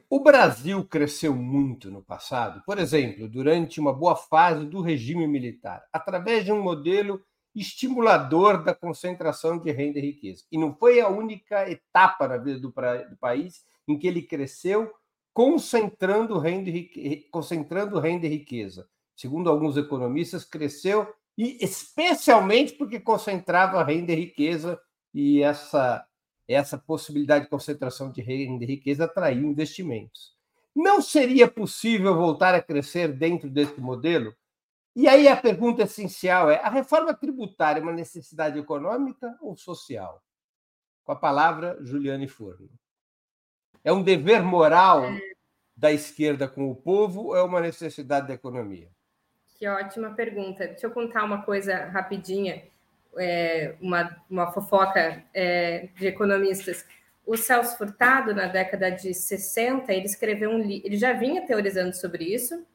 O 0.08 0.20
Brasil 0.20 0.82
cresceu 0.82 1.34
muito 1.34 1.90
no 1.90 2.02
passado, 2.02 2.62
por 2.64 2.78
exemplo, 2.78 3.28
durante 3.28 3.78
uma 3.80 3.92
boa 3.92 4.16
fase 4.16 4.64
do 4.64 4.80
regime 4.80 5.26
militar, 5.26 5.84
através 5.92 6.42
de 6.42 6.50
um 6.50 6.62
modelo 6.62 7.22
estimulador 7.54 8.62
da 8.62 8.74
concentração 8.74 9.58
de 9.58 9.70
renda 9.70 9.98
e 9.98 10.02
riqueza. 10.02 10.44
E 10.50 10.58
não 10.58 10.74
foi 10.74 11.00
a 11.00 11.08
única 11.08 11.70
etapa 11.70 12.26
na 12.26 12.36
vida 12.36 12.58
do, 12.58 12.72
pra, 12.72 13.02
do 13.04 13.16
país 13.16 13.64
em 13.86 13.98
que 13.98 14.06
ele 14.06 14.22
cresceu 14.22 14.92
concentrando 15.32 16.38
renda, 16.38 16.70
e, 16.70 17.26
concentrando 17.30 17.98
renda 17.98 18.26
e 18.26 18.30
riqueza. 18.30 18.88
Segundo 19.16 19.50
alguns 19.50 19.76
economistas, 19.76 20.44
cresceu 20.44 21.06
e 21.36 21.58
especialmente 21.60 22.74
porque 22.74 23.00
concentrava 23.00 23.82
renda 23.82 24.12
e 24.12 24.16
riqueza 24.16 24.80
e 25.12 25.42
essa 25.42 26.06
essa 26.46 26.76
possibilidade 26.76 27.44
de 27.44 27.50
concentração 27.50 28.10
de 28.10 28.20
renda 28.20 28.64
e 28.64 28.66
riqueza 28.66 29.04
atraiu 29.04 29.44
investimentos. 29.44 30.34
Não 30.74 31.00
seria 31.00 31.48
possível 31.48 32.14
voltar 32.14 32.54
a 32.54 32.60
crescer 32.60 33.12
dentro 33.12 33.48
desse 33.48 33.80
modelo 33.80 34.34
e 34.96 35.08
aí 35.08 35.26
a 35.26 35.36
pergunta 35.36 35.82
essencial 35.82 36.50
é: 36.50 36.60
a 36.60 36.70
reforma 36.70 37.12
tributária 37.12 37.80
é 37.80 37.82
uma 37.82 37.92
necessidade 37.92 38.58
econômica 38.58 39.36
ou 39.40 39.56
social? 39.56 40.22
Com 41.04 41.12
a 41.12 41.16
palavra 41.16 41.76
Juliane 41.82 42.28
Forno. 42.28 42.70
É 43.82 43.92
um 43.92 44.02
dever 44.02 44.42
moral 44.42 45.02
da 45.76 45.92
esquerda 45.92 46.48
com 46.48 46.70
o 46.70 46.76
povo 46.76 47.26
ou 47.26 47.36
é 47.36 47.42
uma 47.42 47.60
necessidade 47.60 48.28
da 48.28 48.34
economia? 48.34 48.88
Que 49.58 49.68
ótima 49.68 50.10
pergunta. 50.10 50.66
Deixa 50.66 50.86
eu 50.86 50.90
contar 50.90 51.24
uma 51.24 51.42
coisa 51.42 51.86
rapidinha, 51.86 52.64
é, 53.18 53.74
uma, 53.80 54.16
uma 54.30 54.52
fofoca 54.52 55.22
é, 55.34 55.88
de 55.96 56.06
economistas. 56.06 56.86
O 57.26 57.36
Celso 57.36 57.76
Furtado, 57.76 58.34
na 58.34 58.46
década 58.46 58.90
de 58.90 59.12
60, 59.14 59.92
ele 59.92 60.06
escreveu 60.06 60.50
um 60.50 60.58
livro, 60.58 60.86
ele 60.86 60.96
já 60.96 61.12
vinha 61.12 61.46
teorizando 61.46 61.94
sobre 61.94 62.24
isso, 62.24 62.66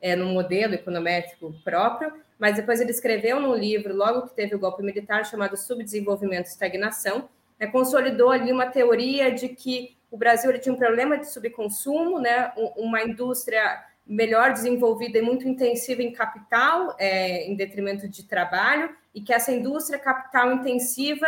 é, 0.00 0.14
num 0.14 0.32
modelo 0.32 0.74
econométrico 0.74 1.54
próprio, 1.64 2.12
mas 2.38 2.56
depois 2.56 2.80
ele 2.80 2.90
escreveu 2.90 3.40
num 3.40 3.54
livro, 3.54 3.94
logo 3.94 4.28
que 4.28 4.34
teve 4.34 4.54
o 4.54 4.58
golpe 4.58 4.82
militar, 4.82 5.24
chamado 5.24 5.56
Subdesenvolvimento 5.56 6.46
e 6.46 6.50
Estagnação, 6.50 7.28
né, 7.58 7.66
consolidou 7.66 8.30
ali 8.30 8.52
uma 8.52 8.66
teoria 8.66 9.32
de 9.32 9.48
que 9.48 9.96
o 10.10 10.16
Brasil 10.16 10.56
tinha 10.58 10.72
um 10.72 10.78
problema 10.78 11.18
de 11.18 11.30
subconsumo, 11.30 12.20
né, 12.20 12.52
uma 12.76 13.02
indústria 13.02 13.84
melhor 14.06 14.52
desenvolvida 14.52 15.18
e 15.18 15.22
muito 15.22 15.46
intensiva 15.46 16.02
em 16.02 16.12
capital, 16.12 16.96
é, 16.98 17.46
em 17.46 17.54
detrimento 17.54 18.08
de 18.08 18.22
trabalho, 18.22 18.96
e 19.14 19.20
que 19.20 19.34
essa 19.34 19.52
indústria 19.52 19.98
capital 19.98 20.52
intensiva 20.52 21.26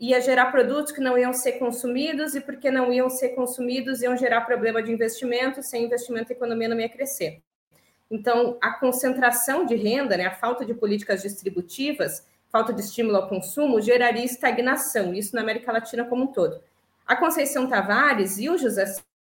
ia 0.00 0.20
gerar 0.20 0.46
produtos 0.46 0.92
que 0.92 1.00
não 1.00 1.18
iam 1.18 1.32
ser 1.32 1.52
consumidos, 1.52 2.34
e 2.34 2.40
porque 2.40 2.70
não 2.70 2.92
iam 2.92 3.10
ser 3.10 3.30
consumidos, 3.30 4.00
iam 4.00 4.16
gerar 4.16 4.42
problema 4.42 4.82
de 4.82 4.90
investimento, 4.90 5.62
sem 5.62 5.84
investimento 5.84 6.32
a 6.32 6.36
economia 6.36 6.68
não 6.68 6.80
ia 6.80 6.88
crescer. 6.88 7.42
Então, 8.12 8.58
a 8.60 8.72
concentração 8.72 9.64
de 9.64 9.74
renda, 9.74 10.18
né, 10.18 10.26
a 10.26 10.34
falta 10.34 10.66
de 10.66 10.74
políticas 10.74 11.22
distributivas, 11.22 12.26
falta 12.50 12.70
de 12.70 12.82
estímulo 12.82 13.16
ao 13.16 13.26
consumo, 13.26 13.80
geraria 13.80 14.22
estagnação, 14.22 15.14
isso 15.14 15.34
na 15.34 15.40
América 15.40 15.72
Latina 15.72 16.04
como 16.04 16.24
um 16.24 16.26
todo. 16.26 16.60
A 17.06 17.16
Conceição 17.16 17.66
Tavares 17.66 18.36
e 18.36 18.50
o 18.50 18.58
José 18.58 18.84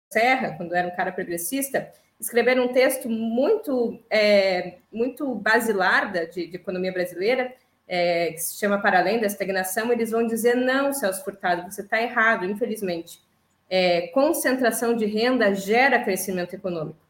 Serra, 0.09 0.55
quando 0.57 0.72
era 0.72 0.87
um 0.87 0.95
cara 0.95 1.11
progressista, 1.11 1.91
escreveram 2.20 2.66
um 2.66 2.72
texto 2.72 3.09
muito, 3.09 4.01
é, 4.09 4.76
muito 4.93 5.34
basilar 5.34 6.12
de, 6.12 6.47
de 6.47 6.55
economia 6.55 6.93
brasileira, 6.93 7.53
é, 7.89 8.30
que 8.30 8.39
se 8.39 8.57
chama 8.57 8.80
Para 8.80 9.01
Além 9.01 9.18
da 9.18 9.26
Estagnação, 9.26 9.93
eles 9.93 10.12
vão 10.12 10.24
dizer, 10.24 10.55
não, 10.55 10.93
Celso 10.93 11.24
Furtado, 11.24 11.68
você 11.68 11.82
está 11.82 12.01
errado, 12.01 12.45
infelizmente. 12.45 13.20
É, 13.68 14.07
concentração 14.09 14.95
de 14.95 15.07
renda 15.07 15.53
gera 15.53 15.99
crescimento 16.05 16.55
econômico. 16.55 17.01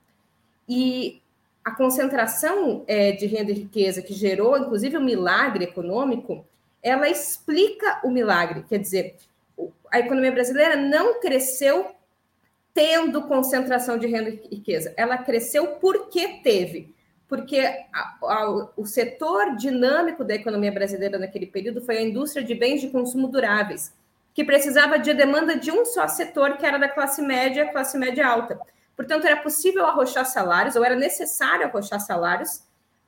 E 0.67 1.21
a 1.67 1.73
concentração 1.73 2.85
é, 2.87 3.11
de 3.11 3.27
renda 3.27 3.51
e 3.51 3.55
riqueza 3.55 4.01
que 4.01 4.15
gerou, 4.15 4.57
inclusive, 4.57 4.97
o 4.97 5.03
milagre 5.03 5.65
econômico, 5.65 6.47
ela 6.81 7.11
explica 7.11 8.01
o 8.05 8.09
milagre. 8.09 8.65
Quer 8.69 8.79
dizer, 8.79 9.17
a 9.91 9.99
economia 9.99 10.31
brasileira 10.31 10.77
não 10.77 11.21
cresceu 11.21 11.91
tendo 12.73 13.27
concentração 13.27 13.99
de 13.99 14.07
renda 14.07 14.31
e 14.31 14.55
riqueza, 14.55 14.95
ela 14.97 15.19
cresceu 15.19 15.67
porque 15.81 16.41
teve. 16.45 16.95
Porque 17.27 17.59
a, 17.59 18.17
a, 18.23 18.71
o 18.77 18.87
setor 18.87 19.57
dinâmico 19.57 20.23
da 20.23 20.37
economia 20.37 20.71
brasileira 20.71 21.19
naquele 21.19 21.49
período 21.49 21.81
foi 21.81 21.99
a 21.99 22.03
indústria 22.03 22.45
de 22.45 22.55
bens 22.55 22.81
de 22.81 22.91
consumo 22.91 23.27
duráveis, 23.27 23.93
que 24.33 24.45
precisava 24.45 25.01
de 25.01 25.13
demanda 25.13 25.57
de 25.57 25.73
um 25.73 25.85
só 25.85 26.07
setor, 26.07 26.59
que 26.59 26.65
era 26.65 26.79
da 26.79 26.89
classe 26.89 27.21
média, 27.21 27.67
classe 27.73 27.99
média 27.99 28.25
alta. 28.25 28.57
Portanto, 28.97 29.27
era 29.27 29.37
possível 29.37 29.85
arrochar 29.85 30.25
salários, 30.25 30.75
ou 30.75 30.85
era 30.85 30.97
necessário 30.97 31.67
arrochar 31.67 32.01
salários, 32.01 32.63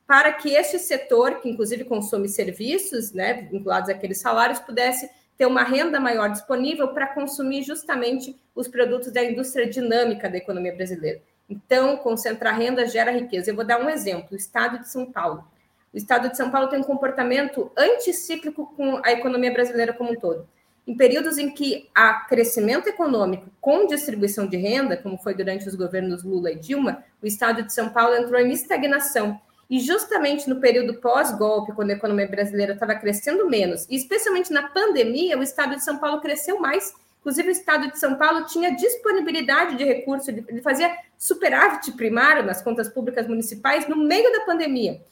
para 0.07 0.33
que 0.33 0.55
este 0.55 0.79
setor, 0.79 1.41
que 1.41 1.49
inclusive 1.49 1.85
consome 1.85 2.29
serviços 2.29 3.13
né, 3.13 3.49
vinculados 3.51 3.89
àqueles 3.89 4.21
salários, 4.21 4.59
pudesse 4.59 5.11
ter 5.37 5.47
uma 5.47 5.63
renda 5.63 5.99
maior 5.99 6.29
disponível 6.29 6.89
para 6.89 7.07
consumir 7.07 7.63
justamente 7.63 8.39
os 8.55 8.69
produtos 8.69 9.13
da 9.13 9.25
indústria 9.25 9.69
dinâmica 9.69 10.29
da 10.29 10.37
economia 10.37 10.75
brasileira. 10.75 11.23
Então, 11.49 11.97
concentrar 11.97 12.59
renda 12.59 12.87
gera 12.87 13.11
riqueza. 13.11 13.51
Eu 13.51 13.57
vou 13.57 13.65
dar 13.65 13.81
um 13.81 13.89
exemplo: 13.89 14.29
o 14.33 14.37
estado 14.37 14.81
de 14.81 14.89
São 14.89 15.11
Paulo. 15.11 15.45
O 15.93 15.97
estado 15.97 16.29
de 16.29 16.37
São 16.37 16.51
Paulo 16.51 16.69
tem 16.69 16.79
um 16.79 16.85
comportamento 16.85 17.71
anticíclico 17.77 18.75
com 18.77 19.01
a 19.03 19.13
economia 19.13 19.53
brasileira 19.53 19.93
como 19.95 20.13
um 20.13 20.17
todo 20.17 20.47
em 20.89 20.95
períodos 20.95 21.37
em 21.37 21.51
que 21.51 21.87
há 21.95 22.15
crescimento 22.15 22.89
econômico 22.89 23.45
com 23.61 23.87
distribuição 23.87 24.47
de 24.47 24.57
renda, 24.57 24.97
como 24.97 25.19
foi 25.19 25.35
durante 25.35 25.69
os 25.69 25.75
governos 25.75 26.25
Lula 26.25 26.51
e 26.51 26.57
Dilma, 26.57 27.05
o 27.23 27.27
estado 27.27 27.63
de 27.63 27.75
São 27.75 27.91
Paulo 27.91 28.17
entrou 28.17 28.41
em 28.41 28.51
estagnação. 28.51 29.39
E 29.69 29.81
justamente 29.81 30.49
no 30.49 30.61
período 30.61 30.95
pós-golpe, 30.95 31.75
quando 31.75 31.91
a 31.91 31.93
economia 31.93 32.27
brasileira 32.27 32.73
estava 32.73 32.95
crescendo 32.95 33.47
menos, 33.47 33.87
e 33.91 33.97
especialmente 33.97 34.51
na 34.51 34.67
pandemia, 34.69 35.39
o 35.39 35.43
estado 35.43 35.77
de 35.77 35.85
São 35.85 35.99
Paulo 35.99 36.23
cresceu 36.23 36.59
mais. 36.59 36.95
Inclusive, 37.21 37.49
o 37.49 37.53
estado 37.53 37.91
de 37.91 37.99
São 37.99 38.15
Paulo 38.15 38.47
tinha 38.47 38.75
disponibilidade 38.75 39.77
de 39.77 39.85
recursos, 39.85 40.27
ele 40.27 40.63
fazia 40.63 40.97
superávit 41.19 41.93
primário 41.93 42.47
nas 42.47 42.63
contas 42.63 42.89
públicas 42.89 43.29
municipais 43.29 43.87
no 43.87 43.97
meio 43.97 44.33
da 44.33 44.47
pandemia 44.47 45.03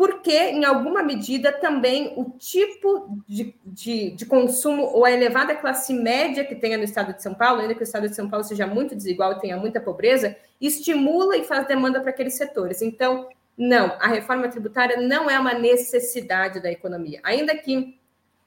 porque, 0.00 0.32
em 0.32 0.64
alguma 0.64 1.02
medida, 1.02 1.52
também 1.52 2.14
o 2.16 2.30
tipo 2.38 3.22
de, 3.28 3.54
de, 3.66 4.12
de, 4.12 4.24
consumo 4.24 4.84
ou 4.84 5.04
a 5.04 5.12
elevada 5.12 5.54
classe 5.54 5.92
média 5.92 6.42
que 6.42 6.54
tenha 6.54 6.78
no 6.78 6.84
estado 6.84 7.12
de 7.12 7.22
São 7.22 7.34
Paulo, 7.34 7.60
ainda 7.60 7.74
que 7.74 7.82
o 7.82 7.84
estado 7.84 8.08
de 8.08 8.16
São 8.16 8.26
Paulo 8.26 8.42
seja 8.42 8.66
muito 8.66 8.96
desigual 8.96 9.32
e 9.32 9.40
tenha 9.40 9.58
muita 9.58 9.78
pobreza, 9.78 10.34
estimula 10.58 11.36
e 11.36 11.44
faz 11.44 11.66
demanda 11.66 12.00
para 12.00 12.08
aqueles 12.08 12.32
setores. 12.32 12.80
Então, 12.80 13.28
não, 13.58 13.94
a 14.00 14.08
reforma 14.08 14.48
tributária 14.48 14.96
não 14.96 15.28
é 15.28 15.38
uma 15.38 15.52
necessidade 15.52 16.62
da 16.62 16.72
economia, 16.72 17.20
ainda 17.22 17.54
que 17.54 18.00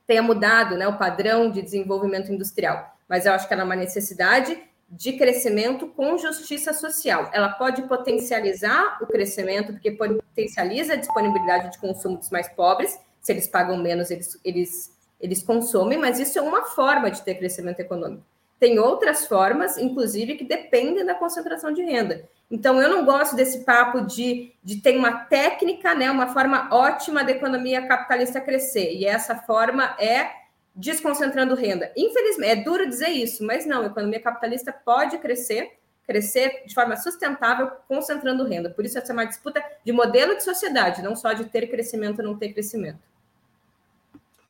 tenha 0.08 0.24
mudado 0.24 0.76
né, 0.76 0.88
o 0.88 0.98
padrão 0.98 1.52
de 1.52 1.62
desenvolvimento 1.62 2.34
industrial, 2.34 2.98
mas 3.08 3.28
eu 3.28 3.32
acho 3.32 3.48
que 3.48 3.54
ela 3.54 3.62
é 3.62 3.66
uma 3.66 3.76
necessidade 3.76 4.60
de 4.96 5.14
crescimento 5.14 5.88
com 5.88 6.18
justiça 6.18 6.72
social. 6.72 7.30
Ela 7.34 7.50
pode 7.50 7.82
potencializar 7.84 9.00
o 9.02 9.08
crescimento, 9.08 9.74
porque 9.74 9.92
potencializa 9.92 10.94
a 10.94 10.98
disponibilidade 10.98 11.72
de 11.72 11.80
consumo 11.80 12.18
dos 12.18 12.30
mais 12.30 12.48
pobres. 12.50 13.00
Se 13.20 13.32
eles 13.32 13.48
pagam 13.48 13.78
menos, 13.78 14.12
eles, 14.12 14.40
eles, 14.46 14.96
eles 15.20 15.42
consomem, 15.42 15.98
mas 15.98 16.20
isso 16.20 16.38
é 16.38 16.42
uma 16.42 16.66
forma 16.66 17.10
de 17.10 17.24
ter 17.24 17.36
crescimento 17.36 17.80
econômico. 17.80 18.24
Tem 18.60 18.78
outras 18.78 19.26
formas, 19.26 19.78
inclusive, 19.78 20.36
que 20.36 20.46
dependem 20.46 21.04
da 21.04 21.16
concentração 21.16 21.74
de 21.74 21.82
renda. 21.82 22.30
Então, 22.50 22.80
eu 22.80 22.88
não 22.88 23.04
gosto 23.04 23.36
desse 23.36 23.66
papo 23.66 24.02
de, 24.02 24.54
de 24.64 24.80
ter 24.80 24.96
uma 24.96 25.26
técnica, 25.26 25.96
né, 25.96 26.10
uma 26.12 26.28
forma 26.28 26.70
ótima 26.72 27.24
da 27.24 27.32
economia 27.32 27.88
capitalista 27.88 28.40
crescer. 28.40 28.94
E 28.94 29.06
essa 29.06 29.36
forma 29.36 29.96
é 30.00 30.43
desconcentrando 30.76 31.56
renda. 31.56 31.92
Infelizmente, 31.96 32.52
é 32.52 32.64
duro 32.64 32.88
dizer 32.88 33.10
isso, 33.10 33.46
mas 33.46 33.66
não, 33.66 33.84
a 33.84 33.88
economia 33.88 34.20
capitalista 34.20 34.72
pode 34.72 35.18
crescer, 35.20 35.78
crescer 36.06 36.64
de 36.66 36.74
forma 36.74 36.96
sustentável, 36.98 37.72
concentrando 37.88 38.44
renda. 38.44 38.70
Por 38.70 38.86
isso, 38.86 38.98
essa 38.98 39.12
é 39.12 39.14
uma 39.14 39.26
disputa 39.26 39.64
de 39.86 39.92
modelo 39.92 40.36
de 40.36 40.44
sociedade, 40.44 41.02
não 41.02 41.16
só 41.16 41.34
de 41.34 41.46
ter 41.46 41.68
crescimento 41.68 42.20
ou 42.20 42.26
não 42.26 42.38
ter 42.38 42.54
crescimento. 42.54 43.00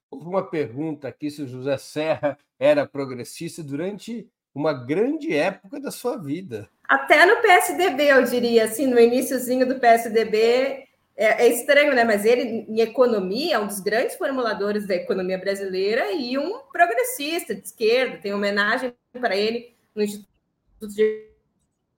Houve 0.09 0.28
uma 0.28 0.43
pergunta 0.43 1.07
aqui 1.07 1.30
se 1.30 1.41
o 1.41 1.47
José 1.47 1.78
Serra 1.78 2.38
era 2.59 2.86
progressista 2.86 3.63
durante 3.63 4.30
uma 4.53 4.71
grande 4.71 5.36
época 5.36 5.80
da 5.80 5.91
sua 5.91 6.17
vida. 6.17 6.69
Até 6.88 7.26
no 7.26 7.41
PSDB, 7.41 8.11
eu 8.11 8.24
diria, 8.24 8.65
assim, 8.65 8.86
no 8.86 8.99
iníciozinho 8.99 9.67
do 9.67 9.80
PSDB, 9.80 10.88
é, 11.16 11.45
é, 11.45 11.47
estranho, 11.47 11.93
né? 11.93 12.03
Mas 12.03 12.26
ele, 12.26 12.66
em 12.68 12.80
economia, 12.80 13.55
é 13.55 13.59
um 13.59 13.68
dos 13.68 13.80
grandes 13.80 14.16
formuladores 14.16 14.88
da 14.88 14.95
economia 14.95 15.38
brasileira 15.38 16.11
e 16.11 16.38
um 16.38 16.59
progressista 16.72 17.53
de 17.53 17.61
esquerda. 17.61 18.18
Tem 18.18 18.34
homenagem 18.34 18.93
para 19.14 19.36
ele 19.36 19.76
no 19.95 20.01
Instituto 20.01 20.88
de 20.95 21.30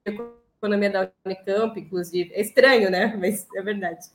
Economia 0.04 0.90
da 0.90 1.10
Unicamp, 1.24 1.78
inclusive. 1.80 2.32
É 2.34 2.40
estranho, 2.40 2.90
né? 2.90 3.16
Mas 3.18 3.46
é 3.56 3.62
verdade. 3.62 4.06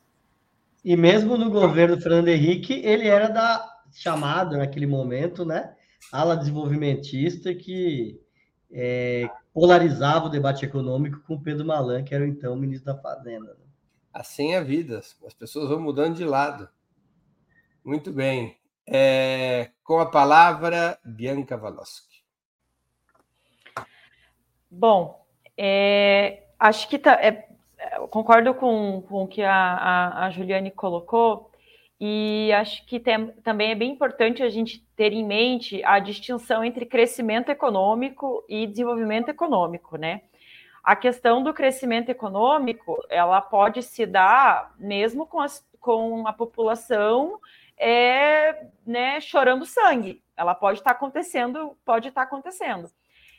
E 0.83 0.95
mesmo 0.95 1.37
no 1.37 1.49
governo 1.49 1.99
Fernando 1.99 2.27
Henrique, 2.27 2.81
ele 2.85 3.07
era 3.07 3.27
da 3.27 3.67
chamado 3.91 4.57
naquele 4.57 4.87
momento, 4.87 5.43
né? 5.43 5.75
Ala 6.11 6.37
desenvolvimentista 6.37 7.53
que 7.53 8.19
é, 8.71 9.29
polarizava 9.53 10.25
o 10.25 10.29
debate 10.29 10.65
econômico 10.65 11.21
com 11.27 11.41
Pedro 11.41 11.65
Malan, 11.65 12.03
que 12.03 12.15
era 12.15 12.25
então 12.25 12.55
ministro 12.55 12.93
da 12.93 13.01
Fazenda. 13.01 13.53
Né? 13.53 13.70
Assim 14.13 14.53
é 14.53 14.61
vida, 14.61 14.99
as 14.99 15.33
pessoas 15.33 15.69
vão 15.69 15.79
mudando 15.79 16.15
de 16.15 16.25
lado. 16.25 16.69
Muito 17.83 18.11
bem. 18.11 18.57
É, 18.85 19.71
com 19.83 19.99
a 19.99 20.05
palavra, 20.05 20.99
Bianca 21.03 21.55
Valoski. 21.55 22.21
Bom, 24.69 25.25
é, 25.57 26.43
acho 26.59 26.87
que 26.89 26.99
tá, 26.99 27.13
é, 27.13 27.47
concordo 28.09 28.53
com, 28.53 29.01
com 29.01 29.23
o 29.23 29.27
que 29.27 29.43
a, 29.43 29.53
a, 29.53 30.25
a 30.25 30.29
Juliane 30.29 30.71
colocou, 30.71 31.51
e 32.03 32.51
acho 32.53 32.83
que 32.87 32.99
tem, 32.99 33.27
também 33.43 33.71
é 33.71 33.75
bem 33.75 33.91
importante 33.91 34.41
a 34.41 34.49
gente 34.49 34.83
ter 34.95 35.13
em 35.13 35.23
mente 35.23 35.83
a 35.83 35.99
distinção 35.99 36.63
entre 36.63 36.83
crescimento 36.83 37.49
econômico 37.49 38.43
e 38.49 38.65
desenvolvimento 38.65 39.29
econômico, 39.29 39.97
né? 39.97 40.21
A 40.83 40.95
questão 40.95 41.43
do 41.43 41.53
crescimento 41.53 42.09
econômico 42.09 42.97
ela 43.09 43.41
pode 43.41 43.83
se 43.83 44.05
dar 44.05 44.73
mesmo 44.79 45.25
com, 45.25 45.39
as, 45.39 45.65
com 45.79 46.27
a 46.27 46.33
população 46.33 47.39
é, 47.77 48.67
né, 48.85 49.19
chorando 49.21 49.65
sangue. 49.65 50.23
Ela 50.35 50.55
pode 50.55 50.79
estar 50.79 50.91
acontecendo, 50.91 51.77
pode 51.85 52.07
estar 52.07 52.23
acontecendo. 52.23 52.89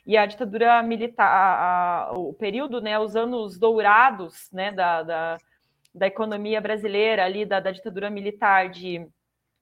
E 0.05 0.17
a 0.17 0.27
ditadura 0.27 0.83
militar, 0.83 1.27
a, 1.27 2.09
a, 2.09 2.13
o 2.13 2.33
período, 2.35 2.81
né, 2.81 2.99
os 2.99 3.15
anos 3.15 3.59
dourados 3.59 4.49
né, 4.53 4.73
da, 4.73 5.03
da, 5.03 5.39
da 5.95 6.07
economia 6.07 6.61
brasileira, 6.61 7.25
ali 7.25 7.47
da, 7.47 7.61
da 7.61 7.71
ditadura 7.71 8.11
militar, 8.11 8.69
de 8.69 9.07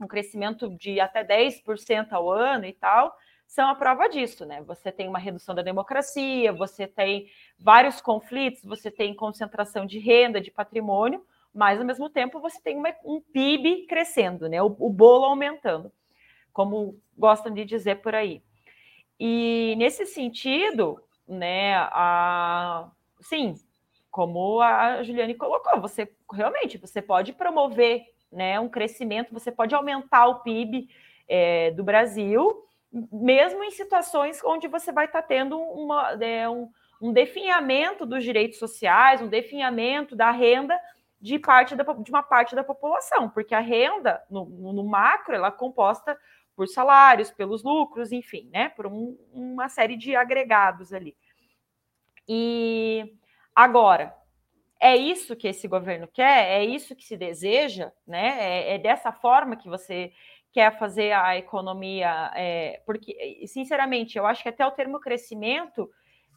um 0.01 0.07
crescimento 0.07 0.71
de 0.71 0.99
até 0.99 1.23
10% 1.23 2.13
ao 2.13 2.31
ano 2.31 2.65
e 2.65 2.73
tal, 2.73 3.15
são 3.51 3.69
a 3.69 3.75
prova 3.75 4.09
disso, 4.09 4.47
né? 4.47 4.63
Você 4.63 4.93
tem 4.93 5.09
uma 5.09 5.19
redução 5.19 5.57
da 5.57 5.61
democracia, 5.61 6.53
você 6.53 6.87
tem 6.87 7.29
vários 7.59 8.01
conflitos, 8.01 8.63
você 8.63 8.93
tem 8.93 9.13
concentração 9.13 9.85
de 9.85 9.99
renda, 9.99 10.41
de 10.41 10.53
patrimônio, 10.53 11.27
mas 11.53 11.81
ao 11.81 11.85
mesmo 11.85 12.09
tempo 12.09 12.39
você 12.39 12.61
tem 12.63 12.77
uma, 12.77 12.95
um 13.05 13.21
PIB 13.21 13.87
crescendo, 13.89 14.49
né? 14.49 14.63
O, 14.63 14.67
o, 14.67 14.89
bolo 14.89 15.25
aumentando, 15.25 15.91
como 16.53 16.97
gostam 17.19 17.53
de 17.53 17.65
dizer 17.65 17.97
por 17.97 18.15
aí. 18.15 18.41
E 19.19 19.75
nesse 19.79 20.07
sentido, 20.07 21.03
né, 21.27 21.75
a, 21.75 22.89
sim, 23.21 23.57
como 24.13 24.61
a 24.61 25.03
Juliane 25.03 25.35
colocou, 25.35 25.81
você 25.81 26.09
realmente 26.33 26.79
você 26.79 27.03
pode 27.03 27.33
promover 27.33 28.05
né, 28.31 28.61
um 28.61 28.69
crescimento, 28.69 29.35
você 29.35 29.51
pode 29.51 29.75
aumentar 29.75 30.29
o 30.29 30.37
PIB 30.37 30.89
é, 31.27 31.73
do 31.73 31.83
Brasil 31.83 32.70
mesmo 32.93 33.63
em 33.63 33.71
situações 33.71 34.41
onde 34.45 34.67
você 34.69 34.93
vai 34.93 35.07
estar 35.07 35.23
tá 35.23 35.29
tendo 35.29 35.59
uma, 35.59 36.13
é, 36.23 36.49
um, 36.49 36.71
um 37.01 37.13
definhamento 37.13 38.05
dos 38.05 38.25
direitos 38.25 38.59
sociais, 38.59 39.23
um 39.23 39.29
definhamento 39.29 40.17
da 40.17 40.31
renda 40.31 40.79
de 41.21 41.39
parte 41.39 41.77
da, 41.77 41.85
de 41.85 42.11
uma 42.11 42.23
parte 42.23 42.55
da 42.55 42.65
população, 42.65 43.29
porque 43.29 43.55
a 43.55 43.61
renda 43.61 44.23
no, 44.31 44.45
no 44.73 44.85
macro 44.85 45.35
ela 45.35 45.49
é 45.49 45.53
composta 45.53 46.19
por 46.57 46.67
salários, 46.67 47.31
pelos 47.31 47.63
lucros, 47.63 48.13
enfim, 48.13 48.49
né, 48.53 48.69
por 48.71 48.87
um, 48.87 49.17
uma 49.33 49.69
série 49.69 49.97
de 49.97 50.17
agregados 50.17 50.93
ali. 50.93 51.17
E 52.29 53.15
agora 53.55 54.15
é 54.81 54.97
isso 54.97 55.37
que 55.37 55.49
esse 55.49 55.69
governo 55.69 56.09
quer, 56.09 56.61
é 56.61 56.65
isso 56.65 56.97
que 56.97 57.05
se 57.05 57.17
deseja, 57.17 57.93
né? 58.07 58.37
É, 58.39 58.75
é 58.75 58.79
dessa 58.79 59.13
forma 59.13 59.57
que 59.57 59.69
você 59.69 60.11
quer 60.53 60.79
fazer 60.79 61.13
a 61.13 61.37
economia, 61.37 62.31
é, 62.35 62.83
porque, 62.85 63.45
sinceramente, 63.47 64.19
eu 64.19 64.27
acho 64.27 64.43
que 64.43 64.49
até 64.49 64.67
o 64.67 64.71
termo 64.73 64.99
crescimento 64.99 65.89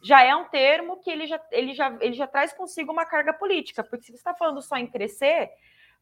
já 0.02 0.22
é 0.22 0.34
um 0.36 0.44
termo 0.44 1.00
que 1.00 1.10
ele 1.10 1.26
já, 1.26 1.40
ele 1.50 1.74
já, 1.74 1.96
ele 2.00 2.12
já 2.12 2.26
traz 2.26 2.52
consigo 2.52 2.92
uma 2.92 3.06
carga 3.06 3.32
política, 3.32 3.82
porque 3.82 4.04
se 4.04 4.12
você 4.12 4.18
está 4.18 4.34
falando 4.34 4.60
só 4.62 4.76
em 4.76 4.86
crescer, 4.86 5.50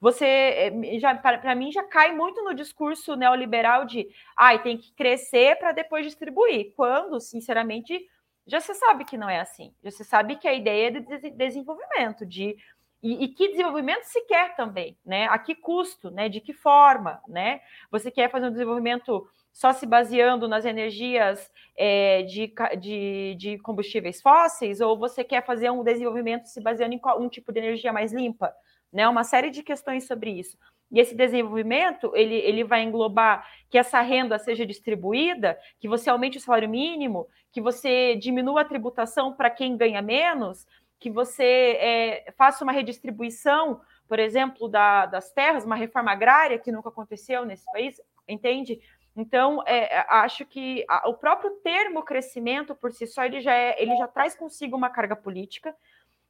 você 0.00 0.26
é, 0.26 0.98
já 0.98 1.14
para 1.14 1.54
mim 1.54 1.70
já 1.70 1.84
cai 1.84 2.12
muito 2.12 2.42
no 2.42 2.52
discurso 2.52 3.14
neoliberal 3.14 3.84
de 3.84 4.08
ai, 4.36 4.60
tem 4.60 4.76
que 4.76 4.92
crescer 4.94 5.56
para 5.58 5.70
depois 5.70 6.04
distribuir, 6.04 6.74
quando, 6.74 7.20
sinceramente, 7.20 8.04
já 8.44 8.60
se 8.60 8.74
sabe 8.74 9.04
que 9.04 9.16
não 9.16 9.30
é 9.30 9.38
assim. 9.38 9.72
Já 9.84 9.90
se 9.92 10.04
sabe 10.04 10.36
que 10.36 10.48
a 10.48 10.52
ideia 10.52 10.88
é 10.88 10.90
de 10.90 11.30
desenvolvimento, 11.30 12.26
de 12.26 12.56
e, 13.02 13.24
e, 13.24 13.28
que 13.28 13.48
desenvolvimento 13.48 14.04
se 14.04 14.20
quer 14.26 14.54
também, 14.54 14.96
né? 15.04 15.26
A 15.26 15.36
que 15.36 15.56
custo, 15.56 16.10
né? 16.10 16.28
De 16.28 16.40
que 16.40 16.52
forma, 16.52 17.20
né? 17.26 17.60
Você 17.90 18.10
quer 18.10 18.30
fazer 18.30 18.46
um 18.46 18.52
desenvolvimento 18.52 19.26
só 19.52 19.72
se 19.72 19.84
baseando 19.84 20.46
nas 20.46 20.64
energias 20.64 21.50
é, 21.76 22.22
de, 22.22 22.52
de, 22.80 23.34
de, 23.36 23.58
combustíveis 23.58 24.22
fósseis, 24.22 24.80
ou 24.80 24.96
você 24.96 25.24
quer 25.24 25.44
fazer 25.44 25.70
um 25.70 25.82
desenvolvimento 25.82 26.46
se 26.46 26.60
baseando 26.60 26.94
em 26.94 27.00
um 27.18 27.28
tipo 27.28 27.52
de 27.52 27.58
energia 27.58 27.92
mais 27.92 28.12
limpa, 28.12 28.54
né? 28.92 29.08
Uma 29.08 29.24
série 29.24 29.50
de 29.50 29.64
questões 29.64 30.06
sobre 30.06 30.30
isso. 30.30 30.56
E 30.92 31.00
esse 31.00 31.14
desenvolvimento, 31.14 32.12
ele, 32.14 32.34
ele 32.34 32.62
vai 32.62 32.82
englobar 32.82 33.48
que 33.70 33.78
essa 33.78 34.00
renda 34.02 34.38
seja 34.38 34.66
distribuída, 34.66 35.58
que 35.80 35.88
você 35.88 36.10
aumente 36.10 36.36
o 36.36 36.40
salário 36.40 36.68
mínimo, 36.68 37.26
que 37.50 37.62
você 37.62 38.14
diminua 38.16 38.60
a 38.60 38.64
tributação 38.64 39.32
para 39.32 39.48
quem 39.48 39.74
ganha 39.74 40.02
menos, 40.02 40.66
que 41.02 41.10
você 41.10 41.76
é, 41.80 42.32
faça 42.38 42.62
uma 42.62 42.70
redistribuição, 42.70 43.80
por 44.06 44.20
exemplo, 44.20 44.68
da, 44.68 45.04
das 45.04 45.32
terras, 45.32 45.64
uma 45.64 45.74
reforma 45.74 46.12
agrária 46.12 46.60
que 46.60 46.70
nunca 46.70 46.90
aconteceu 46.90 47.44
nesse 47.44 47.64
país, 47.72 48.00
entende? 48.28 48.80
Então, 49.16 49.64
é, 49.66 49.96
é 49.96 50.06
acho 50.08 50.46
que 50.46 50.84
a, 50.88 51.08
o 51.08 51.14
próprio 51.14 51.50
termo 51.56 52.04
crescimento 52.04 52.72
por 52.72 52.92
si 52.92 53.04
só 53.08 53.24
ele 53.24 53.40
já, 53.40 53.52
é, 53.52 53.82
ele 53.82 53.96
já 53.96 54.06
traz 54.06 54.36
consigo 54.36 54.76
uma 54.76 54.90
carga 54.90 55.16
política 55.16 55.74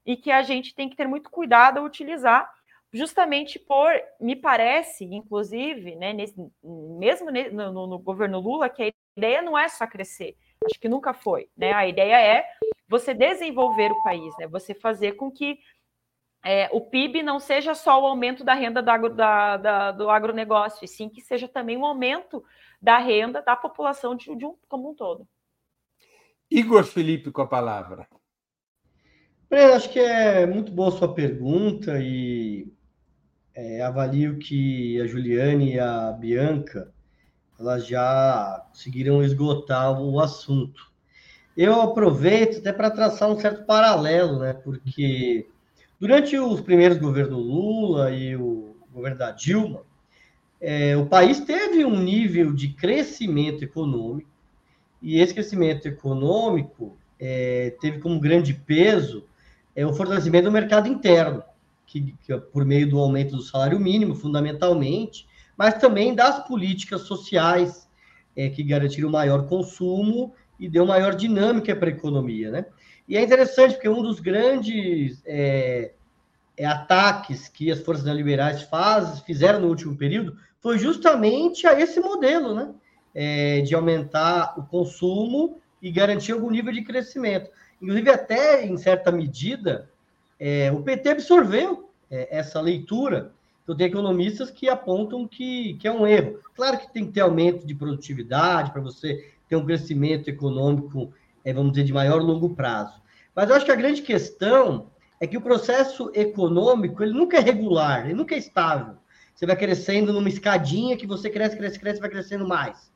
e 0.06 0.16
que 0.16 0.30
a 0.30 0.42
gente 0.42 0.74
tem 0.74 0.88
que 0.88 0.96
ter 0.96 1.06
muito 1.06 1.28
cuidado 1.28 1.78
ao 1.78 1.84
utilizar, 1.84 2.50
justamente 2.90 3.58
por, 3.58 3.92
me 4.18 4.34
parece, 4.34 5.04
inclusive, 5.04 5.96
né, 5.96 6.14
nesse, 6.14 6.34
mesmo 6.62 7.30
no, 7.30 7.86
no 7.86 7.98
governo 7.98 8.40
Lula, 8.40 8.70
que 8.70 8.82
a 8.82 8.92
ideia 9.18 9.42
não 9.42 9.56
é 9.56 9.68
só 9.68 9.86
crescer, 9.86 10.34
acho 10.64 10.80
que 10.80 10.88
nunca 10.88 11.12
foi, 11.12 11.50
né? 11.56 11.72
A 11.72 11.86
ideia 11.86 12.18
é 12.18 12.46
você 12.93 13.14
desenvolver 13.14 13.90
o 13.90 14.03
país, 14.03 14.34
né? 14.38 14.47
Você 14.47 14.74
fazer 14.74 15.12
com 15.12 15.30
que 15.30 15.59
é, 16.45 16.68
o 16.72 16.80
PIB 16.80 17.22
não 17.22 17.40
seja 17.40 17.74
só 17.74 18.03
o 18.03 18.07
aumento 18.07 18.45
da 18.45 18.53
renda 18.53 18.82
do, 18.82 18.90
agro, 18.90 19.14
da, 19.14 19.57
da, 19.57 19.93
do 19.93 20.11
agronegócio, 20.11 20.84
e 20.84 20.88
sim 20.88 21.09
que 21.09 21.22
seja 21.22 21.49
também 21.49 21.76
um 21.76 21.86
aumento 21.86 22.45
da 22.80 22.99
renda 22.99 23.40
da 23.40 23.57
população 23.57 24.14
de, 24.14 24.36
de 24.36 24.45
um, 24.45 24.55
como 24.68 24.90
um 24.90 24.95
todo. 24.95 25.26
Igor 26.51 26.84
Felipe 26.84 27.30
com 27.30 27.40
a 27.40 27.47
palavra. 27.47 28.07
Breno, 29.49 29.72
acho 29.72 29.90
que 29.90 30.01
é 30.01 30.47
muito 30.47 30.70
boa 30.70 30.88
a 30.88 30.93
sua 30.93 31.14
pergunta 31.14 31.99
e 31.99 32.70
é, 33.55 33.80
avalio 33.80 34.38
que 34.38 35.01
a 35.01 35.07
Juliane 35.07 35.74
e 35.74 35.80
a 35.80 36.12
Bianca 36.12 36.93
elas 37.59 37.86
já 37.86 38.66
conseguiram 38.68 39.22
esgotar 39.22 39.99
o 39.99 40.20
assunto. 40.20 40.91
Eu 41.57 41.80
aproveito 41.82 42.59
até 42.59 42.72
para 42.72 42.90
traçar 42.90 43.30
um 43.30 43.38
certo 43.38 43.64
paralelo, 43.64 44.38
né? 44.38 44.55
Porque 44.55 45.46
durante 46.00 46.36
os 46.38 46.61
primeiros 46.61 46.98
governos 46.98 47.38
Lula 47.38 48.11
e 48.11 48.34
o 48.36 48.76
governo 48.90 49.18
da 49.18 49.30
Dilma, 49.30 49.82
é, 50.61 50.96
o 50.96 51.07
país 51.07 51.40
teve 51.40 51.84
um 51.84 51.98
nível 51.98 52.53
de 52.53 52.68
crescimento 52.68 53.62
econômico, 53.64 54.30
e 55.03 55.18
esse 55.20 55.34
crescimento 55.34 55.86
econômico 55.86 56.96
é, 57.18 57.76
teve 57.80 57.98
como 57.98 58.20
grande 58.20 58.55
peso 58.55 59.24
é, 59.74 59.84
o 59.84 59.92
fortalecimento 59.92 60.44
do 60.44 60.53
mercado 60.53 60.88
interno, 60.88 61.42
que, 61.86 62.14
que 62.22 62.36
por 62.38 62.64
meio 62.64 62.88
do 62.88 62.98
aumento 62.98 63.36
do 63.36 63.42
salário 63.42 63.78
mínimo, 63.80 64.14
fundamentalmente, 64.14 65.26
mas 65.57 65.74
também 65.74 66.14
das 66.14 66.46
políticas 66.46 67.03
sociais 67.03 67.88
é, 68.36 68.48
que 68.48 68.62
garantiram 68.62 69.11
maior 69.11 69.46
consumo 69.46 70.32
e 70.59 70.68
deu 70.68 70.86
maior 70.86 71.14
dinâmica 71.14 71.74
para 71.74 71.88
a 71.88 71.92
economia, 71.92 72.50
né? 72.50 72.66
E 73.09 73.16
é 73.16 73.22
interessante 73.22 73.74
porque 73.74 73.88
um 73.88 74.03
dos 74.03 74.20
grandes 74.20 75.22
é, 75.26 75.92
é, 76.57 76.66
ataques 76.66 77.48
que 77.48 77.70
as 77.70 77.80
forças 77.80 78.05
neoliberais 78.05 78.62
faz, 78.62 79.20
fizeram 79.20 79.61
no 79.61 79.68
último 79.68 79.96
período 79.96 80.36
foi 80.61 80.78
justamente 80.78 81.66
a 81.66 81.78
esse 81.78 82.00
modelo, 82.00 82.55
né? 82.55 82.72
É, 83.14 83.61
de 83.61 83.74
aumentar 83.74 84.55
o 84.59 84.62
consumo 84.62 85.61
e 85.82 85.90
garantir 85.90 86.32
algum 86.32 86.50
nível 86.50 86.72
de 86.72 86.82
crescimento. 86.82 87.50
Inclusive, 87.80 88.11
até 88.11 88.64
em 88.64 88.76
certa 88.76 89.11
medida, 89.11 89.90
é, 90.38 90.70
o 90.72 90.82
PT 90.82 91.11
absorveu 91.11 91.90
é, 92.11 92.38
essa 92.38 92.61
leitura. 92.61 93.32
Então, 93.62 93.76
tem 93.76 93.86
economistas 93.86 94.50
que 94.50 94.68
apontam 94.68 95.26
que, 95.26 95.74
que 95.74 95.88
é 95.88 95.92
um 95.92 96.07
erro. 96.07 96.38
Claro 96.55 96.78
que 96.78 96.92
tem 96.92 97.07
que 97.07 97.12
ter 97.12 97.20
aumento 97.20 97.66
de 97.66 97.74
produtividade 97.74 98.70
para 98.72 98.80
você 98.80 99.32
ter 99.53 99.57
um 99.57 99.66
crescimento 99.66 100.28
econômico, 100.28 101.12
é, 101.44 101.53
vamos 101.53 101.72
dizer, 101.72 101.84
de 101.84 101.92
maior 101.92 102.22
longo 102.22 102.55
prazo. 102.55 103.03
Mas 103.34 103.50
eu 103.50 103.57
acho 103.57 103.66
que 103.66 103.72
a 103.72 103.76
grande 103.76 104.00
questão 104.00 104.90
é 105.20 105.26
que 105.26 105.36
o 105.36 105.42
processo 105.42 106.11
econômico 106.14 107.03
ele 107.03 107.12
nunca 107.12 107.36
é 107.36 107.40
regular, 107.40 108.07
ele 108.07 108.14
nunca 108.14 108.34
é 108.34 108.38
estável. 108.38 108.96
Você 109.34 109.44
vai 109.44 109.55
crescendo 109.55 110.11
numa 110.11 110.28
escadinha 110.28 110.96
que 110.96 111.07
você 111.07 111.28
cresce, 111.28 111.57
cresce, 111.57 111.78
cresce, 111.78 112.00
vai 112.00 112.09
crescendo 112.09 112.48
mais. 112.48 112.90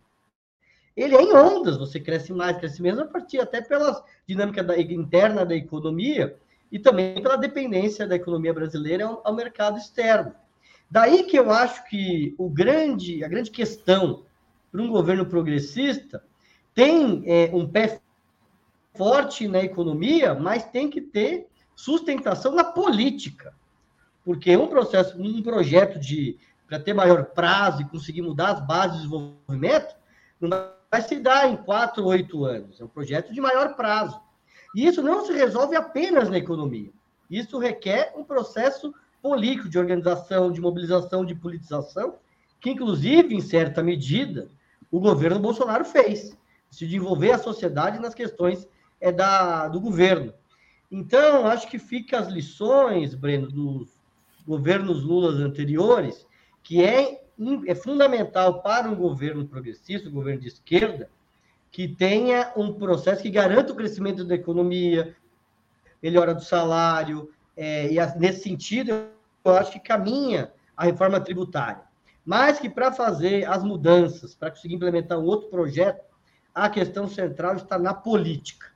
Ele 0.97 1.15
é 1.15 1.21
em 1.21 1.35
ondas, 1.35 1.77
você 1.77 2.01
cresce 2.01 2.33
mais, 2.33 2.57
cresce 2.57 2.81
menos, 2.81 3.01
a 3.01 3.05
partir 3.05 3.39
até 3.39 3.61
pela 3.61 4.03
dinâmica 4.27 4.65
da, 4.65 4.81
interna 4.81 5.45
da 5.45 5.55
economia 5.55 6.39
e 6.73 6.79
também 6.79 7.23
pela 7.23 7.37
dependência 7.37 8.07
da 8.07 8.17
economia 8.17 8.55
brasileira 8.55 9.05
ao, 9.05 9.21
ao 9.23 9.35
mercado 9.35 9.77
externo. 9.77 10.35
Daí 10.91 11.25
que 11.25 11.39
eu 11.39 11.51
acho 11.51 11.85
que 11.91 12.35
o 12.39 12.49
grande, 12.49 13.23
a 13.23 13.29
grande 13.29 13.51
questão 13.51 14.25
para 14.73 14.81
um 14.81 14.89
governo 14.89 15.27
progressista 15.27 16.23
tem 16.77 17.23
é, 17.25 17.51
um 17.55 17.67
pé 17.67 17.99
forte 18.95 19.49
na 19.49 19.61
economia, 19.61 20.35
mas 20.35 20.67
tem 20.67 20.91
que 20.91 21.01
ter 21.01 21.49
sustentação 21.75 22.55
na 22.55 22.65
política. 22.65 23.55
Porque 24.23 24.55
um 24.55 24.67
processo, 24.67 25.19
um 25.19 25.43
projeto 25.43 25.99
de 25.99 26.39
para 26.69 26.79
ter 26.79 26.93
maior 26.93 27.27
prazo 27.27 27.81
e 27.81 27.85
conseguir 27.87 28.23
mudar 28.23 28.51
as 28.51 28.67
bases 28.67 28.97
de 28.97 29.05
desenvolvimento, 29.05 29.95
não 30.39 30.51
vai 30.91 31.01
se 31.01 31.17
dar 31.17 31.49
em 31.49 31.57
quatro, 31.57 32.05
oito 32.05 32.45
anos. 32.45 32.79
É 32.79 32.85
um 32.85 32.89
projeto 32.89 33.33
de 33.33 33.41
maior 33.41 33.75
prazo. 33.75 34.21
E 34.75 34.87
isso 34.87 35.01
não 35.01 35.25
se 35.25 35.33
resolve 35.33 35.77
apenas 35.77 36.29
na 36.29 36.37
economia. 36.37 36.91
Isso 37.31 37.59
requer 37.59 38.13
um 38.17 38.25
processo 38.25 38.93
político 39.23 39.69
de 39.69 39.79
organização, 39.79 40.53
de 40.53 40.61
mobilização, 40.61 41.25
de 41.25 41.35
politização, 41.35 42.17
que, 42.61 42.71
inclusive, 42.71 43.35
em 43.35 43.41
certa 43.41 43.83
medida, 43.83 44.51
o 44.91 45.01
governo 45.01 45.39
Bolsonaro 45.39 45.85
fez 45.85 46.37
se 46.77 46.85
desenvolver 46.85 47.33
a 47.33 47.39
sociedade 47.39 47.99
nas 47.99 48.15
questões 48.15 48.69
é 49.01 49.11
da, 49.11 49.67
do 49.67 49.81
governo. 49.81 50.35
Então, 50.93 51.47
acho 51.47 51.67
que 51.69 51.79
fica 51.79 52.19
as 52.19 52.29
lições, 52.29 53.15
Breno, 53.15 53.51
dos 53.51 53.89
governos 54.47 55.03
Lula 55.03 55.33
anteriores, 55.43 56.27
que 56.63 56.85
é, 56.85 57.23
é 57.67 57.75
fundamental 57.75 58.61
para 58.61 58.91
um 58.91 58.95
governo 58.95 59.47
progressista, 59.47 60.11
um 60.11 60.13
governo 60.13 60.43
de 60.43 60.49
esquerda, 60.49 61.09
que 61.73 61.89
tenha 61.89 62.53
um 62.55 62.75
processo 62.75 63.23
que 63.23 63.31
garanta 63.31 63.73
o 63.73 63.77
crescimento 63.77 64.23
da 64.23 64.35
economia, 64.35 65.17
melhora 66.03 66.35
do 66.35 66.45
salário, 66.45 67.31
é, 67.57 67.91
e 67.91 67.97
nesse 68.19 68.43
sentido, 68.43 68.91
eu 69.43 69.57
acho 69.57 69.73
que 69.73 69.81
caminha 69.81 70.53
a 70.77 70.85
reforma 70.85 71.19
tributária. 71.21 71.81
Mas 72.23 72.61
que 72.61 72.69
para 72.69 72.93
fazer 72.93 73.49
as 73.49 73.65
mudanças, 73.65 74.35
para 74.35 74.51
conseguir 74.51 74.75
implementar 74.75 75.19
um 75.19 75.25
outro 75.25 75.49
projeto, 75.49 76.05
a 76.57 76.71
questão 76.71 77.07
central 77.07 77.57
está 77.57 77.79
na 77.79 77.93
política. 77.93 78.69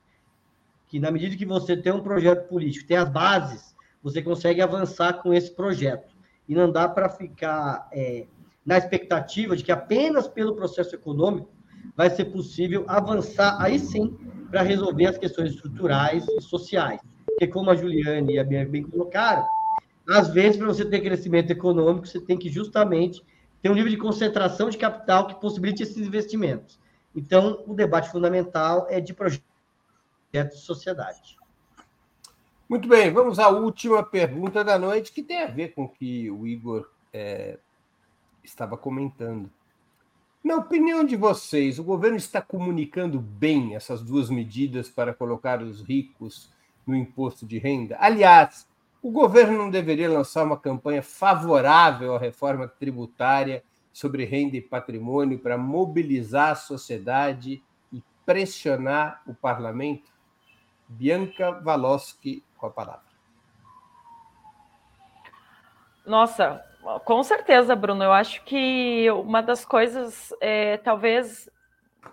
Que 0.87 0.99
na 0.99 1.09
medida 1.09 1.35
que 1.35 1.45
você 1.45 1.75
tem 1.75 1.91
um 1.91 2.03
projeto 2.03 2.47
político, 2.47 2.87
tem 2.87 2.95
as 2.95 3.09
bases, 3.09 3.75
você 4.03 4.21
consegue 4.21 4.61
avançar 4.61 5.13
com 5.13 5.33
esse 5.33 5.49
projeto. 5.49 6.13
E 6.47 6.53
não 6.53 6.71
dá 6.71 6.87
para 6.87 7.09
ficar 7.09 7.89
é, 7.91 8.27
na 8.63 8.77
expectativa 8.77 9.57
de 9.57 9.63
que 9.63 9.71
apenas 9.71 10.27
pelo 10.27 10.55
processo 10.55 10.93
econômico 10.93 11.49
vai 11.97 12.11
ser 12.11 12.25
possível 12.25 12.85
avançar 12.87 13.59
aí 13.59 13.79
sim 13.79 14.15
para 14.51 14.61
resolver 14.61 15.07
as 15.07 15.17
questões 15.17 15.55
estruturais 15.55 16.23
e 16.27 16.41
sociais. 16.41 17.01
Porque, 17.25 17.47
como 17.47 17.71
a 17.71 17.75
Juliane 17.75 18.35
e 18.35 18.39
a 18.39 18.43
Bianca 18.43 18.69
bem 18.69 18.83
colocaram, 18.83 19.43
às 20.07 20.29
vezes, 20.29 20.57
para 20.57 20.67
você 20.67 20.85
ter 20.85 21.01
crescimento 21.01 21.49
econômico, 21.49 22.05
você 22.05 22.19
tem 22.19 22.37
que 22.37 22.49
justamente 22.49 23.23
ter 23.59 23.71
um 23.71 23.73
nível 23.73 23.89
de 23.89 23.97
concentração 23.97 24.69
de 24.69 24.77
capital 24.77 25.25
que 25.25 25.41
possibilite 25.41 25.81
esses 25.81 26.05
investimentos. 26.05 26.79
Então, 27.15 27.63
o 27.67 27.73
debate 27.73 28.09
fundamental 28.09 28.87
é 28.89 28.99
de 28.99 29.13
projetos 29.13 29.43
de 30.33 30.65
sociedade. 30.65 31.37
Muito 32.69 32.87
bem, 32.87 33.11
vamos 33.11 33.37
à 33.37 33.49
última 33.49 34.01
pergunta 34.01 34.63
da 34.63 34.79
noite, 34.79 35.11
que 35.11 35.21
tem 35.21 35.41
a 35.41 35.47
ver 35.47 35.73
com 35.73 35.83
o 35.83 35.89
que 35.89 36.31
o 36.31 36.47
Igor 36.47 36.89
é, 37.11 37.59
estava 38.43 38.77
comentando. 38.77 39.51
Na 40.43 40.55
opinião 40.55 41.03
de 41.03 41.15
vocês, 41.15 41.77
o 41.77 41.83
governo 41.83 42.17
está 42.17 42.41
comunicando 42.41 43.19
bem 43.19 43.75
essas 43.75 44.01
duas 44.01 44.29
medidas 44.29 44.89
para 44.89 45.13
colocar 45.13 45.61
os 45.61 45.81
ricos 45.81 46.49
no 46.87 46.95
imposto 46.95 47.45
de 47.45 47.59
renda? 47.59 47.97
Aliás, 47.99 48.67
o 49.01 49.11
governo 49.11 49.57
não 49.57 49.69
deveria 49.69 50.09
lançar 50.09 50.43
uma 50.43 50.57
campanha 50.57 51.03
favorável 51.03 52.15
à 52.15 52.19
reforma 52.19 52.67
tributária 52.67 53.63
sobre 53.91 54.25
renda 54.25 54.57
e 54.57 54.61
patrimônio 54.61 55.39
para 55.39 55.57
mobilizar 55.57 56.51
a 56.51 56.55
sociedade 56.55 57.63
e 57.91 58.03
pressionar 58.25 59.21
o 59.25 59.33
parlamento? 59.33 60.11
Bianca 60.87 61.51
Valoski 61.51 62.43
com 62.57 62.67
a 62.67 62.69
palavra. 62.69 63.11
Nossa, 66.05 66.63
com 67.05 67.23
certeza, 67.23 67.75
Bruno. 67.75 68.03
Eu 68.03 68.11
acho 68.11 68.43
que 68.43 69.09
uma 69.11 69.41
das 69.41 69.63
coisas, 69.63 70.33
é, 70.41 70.77
talvez, 70.77 71.49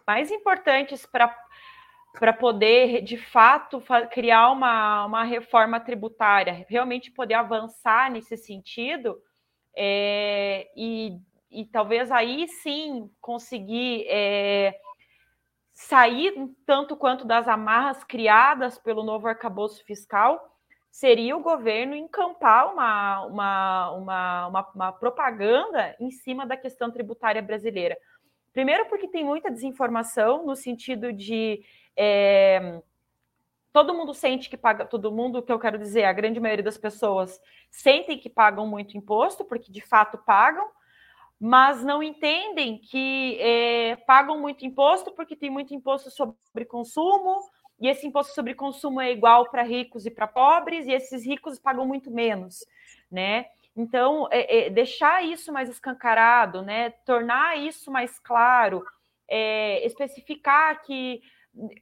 mais 0.06 0.30
importantes 0.30 1.06
para 1.06 2.32
poder, 2.32 3.02
de 3.02 3.16
fato, 3.16 3.82
criar 4.10 4.50
uma, 4.50 5.06
uma 5.06 5.24
reforma 5.24 5.80
tributária, 5.80 6.66
realmente 6.68 7.10
poder 7.10 7.34
avançar 7.34 8.10
nesse 8.10 8.36
sentido, 8.36 9.20
é, 9.74 10.68
e 10.76 11.18
e 11.50 11.64
talvez 11.64 12.10
aí 12.10 12.48
sim 12.48 13.10
conseguir 13.20 14.04
é, 14.08 14.78
sair 15.72 16.34
tanto 16.66 16.96
quanto 16.96 17.24
das 17.24 17.46
amarras 17.48 18.02
criadas 18.04 18.78
pelo 18.78 19.02
novo 19.02 19.28
arcabouço 19.28 19.84
fiscal, 19.84 20.56
seria 20.90 21.36
o 21.36 21.42
governo 21.42 21.94
encampar 21.94 22.72
uma, 22.72 23.24
uma, 23.26 23.90
uma, 23.92 24.46
uma, 24.48 24.70
uma 24.74 24.92
propaganda 24.92 25.94
em 26.00 26.10
cima 26.10 26.44
da 26.44 26.56
questão 26.56 26.90
tributária 26.90 27.40
brasileira. 27.40 27.96
Primeiro, 28.52 28.86
porque 28.86 29.06
tem 29.06 29.24
muita 29.24 29.50
desinformação, 29.50 30.44
no 30.44 30.56
sentido 30.56 31.12
de. 31.12 31.62
É, 31.96 32.82
todo 33.72 33.94
mundo 33.94 34.12
sente 34.12 34.50
que 34.50 34.56
paga, 34.56 34.84
todo 34.84 35.12
mundo, 35.12 35.42
que 35.42 35.52
eu 35.52 35.58
quero 35.60 35.78
dizer, 35.78 36.04
a 36.04 36.12
grande 36.12 36.40
maioria 36.40 36.64
das 36.64 36.76
pessoas 36.76 37.40
sentem 37.70 38.18
que 38.18 38.28
pagam 38.28 38.66
muito 38.66 38.96
imposto, 38.96 39.44
porque 39.44 39.70
de 39.70 39.80
fato 39.80 40.18
pagam, 40.18 40.68
mas 41.40 41.84
não 41.84 42.02
entendem 42.02 42.78
que 42.78 43.38
é, 43.40 43.96
pagam 44.06 44.40
muito 44.40 44.66
imposto 44.66 45.12
porque 45.12 45.36
tem 45.36 45.50
muito 45.50 45.72
imposto 45.72 46.10
sobre 46.10 46.64
consumo, 46.66 47.40
e 47.80 47.86
esse 47.88 48.06
imposto 48.06 48.34
sobre 48.34 48.54
consumo 48.54 49.00
é 49.00 49.12
igual 49.12 49.48
para 49.50 49.62
ricos 49.62 50.04
e 50.04 50.10
para 50.10 50.26
pobres, 50.26 50.86
e 50.86 50.92
esses 50.92 51.24
ricos 51.24 51.58
pagam 51.58 51.86
muito 51.86 52.10
menos, 52.10 52.66
né? 53.10 53.46
Então, 53.76 54.26
é, 54.32 54.66
é, 54.66 54.70
deixar 54.70 55.24
isso 55.24 55.52
mais 55.52 55.68
escancarado, 55.68 56.62
né? 56.62 56.90
Tornar 57.06 57.56
isso 57.56 57.92
mais 57.92 58.18
claro, 58.18 58.84
é, 59.28 59.86
especificar 59.86 60.82
que 60.82 61.22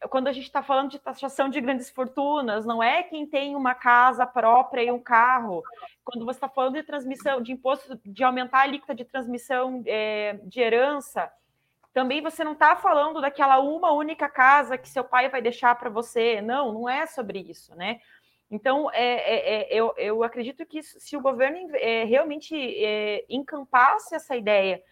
quando 0.09 0.29
a 0.29 0.33
gente 0.33 0.45
está 0.45 0.62
falando 0.62 0.91
de 0.91 0.99
taxação 0.99 1.49
de 1.49 1.61
grandes 1.61 1.91
fortunas, 1.91 2.64
não 2.64 2.83
é 2.83 3.03
quem 3.03 3.27
tem 3.27 3.55
uma 3.55 3.74
casa 3.74 4.27
própria 4.27 4.83
e 4.83 4.91
um 4.91 4.99
carro. 4.99 5.62
Quando 6.05 6.24
você 6.24 6.39
está 6.39 6.49
falando 6.49 6.74
de 6.74 6.83
transmissão, 6.83 7.43
de 7.43 7.53
imposto, 7.53 8.01
de 8.05 8.24
aumentar 8.24 8.59
a 8.59 8.62
alíquota 8.62 8.95
de 8.95 9.05
transmissão 9.05 9.83
é, 9.87 10.39
de 10.45 10.61
herança, 10.61 11.31
também 11.93 12.22
você 12.22 12.45
não 12.45 12.53
está 12.53 12.77
falando 12.77 13.20
daquela 13.20 13.59
uma 13.59 13.93
única 13.93 14.29
casa 14.29 14.79
que 14.79 14.89
seu 14.89 15.05
pai 15.05 15.29
vai 15.29 15.43
deixar 15.43 15.74
para 15.77 15.91
você. 15.91 16.41
Não, 16.41 16.72
não 16.72 16.89
é 16.89 17.07
sobre 17.07 17.39
isso, 17.39 17.74
né? 17.74 18.01
Então, 18.51 18.91
é, 18.93 19.14
é, 19.14 19.61
é 19.62 19.74
eu, 19.74 19.93
eu 19.97 20.22
acredito 20.22 20.64
que 20.64 20.83
se 20.83 21.16
o 21.16 21.20
governo 21.20 21.59
é, 21.74 22.05
realmente 22.05 22.55
é, 22.55 23.24
encampasse 23.29 24.14
essa 24.14 24.37
ideia 24.37 24.83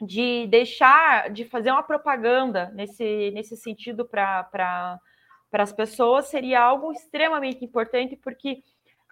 de 0.00 0.46
deixar 0.46 1.30
de 1.30 1.44
fazer 1.44 1.70
uma 1.70 1.82
propaganda 1.82 2.70
nesse, 2.74 3.30
nesse 3.32 3.56
sentido 3.56 4.04
para 4.04 4.44
pra, 4.44 4.98
as 5.52 5.72
pessoas 5.72 6.26
seria 6.26 6.60
algo 6.60 6.92
extremamente 6.92 7.64
importante, 7.64 8.16
porque, 8.16 8.62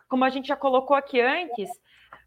como 0.09 0.25
a 0.25 0.31
gente 0.31 0.49
já 0.49 0.57
colocou 0.57 0.97
aqui 0.97 1.21
antes, 1.21 1.69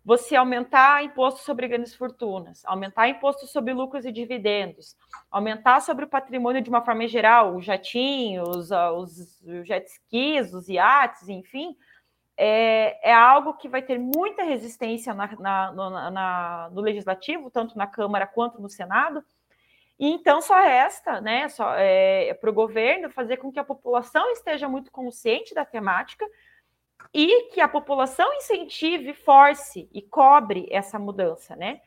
você 0.03 0.35
aumentar 0.35 1.03
imposto 1.03 1.41
sobre 1.41 1.67
grandes 1.67 1.95
fortunas, 1.95 2.63
aumentar 2.65 3.07
imposto 3.07 3.47
sobre 3.47 3.73
lucros 3.73 4.05
e 4.05 4.11
dividendos, 4.11 4.95
aumentar 5.29 5.79
sobre 5.79 6.05
o 6.05 6.09
patrimônio 6.09 6.61
de 6.61 6.69
uma 6.69 6.83
forma 6.83 7.07
geral, 7.07 7.55
os 7.55 7.65
jatinhos, 7.65 8.71
os, 8.71 9.41
os 9.41 9.67
jet 9.67 9.87
skis, 9.87 10.53
os 10.53 10.67
iates, 10.69 11.29
enfim, 11.29 11.75
é, 12.43 13.11
é 13.11 13.13
algo 13.13 13.53
que 13.53 13.69
vai 13.69 13.83
ter 13.83 13.99
muita 13.99 14.41
resistência 14.41 15.13
na, 15.13 15.27
na, 15.39 15.71
no, 15.71 15.89
na, 15.91 16.69
no 16.71 16.81
legislativo, 16.81 17.51
tanto 17.51 17.77
na 17.77 17.85
Câmara 17.85 18.25
quanto 18.25 18.59
no 18.59 18.67
Senado. 18.67 19.23
E 19.99 20.07
então 20.07 20.41
só 20.41 20.59
resta, 20.59 21.21
né, 21.21 21.45
é, 21.77 22.33
para 22.33 22.49
o 22.49 22.53
governo 22.53 23.11
fazer 23.11 23.37
com 23.37 23.51
que 23.51 23.59
a 23.59 23.63
população 23.63 24.31
esteja 24.31 24.67
muito 24.67 24.91
consciente 24.91 25.53
da 25.53 25.63
temática 25.63 26.25
e 27.13 27.51
que 27.51 27.61
a 27.61 27.67
população 27.67 28.33
incentive, 28.33 29.13
force 29.13 29.87
e 29.93 30.01
cobre 30.01 30.67
essa 30.71 30.97
mudança, 30.97 31.55
né? 31.55 31.79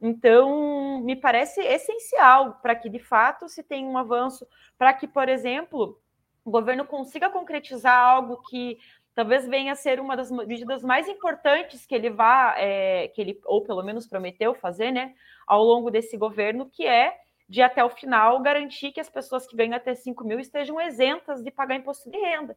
Então, 0.00 1.02
me 1.02 1.16
parece 1.16 1.60
essencial 1.60 2.54
para 2.62 2.74
que 2.74 2.88
de 2.88 3.00
fato 3.00 3.46
se 3.46 3.62
tenha 3.62 3.86
um 3.86 3.98
avanço, 3.98 4.46
para 4.78 4.94
que, 4.94 5.06
por 5.06 5.28
exemplo, 5.28 6.00
o 6.48 6.50
governo 6.50 6.86
consiga 6.86 7.28
concretizar 7.28 7.98
algo 7.98 8.40
que 8.48 8.78
talvez 9.18 9.48
venha 9.48 9.72
a 9.72 9.74
ser 9.74 9.98
uma 9.98 10.16
das 10.16 10.30
medidas 10.30 10.80
mais 10.84 11.08
importantes 11.08 11.84
que 11.84 11.92
ele 11.92 12.08
vá, 12.08 12.54
é, 12.56 13.08
que 13.08 13.20
ele, 13.20 13.40
ou 13.46 13.64
pelo 13.64 13.82
menos 13.82 14.06
prometeu 14.06 14.54
fazer, 14.54 14.92
né, 14.92 15.12
ao 15.44 15.60
longo 15.64 15.90
desse 15.90 16.16
governo, 16.16 16.70
que 16.70 16.86
é 16.86 17.18
de 17.48 17.60
até 17.60 17.84
o 17.84 17.90
final 17.90 18.38
garantir 18.40 18.92
que 18.92 19.00
as 19.00 19.10
pessoas 19.10 19.44
que 19.44 19.56
ganham 19.56 19.74
até 19.74 19.92
5 19.92 20.24
mil 20.24 20.38
estejam 20.38 20.80
isentas 20.80 21.42
de 21.42 21.50
pagar 21.50 21.74
imposto 21.74 22.08
de 22.08 22.16
renda. 22.16 22.56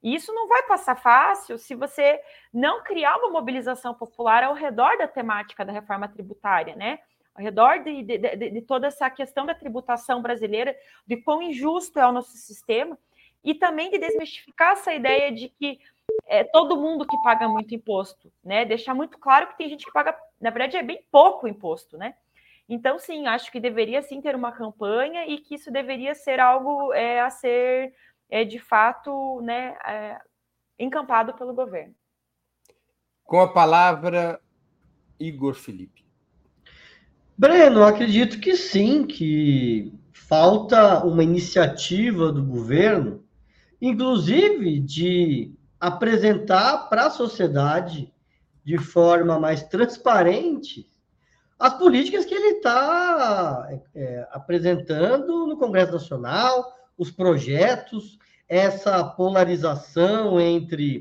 E 0.00 0.14
isso 0.14 0.32
não 0.32 0.46
vai 0.46 0.62
passar 0.68 0.94
fácil 0.94 1.58
se 1.58 1.74
você 1.74 2.20
não 2.54 2.84
criar 2.84 3.16
uma 3.16 3.30
mobilização 3.30 3.92
popular 3.92 4.44
ao 4.44 4.54
redor 4.54 4.96
da 4.98 5.08
temática 5.08 5.64
da 5.64 5.72
reforma 5.72 6.06
tributária, 6.06 6.76
né? 6.76 7.00
Ao 7.34 7.42
redor 7.42 7.82
de, 7.82 8.04
de, 8.04 8.18
de, 8.18 8.50
de 8.50 8.62
toda 8.62 8.86
essa 8.86 9.10
questão 9.10 9.44
da 9.44 9.56
tributação 9.56 10.22
brasileira, 10.22 10.72
de 11.04 11.16
quão 11.16 11.42
injusto 11.42 11.98
é 11.98 12.06
o 12.06 12.12
nosso 12.12 12.36
sistema, 12.36 12.96
e 13.46 13.54
também 13.54 13.90
de 13.90 13.98
desmistificar 13.98 14.72
essa 14.72 14.92
ideia 14.92 15.30
de 15.30 15.48
que 15.48 15.78
é 16.26 16.42
todo 16.42 16.76
mundo 16.76 17.06
que 17.06 17.16
paga 17.22 17.48
muito 17.48 17.72
imposto, 17.72 18.32
né? 18.44 18.64
Deixar 18.64 18.92
muito 18.92 19.16
claro 19.18 19.46
que 19.46 19.56
tem 19.56 19.68
gente 19.68 19.84
que 19.84 19.92
paga, 19.92 20.18
na 20.40 20.50
verdade, 20.50 20.76
é 20.76 20.82
bem 20.82 21.00
pouco 21.12 21.46
imposto, 21.46 21.96
né? 21.96 22.16
Então, 22.68 22.98
sim, 22.98 23.28
acho 23.28 23.52
que 23.52 23.60
deveria 23.60 24.02
sim 24.02 24.20
ter 24.20 24.34
uma 24.34 24.50
campanha 24.50 25.24
e 25.26 25.38
que 25.38 25.54
isso 25.54 25.70
deveria 25.70 26.16
ser 26.16 26.40
algo 26.40 26.92
é, 26.92 27.20
a 27.20 27.30
ser 27.30 27.94
é, 28.28 28.44
de 28.44 28.58
fato 28.58 29.40
né, 29.42 29.76
é, 29.86 30.18
encampado 30.76 31.32
pelo 31.34 31.54
governo. 31.54 31.94
Com 33.22 33.40
a 33.40 33.52
palavra, 33.52 34.40
Igor 35.20 35.54
Felipe. 35.54 36.04
Breno, 37.38 37.84
acredito 37.84 38.40
que 38.40 38.56
sim, 38.56 39.06
que 39.06 39.92
falta 40.12 41.04
uma 41.04 41.22
iniciativa 41.22 42.32
do 42.32 42.44
governo, 42.44 43.25
inclusive 43.80 44.80
de 44.80 45.54
apresentar 45.78 46.88
para 46.88 47.06
a 47.06 47.10
sociedade 47.10 48.12
de 48.64 48.78
forma 48.78 49.38
mais 49.38 49.62
transparente 49.62 50.88
as 51.58 51.72
políticas 51.74 52.24
que 52.24 52.34
ele 52.34 52.58
está 52.58 53.66
é, 53.70 53.80
é, 53.94 54.28
apresentando 54.30 55.46
no 55.46 55.56
Congresso 55.56 55.92
Nacional, 55.92 56.74
os 56.98 57.10
projetos, 57.10 58.18
essa 58.46 59.02
polarização 59.02 60.38
entre 60.38 61.00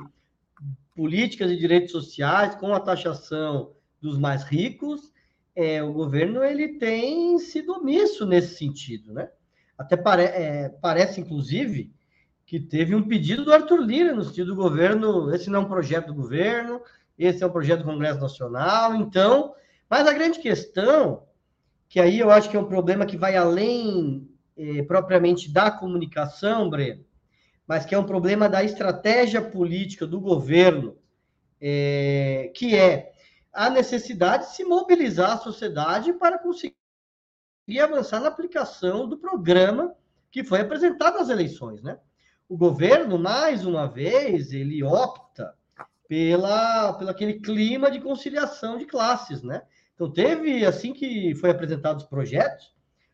políticas 0.95 1.51
e 1.51 1.57
direitos 1.57 1.91
sociais 1.91 2.55
com 2.55 2.73
a 2.73 2.80
taxação 2.80 3.73
dos 4.01 4.17
mais 4.17 4.43
ricos, 4.43 5.11
é, 5.53 5.84
o 5.84 5.91
governo 5.91 6.43
ele 6.43 6.78
tem 6.78 7.38
sido 7.39 7.73
omisso 7.73 8.26
nesse 8.26 8.55
sentido, 8.55 9.13
né? 9.13 9.30
Até 9.78 9.97
pare, 9.97 10.23
é, 10.23 10.69
parece, 10.69 11.19
inclusive, 11.19 11.93
que 12.45 12.59
teve 12.59 12.93
um 12.93 13.07
pedido 13.07 13.43
do 13.43 13.53
Arthur 13.53 13.81
Lira 13.81 14.13
no 14.13 14.23
sentido 14.23 14.47
do 14.47 14.55
governo, 14.55 15.33
esse 15.33 15.49
não 15.49 15.61
é 15.61 15.63
um 15.63 15.67
projeto 15.67 16.07
do 16.07 16.13
governo, 16.13 16.81
esse 17.17 17.43
é 17.43 17.47
um 17.47 17.51
projeto 17.51 17.79
do 17.79 17.85
Congresso 17.85 18.19
Nacional, 18.19 18.95
então, 18.95 19.55
mas 19.89 20.07
a 20.07 20.13
grande 20.13 20.39
questão, 20.39 21.23
que 21.89 21.99
aí 21.99 22.19
eu 22.19 22.29
acho 22.29 22.49
que 22.49 22.55
é 22.55 22.59
um 22.59 22.67
problema 22.67 23.05
que 23.05 23.17
vai 23.17 23.35
além 23.35 24.29
eh, 24.55 24.83
propriamente 24.83 25.51
da 25.51 25.71
comunicação, 25.71 26.69
Breno, 26.69 27.03
mas 27.67 27.85
que 27.85 27.95
é 27.95 27.97
um 27.97 28.05
problema 28.05 28.47
da 28.47 28.63
estratégia 28.63 29.41
política 29.41 30.05
do 30.05 30.19
governo, 30.19 30.95
eh, 31.59 32.51
que 32.53 32.75
é 32.75 33.11
a 33.51 33.69
necessidade 33.69 34.47
de 34.47 34.55
se 34.55 34.63
mobilizar 34.63 35.31
a 35.31 35.37
sociedade 35.37 36.13
para 36.13 36.37
conseguir 36.37 36.75
avançar 37.81 38.19
na 38.19 38.27
aplicação 38.27 39.07
do 39.07 39.17
programa 39.17 39.95
que 40.29 40.43
foi 40.43 40.59
apresentado 40.59 41.17
nas 41.17 41.29
eleições, 41.29 41.81
né? 41.81 41.97
O 42.47 42.57
governo, 42.57 43.17
mais 43.17 43.65
uma 43.65 43.87
vez, 43.87 44.51
ele 44.51 44.83
opta 44.83 45.53
pela, 46.07 46.93
pelo 46.93 47.09
aquele 47.09 47.39
clima 47.39 47.89
de 47.89 47.99
conciliação 47.99 48.77
de 48.77 48.85
classes, 48.85 49.41
né? 49.41 49.63
Então, 49.93 50.11
teve, 50.11 50.65
assim 50.65 50.93
que 50.93 51.33
foi 51.35 51.49
apresentados 51.49 52.03
os 52.03 52.09
projetos, 52.09 52.73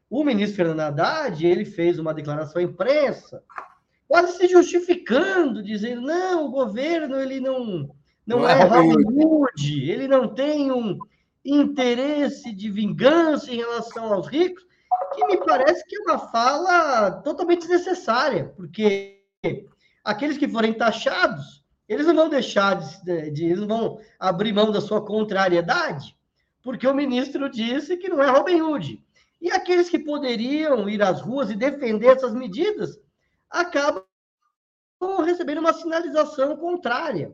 o 0.09 0.23
ministro 0.23 0.57
Fernando 0.57 0.81
Haddad, 0.81 1.45
ele 1.45 1.63
fez 1.63 1.97
uma 1.97 2.13
declaração 2.13 2.61
à 2.61 2.65
imprensa, 2.65 3.41
quase 4.07 4.37
se 4.37 4.47
justificando, 4.47 5.63
dizendo, 5.63 6.01
não, 6.01 6.47
o 6.47 6.51
governo, 6.51 7.17
ele 7.17 7.39
não, 7.39 7.89
não, 8.27 8.39
não 8.39 8.49
é, 8.49 8.59
é 8.59 8.63
Robin 8.63 9.23
Hood, 9.23 9.89
ele 9.89 10.07
não 10.07 10.27
tem 10.27 10.69
um 10.69 10.97
interesse 11.45 12.51
de 12.53 12.69
vingança 12.69 13.51
em 13.51 13.57
relação 13.57 14.11
aos 14.11 14.27
ricos, 14.27 14.65
que 15.15 15.25
me 15.27 15.37
parece 15.37 15.85
que 15.87 15.95
é 15.95 16.01
uma 16.01 16.19
fala 16.19 17.11
totalmente 17.23 17.61
desnecessária, 17.61 18.51
porque 18.55 19.20
aqueles 20.03 20.37
que 20.37 20.47
forem 20.47 20.73
taxados, 20.73 21.63
eles 21.87 22.05
não 22.05 22.15
vão 22.15 22.29
deixar 22.29 22.75
de, 22.75 23.31
de, 23.31 23.45
eles 23.45 23.65
vão 23.65 23.99
abrir 24.19 24.53
mão 24.53 24.71
da 24.71 24.81
sua 24.81 25.03
contrariedade, 25.03 26.15
porque 26.63 26.87
o 26.87 26.93
ministro 26.93 27.49
disse 27.49 27.97
que 27.97 28.09
não 28.09 28.21
é 28.21 28.29
Robin 28.29 28.61
Hood. 28.61 29.03
E 29.41 29.51
aqueles 29.51 29.89
que 29.89 29.97
poderiam 29.97 30.87
ir 30.87 31.01
às 31.01 31.19
ruas 31.21 31.49
e 31.49 31.55
defender 31.55 32.15
essas 32.15 32.33
medidas 32.33 32.99
acabam 33.49 34.03
recebendo 35.25 35.59
uma 35.59 35.73
sinalização 35.73 36.55
contrária. 36.55 37.33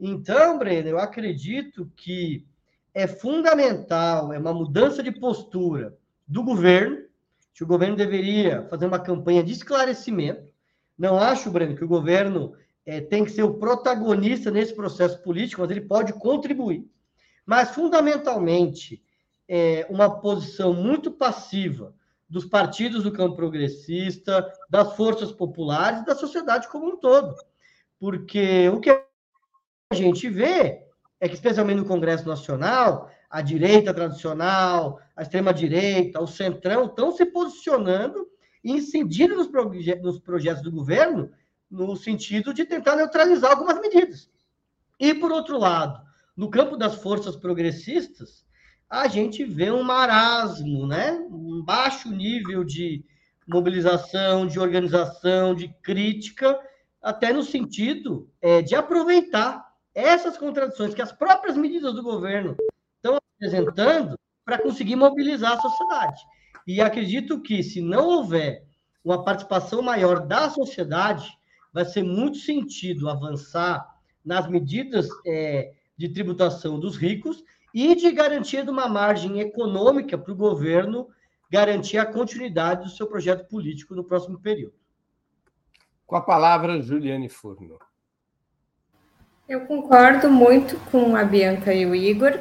Então, 0.00 0.58
Breno, 0.58 0.88
eu 0.88 0.98
acredito 0.98 1.92
que 1.94 2.46
é 2.94 3.06
fundamental, 3.06 4.32
é 4.32 4.38
uma 4.38 4.54
mudança 4.54 5.02
de 5.02 5.12
postura 5.12 5.96
do 6.26 6.42
governo, 6.42 7.04
que 7.54 7.62
o 7.62 7.66
governo 7.66 7.94
deveria 7.94 8.66
fazer 8.68 8.86
uma 8.86 8.98
campanha 8.98 9.44
de 9.44 9.52
esclarecimento, 9.52 10.51
não 11.02 11.18
acho, 11.18 11.50
Breno, 11.50 11.74
que 11.74 11.82
o 11.82 11.88
governo 11.88 12.54
é, 12.86 13.00
tem 13.00 13.24
que 13.24 13.32
ser 13.32 13.42
o 13.42 13.54
protagonista 13.54 14.52
nesse 14.52 14.72
processo 14.72 15.20
político, 15.20 15.60
mas 15.60 15.70
ele 15.72 15.80
pode 15.80 16.12
contribuir. 16.12 16.88
Mas, 17.44 17.70
fundamentalmente, 17.70 19.02
é 19.48 19.84
uma 19.90 20.20
posição 20.20 20.72
muito 20.72 21.10
passiva 21.10 21.92
dos 22.28 22.44
partidos 22.44 23.02
do 23.02 23.10
campo 23.10 23.34
progressista, 23.34 24.48
das 24.70 24.94
forças 24.94 25.32
populares, 25.32 26.04
da 26.04 26.14
sociedade 26.14 26.68
como 26.68 26.86
um 26.86 26.96
todo. 26.96 27.34
Porque 27.98 28.68
o 28.68 28.78
que 28.78 28.90
a 28.90 29.94
gente 29.94 30.30
vê 30.30 30.86
é 31.18 31.28
que, 31.28 31.34
especialmente 31.34 31.78
no 31.78 31.84
Congresso 31.84 32.28
Nacional, 32.28 33.10
a 33.28 33.42
direita 33.42 33.92
tradicional, 33.92 35.00
a 35.16 35.22
extrema-direita, 35.22 36.22
o 36.22 36.28
centrão 36.28 36.84
estão 36.84 37.10
se 37.10 37.26
posicionando 37.26 38.30
incidindo 38.64 39.36
nos, 39.36 39.48
proje 39.48 39.94
nos 39.96 40.18
projetos 40.18 40.62
do 40.62 40.70
governo 40.70 41.30
no 41.70 41.96
sentido 41.96 42.52
de 42.52 42.64
tentar 42.64 42.96
neutralizar 42.96 43.52
algumas 43.52 43.80
medidas. 43.80 44.30
E, 45.00 45.14
por 45.14 45.32
outro 45.32 45.58
lado, 45.58 46.00
no 46.36 46.50
campo 46.50 46.76
das 46.76 46.96
forças 46.96 47.34
progressistas, 47.34 48.44
a 48.88 49.08
gente 49.08 49.44
vê 49.44 49.70
um 49.70 49.82
marasmo, 49.82 50.86
né? 50.86 51.12
um 51.30 51.62
baixo 51.64 52.10
nível 52.10 52.62
de 52.62 53.04
mobilização, 53.46 54.46
de 54.46 54.60
organização, 54.60 55.54
de 55.54 55.68
crítica, 55.82 56.60
até 57.00 57.32
no 57.32 57.42
sentido 57.42 58.30
é, 58.40 58.62
de 58.62 58.74
aproveitar 58.74 59.66
essas 59.94 60.38
contradições 60.38 60.94
que 60.94 61.02
as 61.02 61.10
próprias 61.10 61.56
medidas 61.56 61.94
do 61.94 62.02
governo 62.02 62.56
estão 62.96 63.18
apresentando 63.36 64.18
para 64.44 64.58
conseguir 64.58 64.96
mobilizar 64.96 65.52
a 65.52 65.60
sociedade. 65.60 66.20
E 66.66 66.80
acredito 66.80 67.40
que, 67.40 67.62
se 67.62 67.80
não 67.80 68.06
houver 68.06 68.64
uma 69.04 69.24
participação 69.24 69.82
maior 69.82 70.26
da 70.26 70.48
sociedade, 70.50 71.28
vai 71.72 71.84
ser 71.84 72.02
muito 72.02 72.38
sentido 72.38 73.08
avançar 73.08 73.86
nas 74.24 74.48
medidas 74.48 75.08
é, 75.26 75.72
de 75.96 76.08
tributação 76.08 76.78
dos 76.78 76.96
ricos 76.96 77.42
e 77.74 77.94
de 77.94 78.12
garantia 78.12 78.62
de 78.62 78.70
uma 78.70 78.88
margem 78.88 79.40
econômica 79.40 80.16
para 80.16 80.32
o 80.32 80.36
governo 80.36 81.08
garantir 81.50 81.98
a 81.98 82.06
continuidade 82.06 82.84
do 82.84 82.90
seu 82.90 83.06
projeto 83.06 83.48
político 83.48 83.94
no 83.94 84.04
próximo 84.04 84.38
período. 84.40 84.74
Com 86.06 86.16
a 86.16 86.20
palavra, 86.20 86.80
Juliane 86.80 87.28
Furno. 87.28 87.78
Eu 89.48 89.66
concordo 89.66 90.30
muito 90.30 90.76
com 90.90 91.16
a 91.16 91.24
Bianca 91.24 91.74
e 91.74 91.84
o 91.84 91.94
Igor, 91.94 92.38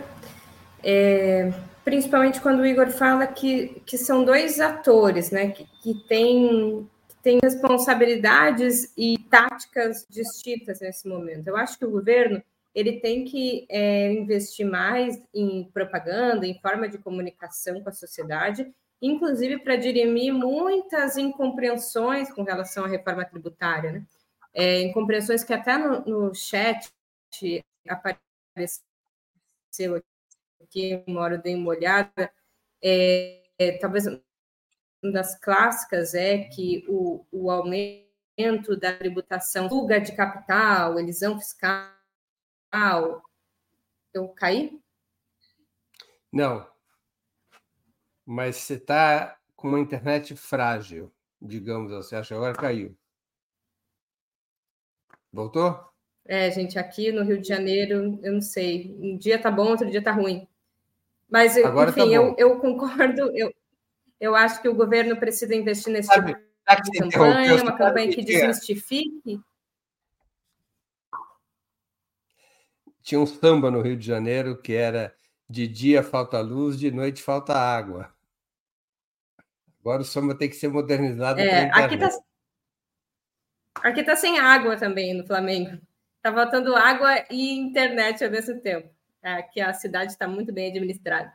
é, 0.84 1.51
principalmente 1.84 2.41
quando 2.41 2.59
o 2.59 2.65
Igor 2.65 2.89
fala 2.89 3.27
que, 3.27 3.82
que 3.86 3.97
são 3.97 4.23
dois 4.23 4.59
atores, 4.59 5.32
né, 5.32 5.51
que, 5.51 5.65
que 5.82 5.93
têm 6.07 6.89
tem 7.21 7.39
responsabilidades 7.41 8.91
e 8.97 9.15
táticas 9.29 10.07
distintas 10.09 10.79
nesse 10.79 11.07
momento. 11.07 11.47
Eu 11.47 11.55
acho 11.55 11.77
que 11.77 11.86
o 11.86 11.91
governo 11.91 12.41
ele 12.73 12.99
tem 12.99 13.25
que 13.25 13.65
é, 13.69 14.11
investir 14.13 14.65
mais 14.65 15.21
em 15.34 15.65
propaganda, 15.73 16.47
em 16.47 16.59
forma 16.59 16.88
de 16.88 16.97
comunicação 16.97 17.82
com 17.82 17.89
a 17.89 17.93
sociedade, 17.93 18.73
inclusive 19.01 19.59
para 19.59 19.75
dirimir 19.75 20.34
muitas 20.34 21.17
incompreensões 21.17 22.32
com 22.32 22.43
relação 22.43 22.86
à 22.86 22.88
reforma 22.88 23.25
tributária, 23.25 23.91
né? 23.91 24.05
É, 24.53 24.82
incompreensões 24.82 25.43
que 25.43 25.53
até 25.53 25.77
no, 25.77 26.01
no 26.05 26.36
chat 26.36 26.91
apareceu 27.88 28.84
aqui, 30.64 31.03
uma 31.07 31.22
hora 31.22 31.36
eu 31.36 31.41
dei 31.41 31.55
uma 31.55 31.70
olhada, 31.70 32.32
é, 32.84 33.43
é, 33.57 33.78
talvez 33.78 34.05
uma 34.07 35.12
das 35.12 35.39
clássicas 35.39 36.14
é 36.14 36.39
que 36.45 36.86
o, 36.88 37.26
o 37.32 37.51
aumento 37.51 38.78
da 38.80 38.95
tributação, 38.97 39.70
fuga 39.70 39.99
de 39.99 40.16
capital, 40.16 40.99
elisão 40.99 41.39
fiscal. 41.39 41.91
Eu 44.14 44.30
caí? 44.30 44.80
Não. 46.32 46.68
Mas 48.26 48.57
você 48.57 48.76
está 48.76 49.38
com 49.55 49.68
uma 49.68 49.80
internet 49.80 50.36
frágil, 50.36 51.12
digamos 51.41 51.91
assim. 51.91 52.16
Acho 52.16 52.30
que 52.30 52.34
agora 52.34 52.55
caiu. 52.55 52.97
Voltou? 55.32 55.91
É, 56.26 56.49
gente, 56.51 56.78
aqui 56.78 57.12
no 57.12 57.24
Rio 57.24 57.41
de 57.41 57.47
Janeiro, 57.47 58.20
eu 58.24 58.34
não 58.34 58.41
sei. 58.41 58.95
Um 58.99 59.18
dia 59.18 59.41
tá 59.41 59.49
bom, 59.49 59.70
outro 59.70 59.89
dia 59.89 60.03
tá 60.03 60.12
ruim. 60.12 60.47
Mas, 61.32 61.55
Agora 61.57 61.91
enfim, 61.91 62.01
tá 62.01 62.07
eu, 62.07 62.36
eu 62.38 62.59
concordo, 62.59 63.32
eu, 63.34 63.53
eu 64.19 64.36
acho 64.36 64.61
que 64.61 64.67
o 64.67 64.75
governo 64.75 65.15
precisa 65.15 65.55
investir 65.55 65.93
nesse 65.93 66.09
sabe, 66.09 66.36
tipo 66.36 66.91
de 66.91 67.09
campanha, 67.09 67.55
uma 67.55 67.77
campanha 67.77 68.11
que 68.11 68.21
desmistifique. 68.21 69.39
Tinha 73.01 73.19
um 73.21 73.25
samba 73.25 73.71
no 73.71 73.82
Rio 73.82 73.95
de 73.95 74.05
Janeiro 74.05 74.61
que 74.61 74.73
era 74.73 75.15
de 75.49 75.67
dia 75.67 76.03
falta 76.03 76.41
luz, 76.41 76.77
de 76.77 76.91
noite 76.91 77.23
falta 77.23 77.53
água. 77.53 78.13
Agora 79.79 80.01
o 80.01 80.05
samba 80.05 80.36
tem 80.36 80.49
que 80.49 80.55
ser 80.55 80.67
modernizado. 80.67 81.39
É, 81.39 81.71
aqui 81.73 81.95
está 81.95 82.09
aqui 83.75 84.03
tá 84.03 84.15
sem 84.17 84.38
água 84.38 84.75
também 84.75 85.13
no 85.13 85.25
Flamengo. 85.25 85.82
Está 86.17 86.32
faltando 86.34 86.75
água 86.75 87.25
e 87.32 87.57
internet 87.57 88.23
ao 88.23 88.29
mesmo 88.29 88.59
tempo. 88.59 88.93
Aqui 89.22 89.61
a 89.61 89.74
cidade 89.74 90.11
está 90.11 90.28
muito 90.28 90.51
bem 90.51 90.69
administrada. 90.69 91.32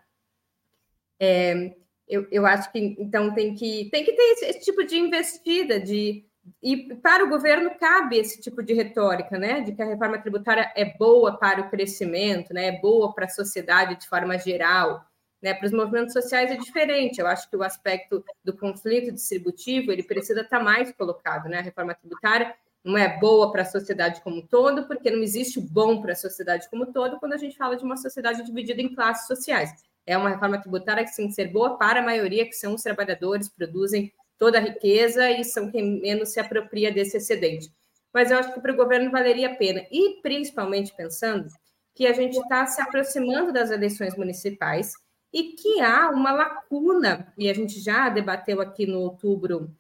É, 1.21 1.75
eu, 2.09 2.27
eu 2.31 2.47
acho 2.47 2.71
que 2.71 2.79
então 2.99 3.35
tem 3.35 3.55
que 3.55 3.89
tem 3.91 4.05
que 4.05 4.13
ter 4.13 4.23
esse, 4.23 4.45
esse, 4.47 4.61
tipo 4.61 4.85
de 4.85 4.97
investida 4.97 5.81
de 5.81 6.25
e 6.63 6.95
para 6.97 7.25
o 7.25 7.29
governo 7.29 7.71
cabe 7.79 8.19
esse 8.19 8.41
tipo 8.41 8.63
de 8.63 8.73
retórica, 8.73 9.37
né, 9.37 9.63
de 9.63 9.73
que 9.73 9.83
a 9.83 9.87
reforma 9.87 10.19
tributária 10.19 10.73
é 10.77 10.85
boa 10.97 11.37
para 11.37 11.63
o 11.63 11.71
crescimento, 11.71 12.55
né, 12.55 12.67
é 12.67 12.81
boa 12.81 13.13
para 13.13 13.25
a 13.25 13.29
sociedade 13.29 13.99
de 13.99 14.09
forma 14.09 14.39
geral, 14.39 15.05
né, 15.43 15.55
para 15.55 15.67
os 15.67 15.73
movimentos 15.73 16.13
sociais 16.13 16.51
é 16.51 16.57
diferente. 16.57 17.21
Eu 17.21 17.27
acho 17.27 17.51
que 17.51 17.57
o 17.57 17.65
aspecto 17.65 18.25
do 18.45 18.57
conflito 18.57 19.13
distributivo 19.13 19.91
ele 19.91 20.05
precisa 20.05 20.43
estar 20.43 20.63
mais 20.63 20.93
colocado, 20.93 21.49
né, 21.49 21.59
a 21.59 21.63
reforma 21.63 21.95
tributária 21.95 22.55
não 22.87 22.97
é 22.97 23.19
boa 23.19 23.53
para 23.53 23.63
a 23.63 23.67
sociedade 23.67 24.21
como 24.23 24.37
um 24.37 24.47
todo, 24.47 24.87
porque 24.87 25.11
não 25.11 25.23
existe 25.23 25.61
bom 25.61 26.01
para 26.01 26.13
a 26.13 26.17
sociedade 26.17 26.69
como 26.71 26.85
um 26.85 26.93
todo 26.93 27.19
quando 27.19 27.35
a 27.35 27.39
gente 27.39 27.57
fala 27.57 27.77
de 27.77 27.85
uma 27.85 27.97
sociedade 27.97 28.45
dividida 28.45 28.81
em 28.81 28.95
classes 28.95 29.27
sociais 29.27 29.73
é 30.07 30.17
uma 30.17 30.31
reforma 30.31 30.61
tributária 30.61 31.05
que 31.05 31.15
tem 31.15 31.27
que 31.27 31.35
ser 31.35 31.49
boa 31.49 31.77
para 31.77 32.01
a 32.01 32.05
maioria, 32.05 32.47
que 32.47 32.53
são 32.53 32.75
os 32.75 32.83
trabalhadores, 32.83 33.49
produzem 33.49 34.13
toda 34.39 34.59
a 34.59 34.61
riqueza 34.61 35.31
e 35.31 35.43
são 35.43 35.71
quem 35.71 36.01
menos 36.01 36.33
se 36.33 36.39
apropria 36.39 36.93
desse 36.93 37.17
excedente. 37.17 37.71
Mas 38.15 38.31
eu 38.31 38.39
acho 38.39 38.55
que 38.55 38.61
para 38.61 38.73
o 38.73 38.77
governo 38.77 39.11
valeria 39.11 39.51
a 39.51 39.57
pena, 39.57 39.85
e 39.91 40.21
principalmente 40.23 40.95
pensando 40.95 41.49
que 41.95 42.07
a 42.07 42.13
gente 42.13 42.39
está 42.39 42.65
se 42.67 42.81
aproximando 42.81 43.53
das 43.53 43.71
eleições 43.71 44.17
municipais 44.17 44.93
e 45.33 45.55
que 45.55 45.81
há 45.81 46.11
uma 46.11 46.33
lacuna, 46.33 47.33
e 47.37 47.51
a 47.51 47.55
gente 47.55 47.81
já 47.81 48.09
debateu 48.09 48.61
aqui 48.61 48.87
no 48.87 49.01
outubro, 49.01 49.75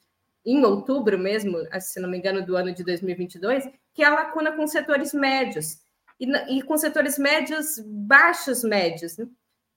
em 0.46 0.64
outubro 0.64 1.18
mesmo, 1.18 1.58
se 1.80 1.98
não 1.98 2.08
me 2.08 2.16
engano, 2.16 2.46
do 2.46 2.56
ano 2.56 2.72
de 2.72 2.84
2022, 2.84 3.68
que 3.92 4.02
é 4.02 4.06
a 4.06 4.14
lacuna 4.14 4.52
com 4.52 4.66
setores 4.66 5.12
médios, 5.12 5.78
e, 6.20 6.30
e 6.56 6.62
com 6.62 6.76
setores 6.76 7.18
médios, 7.18 7.80
baixos 7.84 8.62
médios, 8.62 9.18
né? 9.18 9.26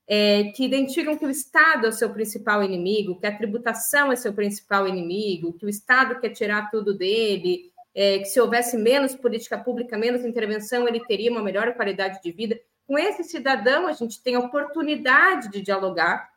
é, 0.08 0.46
que 0.56 0.66
identificam 0.66 1.16
que 1.16 1.26
o 1.26 1.30
Estado 1.30 1.86
é 1.86 1.90
o 1.90 1.94
seu 1.94 2.10
principal 2.12 2.64
inimigo, 2.64 3.20
que 3.20 3.28
a 3.28 3.38
tributação 3.38 4.12
é 4.12 4.16
seu 4.16 4.34
principal 4.34 4.88
inimigo, 4.88 5.54
que 5.54 5.66
o 5.66 5.70
Estado 5.70 6.20
quer 6.20 6.30
tirar 6.30 6.72
tudo 6.72 6.98
dele, 6.98 7.72
é, 7.94 8.18
que 8.20 8.26
se 8.26 8.42
houvesse 8.42 8.76
menos 8.76 9.16
política 9.16 9.58
pública, 9.58 9.98
menos 9.98 10.26
intervenção, 10.26 10.88
ele 10.88 11.00
teria 11.06 11.32
uma 11.32 11.44
melhor 11.44 11.74
qualidade 11.76 12.22
de 12.24 12.32
vida. 12.32 12.60
Com 12.88 12.98
esse 12.98 13.24
cidadão, 13.24 13.86
a 13.86 13.94
gente 13.94 14.22
tem 14.22 14.34
a 14.34 14.40
oportunidade 14.40 15.52
de 15.52 15.62
dialogar, 15.62 16.28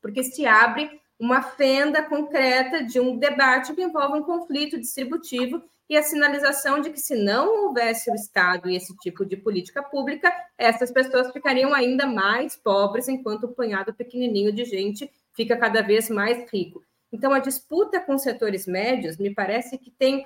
porque 0.00 0.22
se 0.22 0.46
abre 0.46 1.00
uma 1.18 1.42
fenda 1.42 2.02
concreta 2.02 2.84
de 2.84 3.00
um 3.00 3.16
debate 3.16 3.74
que 3.74 3.82
envolve 3.82 4.18
um 4.18 4.22
conflito 4.22 4.78
distributivo 4.78 5.62
e 5.88 5.96
a 5.96 6.02
sinalização 6.02 6.80
de 6.80 6.90
que, 6.90 7.00
se 7.00 7.14
não 7.14 7.66
houvesse 7.66 8.10
o 8.10 8.14
Estado 8.14 8.68
e 8.68 8.76
esse 8.76 8.96
tipo 8.96 9.24
de 9.24 9.36
política 9.36 9.82
pública, 9.82 10.32
essas 10.58 10.90
pessoas 10.90 11.30
ficariam 11.32 11.72
ainda 11.72 12.06
mais 12.06 12.56
pobres, 12.56 13.08
enquanto 13.08 13.44
o 13.44 13.52
punhado 13.52 13.94
pequenininho 13.94 14.52
de 14.52 14.64
gente 14.64 15.10
fica 15.32 15.56
cada 15.56 15.82
vez 15.82 16.10
mais 16.10 16.50
rico. 16.50 16.82
Então, 17.12 17.32
a 17.32 17.38
disputa 17.38 18.00
com 18.00 18.18
setores 18.18 18.66
médios 18.66 19.16
me 19.16 19.32
parece 19.32 19.78
que 19.78 19.90
tem 19.90 20.24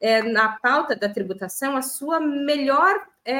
é, 0.00 0.22
na 0.22 0.58
pauta 0.60 0.96
da 0.96 1.08
tributação 1.08 1.76
a 1.76 1.82
sua 1.82 2.18
melhor 2.18 3.06
é, 3.24 3.34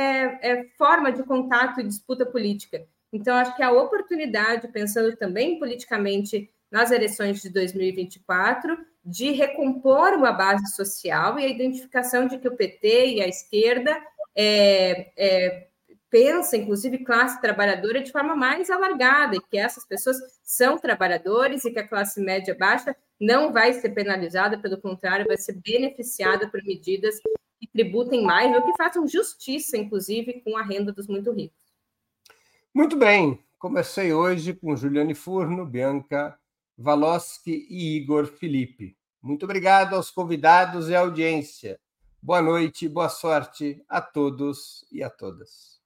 é, 0.52 0.64
forma 0.76 1.10
de 1.10 1.22
contato 1.24 1.80
e 1.80 1.84
disputa 1.84 2.26
política. 2.26 2.86
Então, 3.12 3.34
acho 3.34 3.56
que 3.56 3.62
a 3.62 3.72
oportunidade, 3.72 4.68
pensando 4.68 5.16
também 5.16 5.58
politicamente 5.58 6.50
nas 6.72 6.90
eleições 6.90 7.42
de 7.42 7.50
2024, 7.50 8.78
de 9.04 9.30
recompor 9.30 10.14
uma 10.14 10.32
base 10.32 10.74
social 10.74 11.38
e 11.38 11.44
a 11.44 11.48
identificação 11.48 12.26
de 12.26 12.38
que 12.38 12.48
o 12.48 12.56
PT 12.56 13.16
e 13.16 13.22
a 13.22 13.28
esquerda 13.28 13.94
é, 14.34 15.12
é, 15.14 15.68
pensa, 16.08 16.56
inclusive, 16.56 17.04
classe 17.04 17.38
trabalhadora 17.42 18.00
de 18.00 18.10
forma 18.10 18.34
mais 18.34 18.70
alargada, 18.70 19.36
e 19.36 19.40
que 19.40 19.58
essas 19.58 19.84
pessoas 19.84 20.16
são 20.42 20.78
trabalhadores 20.78 21.62
e 21.66 21.70
que 21.70 21.78
a 21.78 21.86
classe 21.86 22.22
média 22.22 22.56
baixa 22.58 22.96
não 23.20 23.52
vai 23.52 23.74
ser 23.74 23.90
penalizada, 23.90 24.58
pelo 24.58 24.80
contrário, 24.80 25.26
vai 25.26 25.36
ser 25.36 25.60
beneficiada 25.60 26.48
por 26.48 26.62
medidas 26.64 27.20
que 27.60 27.66
tributem 27.66 28.24
mais 28.24 28.54
ou 28.56 28.62
que 28.62 28.76
façam 28.78 29.06
justiça, 29.06 29.76
inclusive, 29.76 30.40
com 30.40 30.56
a 30.56 30.62
renda 30.62 30.90
dos 30.90 31.06
muito 31.06 31.30
ricos. 31.30 31.60
Muito 32.72 32.96
bem. 32.96 33.38
Comecei 33.58 34.12
hoje 34.12 34.54
com 34.54 34.74
Juliane 34.74 35.14
Furno, 35.14 35.66
Bianca 35.66 36.38
Valoski 36.78 37.66
e 37.68 37.96
Igor 37.96 38.26
Felipe. 38.26 38.96
Muito 39.20 39.44
obrigado 39.44 39.94
aos 39.94 40.10
convidados 40.10 40.88
e 40.88 40.94
à 40.94 41.00
audiência. 41.00 41.78
Boa 42.20 42.40
noite, 42.40 42.88
boa 42.88 43.08
sorte 43.08 43.82
a 43.88 44.00
todos 44.00 44.86
e 44.90 45.02
a 45.02 45.10
todas. 45.10 45.81